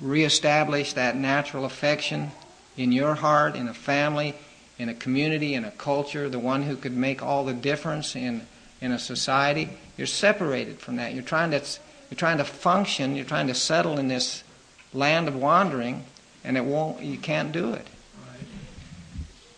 reestablish 0.00 0.92
that 0.94 1.16
natural 1.16 1.64
affection 1.64 2.30
in 2.76 2.92
your 2.92 3.14
heart, 3.14 3.56
in 3.56 3.68
a 3.68 3.74
family, 3.74 4.34
in 4.78 4.88
a 4.88 4.94
community, 4.94 5.54
in 5.54 5.64
a 5.64 5.70
culture, 5.72 6.28
the 6.28 6.38
one 6.38 6.62
who 6.62 6.76
could 6.76 6.96
make 6.96 7.22
all 7.22 7.44
the 7.44 7.52
difference 7.52 8.16
in, 8.16 8.46
in 8.80 8.90
a 8.92 8.98
society. 8.98 9.70
You're 9.96 10.06
separated 10.06 10.80
from 10.80 10.96
that. 10.96 11.14
You're 11.14 11.22
trying 11.22 11.52
to 11.52 11.62
you're 12.10 12.18
trying 12.18 12.38
to 12.38 12.44
function, 12.44 13.16
you're 13.16 13.24
trying 13.24 13.46
to 13.46 13.54
settle 13.54 13.98
in 13.98 14.08
this 14.08 14.44
land 14.92 15.26
of 15.26 15.34
wandering 15.34 16.04
and 16.44 16.56
it 16.56 16.64
won't. 16.64 17.02
You 17.02 17.18
can't 17.18 17.50
do 17.50 17.72
it. 17.72 17.86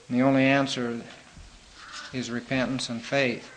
And 0.08 0.18
the 0.18 0.22
only 0.22 0.44
answer 0.44 1.00
is 2.12 2.30
repentance 2.30 2.88
and 2.88 3.02
faith. 3.02 3.50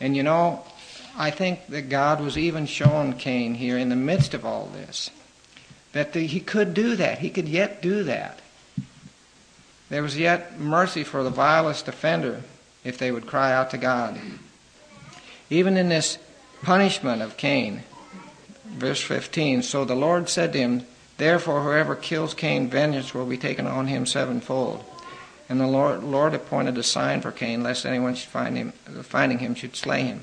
And 0.00 0.16
you 0.16 0.22
know, 0.22 0.64
I 1.16 1.30
think 1.30 1.66
that 1.68 1.88
God 1.88 2.20
was 2.20 2.38
even 2.38 2.66
showing 2.66 3.14
Cain 3.14 3.54
here 3.54 3.76
in 3.76 3.88
the 3.88 3.96
midst 3.96 4.34
of 4.34 4.44
all 4.44 4.66
this 4.66 5.10
that 5.92 6.12
the, 6.12 6.26
he 6.26 6.40
could 6.40 6.74
do 6.74 6.96
that. 6.96 7.18
He 7.18 7.30
could 7.30 7.48
yet 7.48 7.82
do 7.82 8.04
that. 8.04 8.40
There 9.88 10.02
was 10.02 10.18
yet 10.18 10.60
mercy 10.60 11.02
for 11.02 11.22
the 11.22 11.30
vilest 11.30 11.88
offender 11.88 12.42
if 12.84 12.98
they 12.98 13.10
would 13.10 13.26
cry 13.26 13.52
out 13.52 13.70
to 13.70 13.78
God. 13.78 14.20
Even 15.50 15.76
in 15.76 15.88
this 15.88 16.18
punishment 16.62 17.22
of 17.22 17.36
Cain, 17.36 17.82
verse 18.66 19.00
15, 19.00 19.62
so 19.62 19.84
the 19.84 19.94
Lord 19.94 20.28
said 20.28 20.52
to 20.52 20.58
him, 20.58 20.86
Therefore, 21.16 21.62
whoever 21.62 21.96
kills 21.96 22.34
Cain, 22.34 22.68
vengeance 22.68 23.12
will 23.12 23.26
be 23.26 23.38
taken 23.38 23.66
on 23.66 23.86
him 23.86 24.06
sevenfold. 24.06 24.84
And 25.48 25.58
the 25.58 25.66
Lord, 25.66 26.04
Lord 26.04 26.34
appointed 26.34 26.76
a 26.76 26.82
sign 26.82 27.22
for 27.22 27.32
Cain, 27.32 27.62
lest 27.62 27.86
anyone 27.86 28.14
should 28.14 28.28
find 28.28 28.56
him, 28.56 28.72
finding 29.02 29.38
him 29.38 29.54
should 29.54 29.74
slay 29.74 30.02
him. 30.02 30.22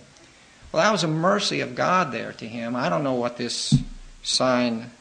Well, 0.71 0.83
that 0.83 0.91
was 0.91 1.03
a 1.03 1.07
mercy 1.07 1.61
of 1.61 1.75
God 1.75 2.11
there 2.11 2.31
to 2.33 2.47
him. 2.47 2.75
I 2.75 2.89
don't 2.89 3.03
know 3.03 3.15
what 3.15 3.37
this 3.37 3.73
sign 4.21 4.91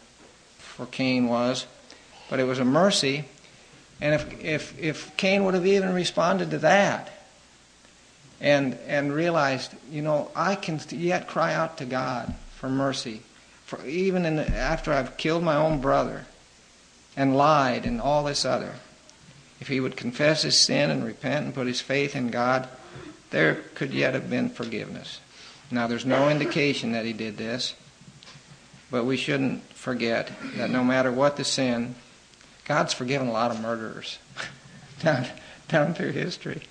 for 0.77 0.87
Cain 0.87 1.29
was, 1.29 1.67
but 2.29 2.41
it 2.41 2.45
was 2.45 2.59
a 2.59 2.65
mercy. 2.65 3.25
And 4.01 4.15
if, 4.15 4.43
if, 4.43 4.79
if 4.79 5.17
Cain 5.17 5.45
would 5.45 5.55
have 5.55 5.67
even 5.67 5.95
responded 5.95 6.51
to 6.51 6.59
that 6.59 7.11
and, 8.41 8.77
and 8.87 9.13
realized, 9.13 9.73
you 9.91 10.03
know, 10.03 10.31
I 10.35 10.55
can 10.57 10.81
yet 10.91 11.29
cry 11.29 11.55
out 11.55 11.79
to 11.79 11.85
God 11.85 12.35
for 12.57 12.69
mercy 12.69 13.23
for 13.65 13.85
even 13.87 14.25
in 14.25 14.39
after 14.39 14.93
I've 14.93 15.17
killed 15.17 15.43
my 15.43 15.57
own 15.57 15.81
brother 15.81 16.27
and 17.17 17.37
lied 17.37 17.87
and 17.87 18.01
all 18.01 18.25
this 18.25 18.45
other, 18.45 18.75
if 19.61 19.69
he 19.69 19.81
would 19.81 19.97
confess 19.97 20.43
his 20.43 20.61
sin 20.61 20.91
and 20.91 21.05
repent 21.05 21.47
and 21.47 21.55
put 21.55 21.67
his 21.67 21.81
faith 21.81 22.15
in 22.15 22.31
God, 22.31 22.69
there 23.31 23.57
could 23.75 23.93
yet 23.93 24.15
have 24.15 24.29
been 24.29 24.51
forgiveness. 24.51 25.21
Now, 25.71 25.87
there's 25.87 26.05
no 26.05 26.29
indication 26.29 26.93
that 26.93 27.07
he 27.07 27.13
did 27.13 27.37
this, 27.37 27.75
but 28.95 29.07
we 29.07 29.17
shouldn't 29.17 29.61
forget 29.73 30.31
that 30.55 30.71
no 30.71 30.85
matter 30.85 31.11
what 31.11 31.37
the 31.37 31.43
sin, 31.43 31.97
God's 32.65 32.95
forgiven 32.95 33.27
a 33.27 33.33
lot 33.33 33.51
of 33.51 33.61
murderers 33.61 34.21
down, 35.01 35.27
down 35.67 35.95
through 35.95 36.13
history. 36.13 36.63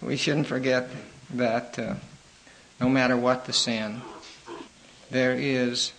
We 0.00 0.16
shouldn't 0.16 0.46
forget 0.46 0.88
that 1.34 1.76
uh, 1.76 1.94
no 2.80 2.88
matter 2.88 3.16
what 3.16 3.46
the 3.46 3.52
sin, 3.52 4.00
there 5.10 5.34
is 5.36 5.90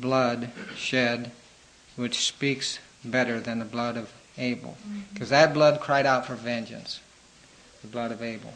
blood 0.00 0.50
shed 0.74 1.30
which 1.94 2.26
speaks 2.26 2.80
better 3.04 3.38
than 3.38 3.60
the 3.60 3.64
blood 3.64 3.96
of 3.96 4.12
Abel. 4.36 4.76
Because 5.12 5.28
that 5.28 5.54
blood 5.54 5.80
cried 5.80 6.06
out 6.06 6.26
for 6.26 6.34
vengeance, 6.34 6.98
the 7.82 7.86
blood 7.86 8.10
of 8.10 8.20
Abel. 8.20 8.52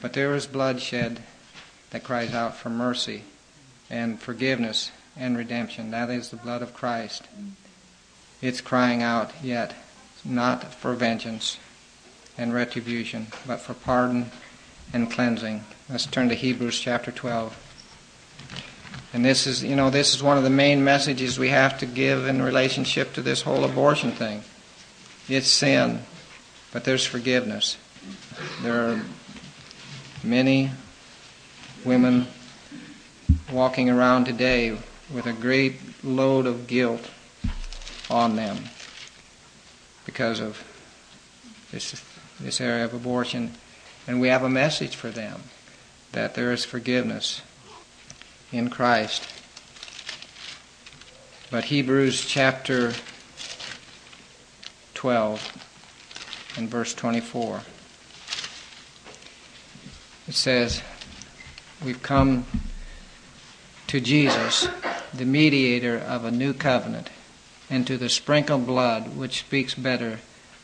But 0.00 0.12
there 0.12 0.32
is 0.36 0.46
blood 0.46 0.80
shed 0.80 1.18
that 1.90 2.04
cries 2.04 2.32
out 2.32 2.54
for 2.54 2.70
mercy 2.70 3.24
and 3.90 4.20
forgiveness 4.20 4.92
and 5.16 5.36
redemption. 5.36 5.90
That 5.90 6.10
is 6.10 6.30
the 6.30 6.36
blood 6.36 6.62
of 6.62 6.74
Christ. 6.74 7.24
It's 8.42 8.60
crying 8.60 9.02
out 9.02 9.30
yet 9.42 9.74
not 10.24 10.74
for 10.74 10.94
vengeance 10.94 11.58
and 12.36 12.52
retribution, 12.52 13.28
but 13.46 13.60
for 13.60 13.74
pardon 13.74 14.30
and 14.92 15.10
cleansing. 15.10 15.64
Let's 15.88 16.06
turn 16.06 16.28
to 16.30 16.34
Hebrews 16.34 16.80
chapter 16.80 17.10
12. 17.10 17.60
And 19.12 19.24
this 19.24 19.46
is, 19.46 19.62
you 19.62 19.76
know, 19.76 19.90
this 19.90 20.14
is 20.14 20.22
one 20.22 20.36
of 20.36 20.42
the 20.42 20.50
main 20.50 20.82
messages 20.82 21.38
we 21.38 21.50
have 21.50 21.78
to 21.78 21.86
give 21.86 22.26
in 22.26 22.42
relationship 22.42 23.12
to 23.12 23.22
this 23.22 23.42
whole 23.42 23.64
abortion 23.64 24.10
thing. 24.10 24.42
It's 25.28 25.48
sin, 25.48 26.00
but 26.72 26.84
there's 26.84 27.06
forgiveness. 27.06 27.76
There 28.62 28.90
are 28.90 29.00
many 30.24 30.72
women 31.84 32.26
walking 33.52 33.88
around 33.88 34.24
today 34.24 34.76
with 35.12 35.26
a 35.26 35.32
great 35.32 35.76
load 36.04 36.46
of 36.46 36.66
guilt 36.66 37.10
on 38.10 38.36
them 38.36 38.58
because 40.06 40.40
of 40.40 40.62
this, 41.72 42.02
this 42.40 42.60
area 42.60 42.84
of 42.84 42.94
abortion. 42.94 43.52
And 44.06 44.20
we 44.20 44.28
have 44.28 44.42
a 44.42 44.48
message 44.48 44.96
for 44.96 45.10
them 45.10 45.42
that 46.12 46.34
there 46.34 46.52
is 46.52 46.64
forgiveness 46.64 47.42
in 48.52 48.70
Christ. 48.70 49.26
But 51.50 51.64
Hebrews 51.64 52.24
chapter 52.24 52.92
12 54.94 56.54
and 56.56 56.68
verse 56.68 56.94
24. 56.94 57.60
It 60.26 60.34
says, 60.34 60.82
We've 61.84 62.02
come 62.02 62.46
to 63.88 64.00
Jesus, 64.00 64.66
the 65.16 65.24
mediator 65.24 65.96
of 65.96 66.24
a 66.24 66.30
new 66.30 66.52
covenant, 66.52 67.10
and 67.70 67.86
to 67.86 67.96
the 67.96 68.08
sprinkled 68.08 68.66
blood 68.66 69.16
which 69.16 69.40
speaks 69.40 69.74
better 69.74 70.18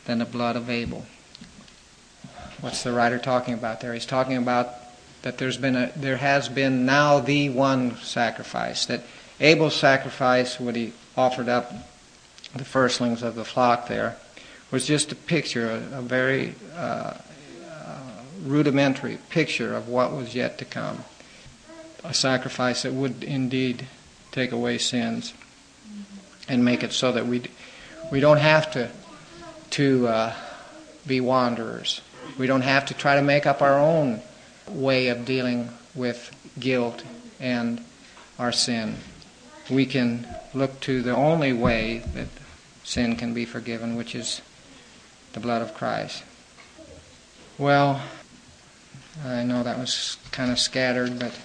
than 0.05 0.19
the 0.19 0.25
blood 0.25 0.55
of 0.55 0.69
Abel. 0.69 1.05
What's 2.59 2.83
the 2.83 2.91
writer 2.91 3.17
talking 3.17 3.53
about 3.53 3.81
there? 3.81 3.93
He's 3.93 4.05
talking 4.05 4.37
about 4.37 4.69
that 5.23 5.37
there's 5.37 5.57
been 5.57 5.75
a, 5.75 5.91
there 5.95 6.17
has 6.17 6.49
been 6.49 6.85
now 6.85 7.19
the 7.19 7.49
one 7.49 7.95
sacrifice. 7.97 8.85
That 8.85 9.03
Abel's 9.39 9.75
sacrifice, 9.75 10.59
what 10.59 10.75
he 10.75 10.93
offered 11.15 11.49
up 11.49 11.71
the 12.55 12.65
firstlings 12.65 13.23
of 13.23 13.35
the 13.35 13.45
flock 13.45 13.87
there, 13.87 14.17
was 14.69 14.85
just 14.85 15.11
a 15.11 15.15
picture, 15.15 15.69
a, 15.69 15.99
a 15.99 16.01
very 16.01 16.55
uh, 16.75 17.15
uh, 17.69 17.99
rudimentary 18.43 19.17
picture 19.29 19.75
of 19.75 19.87
what 19.87 20.11
was 20.11 20.35
yet 20.35 20.57
to 20.59 20.65
come. 20.65 21.03
A 22.03 22.13
sacrifice 22.13 22.83
that 22.83 22.93
would 22.93 23.23
indeed 23.23 23.87
take 24.31 24.51
away 24.51 24.77
sins 24.77 25.33
and 26.47 26.63
make 26.63 26.83
it 26.83 26.93
so 26.93 27.11
that 27.11 27.27
we 27.27 27.43
we 28.11 28.19
don't 28.19 28.39
have 28.39 28.71
to 28.71 28.89
to 29.71 30.07
uh, 30.07 30.33
be 31.07 31.21
wanderers 31.21 32.01
We 32.37 32.47
don't 32.47 32.61
have 32.61 32.85
to 32.87 32.93
try 32.93 33.15
to 33.15 33.21
make 33.21 33.45
up 33.45 33.61
our 33.61 33.79
own 33.79 34.21
way 34.67 35.07
of 35.07 35.25
dealing 35.25 35.69
with 35.95 36.31
guilt 36.59 37.03
and 37.39 37.83
our 38.39 38.51
sin. 38.51 38.95
We 39.69 39.85
can 39.85 40.27
look 40.53 40.79
to 40.81 41.01
the 41.01 41.15
only 41.15 41.53
way 41.53 41.99
that 42.13 42.27
sin 42.83 43.15
can 43.15 43.33
be 43.33 43.45
forgiven, 43.45 43.95
which 43.95 44.15
is 44.15 44.41
the 45.33 45.39
blood 45.39 45.61
of 45.61 45.73
Christ. 45.73 46.23
Well, 47.57 48.01
I 49.25 49.43
know 49.43 49.63
that 49.63 49.77
was 49.77 50.17
kind 50.31 50.51
of 50.51 50.59
scattered, 50.59 51.19
but 51.19 51.37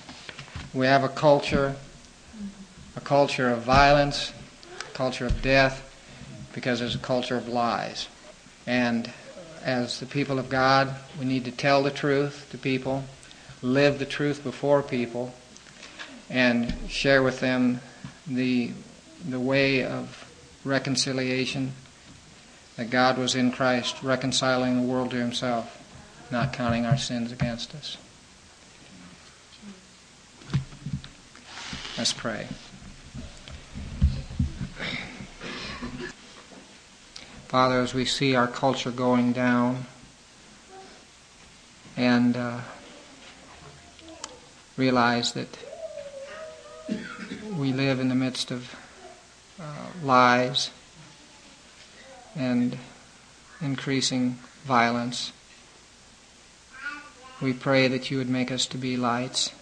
we 0.72 0.86
have 0.86 1.04
a 1.04 1.08
culture, 1.08 1.76
a 2.96 3.00
culture 3.00 3.48
of 3.50 3.62
violence, 3.62 4.32
a 4.80 4.96
culture 4.96 5.26
of 5.26 5.42
death, 5.42 5.82
because 6.54 6.80
there's 6.80 6.94
a 6.94 6.98
culture 6.98 7.36
of 7.36 7.46
lies. 7.46 8.08
And 8.66 9.12
as 9.62 10.00
the 10.00 10.06
people 10.06 10.38
of 10.38 10.48
God, 10.48 10.94
we 11.18 11.26
need 11.26 11.44
to 11.44 11.50
tell 11.50 11.82
the 11.82 11.90
truth 11.90 12.46
to 12.50 12.58
people, 12.58 13.04
live 13.62 13.98
the 13.98 14.06
truth 14.06 14.42
before 14.42 14.82
people, 14.82 15.34
and 16.30 16.74
share 16.88 17.22
with 17.22 17.40
them 17.40 17.80
the, 18.26 18.72
the 19.28 19.40
way 19.40 19.84
of 19.84 20.24
reconciliation 20.64 21.72
that 22.76 22.90
God 22.90 23.18
was 23.18 23.34
in 23.34 23.52
Christ, 23.52 24.02
reconciling 24.02 24.76
the 24.76 24.86
world 24.86 25.10
to 25.10 25.16
himself, 25.16 25.82
not 26.30 26.52
counting 26.52 26.84
our 26.84 26.98
sins 26.98 27.32
against 27.32 27.74
us. 27.74 27.96
Let's 31.96 32.12
pray. 32.12 32.46
Father, 37.48 37.80
as 37.80 37.94
we 37.94 38.04
see 38.04 38.34
our 38.34 38.48
culture 38.48 38.90
going 38.90 39.32
down 39.32 39.86
and 41.96 42.36
uh, 42.36 42.58
realize 44.76 45.32
that 45.34 45.56
we 47.56 47.72
live 47.72 48.00
in 48.00 48.08
the 48.08 48.16
midst 48.16 48.50
of 48.50 48.74
uh, 49.60 49.86
lies 50.02 50.70
and 52.34 52.76
increasing 53.60 54.38
violence, 54.64 55.32
we 57.40 57.52
pray 57.52 57.86
that 57.86 58.10
you 58.10 58.18
would 58.18 58.28
make 58.28 58.50
us 58.50 58.66
to 58.66 58.76
be 58.76 58.96
lights. 58.96 59.52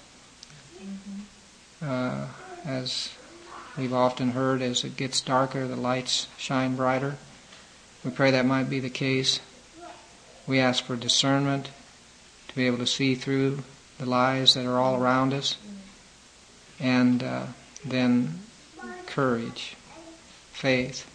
Uh, 1.83 2.29
as 2.65 3.11
we've 3.77 3.93
often 3.93 4.31
heard, 4.31 4.63
as 4.63 4.85
it 4.85 4.97
gets 4.97 5.21
darker, 5.21 5.69
the 5.69 5.77
lights 5.77 6.29
shine 6.39 6.77
brighter. 6.77 7.17
We 8.05 8.11
pray 8.11 8.31
that 8.33 8.45
might 8.45 8.69
be 8.69 8.81
the 8.81 8.91
case. 8.91 9.41
We 10.47 10.61
ask 10.61 10.85
for 10.85 10.95
discernment 10.95 11.71
to 12.49 12.55
be 12.55 12.67
able 12.67 12.77
to 12.79 12.87
see 12.87 13.15
through 13.15 13.61
the 13.99 14.05
lies 14.05 14.55
that 14.55 14.67
are 14.67 14.79
all 14.79 15.03
around 15.03 15.33
us, 15.33 15.57
and 16.79 17.23
uh, 17.23 17.47
then 17.83 18.41
courage, 19.07 19.77
faith 20.53 21.11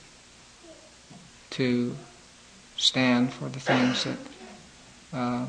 to 1.51 1.95
stand 2.75 3.33
for 3.33 3.49
the 3.49 3.59
things 3.59 4.05
that 4.05 4.17
uh, 5.13 5.45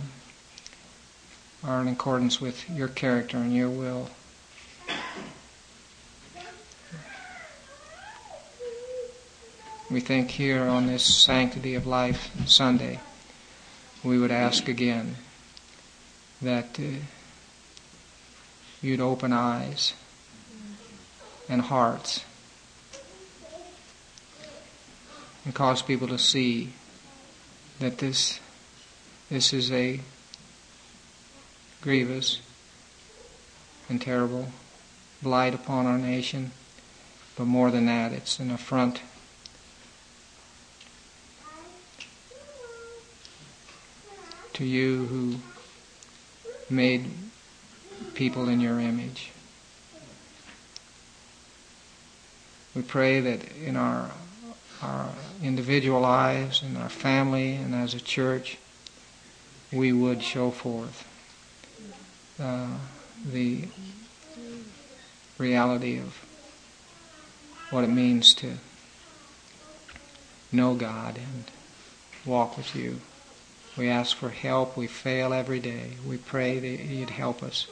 are 1.64 1.80
in 1.80 1.88
accordance 1.88 2.41
with 2.41 2.68
your 2.68 2.88
character 2.88 3.38
and 3.38 3.55
your 3.55 3.70
will. 3.70 4.11
We 9.91 9.99
think 9.99 10.30
here 10.30 10.62
on 10.62 10.86
this 10.86 11.05
Sanctity 11.05 11.74
of 11.74 11.84
Life 11.84 12.30
Sunday, 12.47 13.01
we 14.05 14.18
would 14.18 14.30
ask 14.30 14.68
again 14.68 15.16
that 16.41 16.78
uh, 16.78 17.01
you'd 18.80 19.01
open 19.01 19.32
eyes 19.32 19.95
and 21.49 21.62
hearts 21.62 22.24
and 25.45 25.53
cause 25.55 25.82
people 25.82 26.07
to 26.07 26.18
see 26.18 26.72
that 27.80 27.99
this 27.99 28.38
this 29.28 29.53
is 29.53 29.72
a 29.72 30.01
grievous 31.80 32.41
and 33.88 34.01
terrible 34.01 34.49
blight 35.22 35.55
upon 35.55 35.86
our 35.86 35.99
nation, 35.99 36.53
but 37.36 37.45
more 37.45 37.70
than 37.70 37.86
that, 37.86 38.12
it's 38.12 38.38
an 38.38 38.51
affront 38.51 39.01
to 44.61 44.67
you 44.67 45.07
who 45.07 45.37
made 46.69 47.11
people 48.13 48.47
in 48.47 48.61
your 48.61 48.79
image. 48.79 49.31
We 52.75 52.83
pray 52.83 53.21
that 53.21 53.41
in 53.57 53.75
our, 53.77 54.11
our 54.83 55.09
individual 55.43 56.03
lives, 56.03 56.63
in 56.63 56.77
our 56.77 56.91
family, 56.91 57.55
and 57.55 57.75
as 57.75 57.95
a 57.95 58.01
church, 58.01 58.59
we 59.73 59.95
would 59.95 60.23
show 60.23 60.51
forth 60.51 61.09
uh, 62.39 62.77
the 63.25 63.65
reality 65.39 65.99
of 65.99 66.23
what 67.71 67.83
it 67.83 67.91
means 67.91 68.35
to 68.35 68.59
know 70.53 70.75
God 70.75 71.17
and 71.17 71.45
walk 72.27 72.59
with 72.59 72.77
you. 72.77 73.01
We 73.77 73.89
ask 73.89 74.16
for 74.16 74.31
help. 74.31 74.77
We 74.77 74.87
fail 74.87 75.33
every 75.33 75.61
day. 75.61 75.93
We 76.07 76.16
pray 76.16 76.59
that 76.59 76.85
you'd 76.85 77.11
help 77.11 77.43
us 77.43 77.66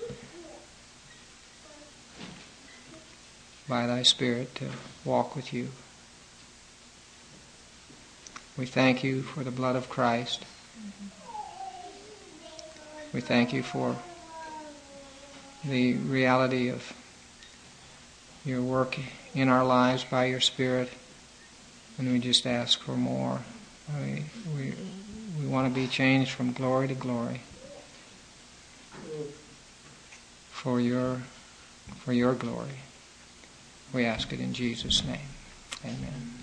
by 3.68 3.86
thy 3.86 4.02
Spirit 4.02 4.54
to 4.56 4.68
walk 5.04 5.36
with 5.36 5.52
you. 5.52 5.68
We 8.56 8.66
thank 8.66 9.04
you 9.04 9.22
for 9.22 9.44
the 9.44 9.50
blood 9.50 9.76
of 9.76 9.88
Christ. 9.88 10.44
We 13.12 13.20
thank 13.20 13.52
you 13.52 13.62
for 13.62 13.96
the 15.64 15.94
reality 15.94 16.68
of 16.68 16.92
your 18.44 18.62
work 18.62 18.98
in 19.34 19.48
our 19.48 19.64
lives 19.64 20.04
by 20.04 20.26
your 20.26 20.40
Spirit. 20.40 20.90
And 21.98 22.10
we 22.10 22.18
just 22.18 22.46
ask 22.46 22.80
for 22.80 22.92
more. 22.92 23.40
We, 24.00 24.24
we, 24.54 24.74
we 25.40 25.46
want 25.46 25.72
to 25.72 25.80
be 25.80 25.86
changed 25.86 26.30
from 26.30 26.52
glory 26.52 26.88
to 26.88 26.94
glory 26.94 27.40
for 30.50 30.80
your, 30.80 31.22
for 31.98 32.12
your 32.12 32.34
glory. 32.34 32.80
We 33.92 34.04
ask 34.04 34.32
it 34.32 34.40
in 34.40 34.52
Jesus' 34.52 35.04
name. 35.04 35.28
Amen. 35.84 36.37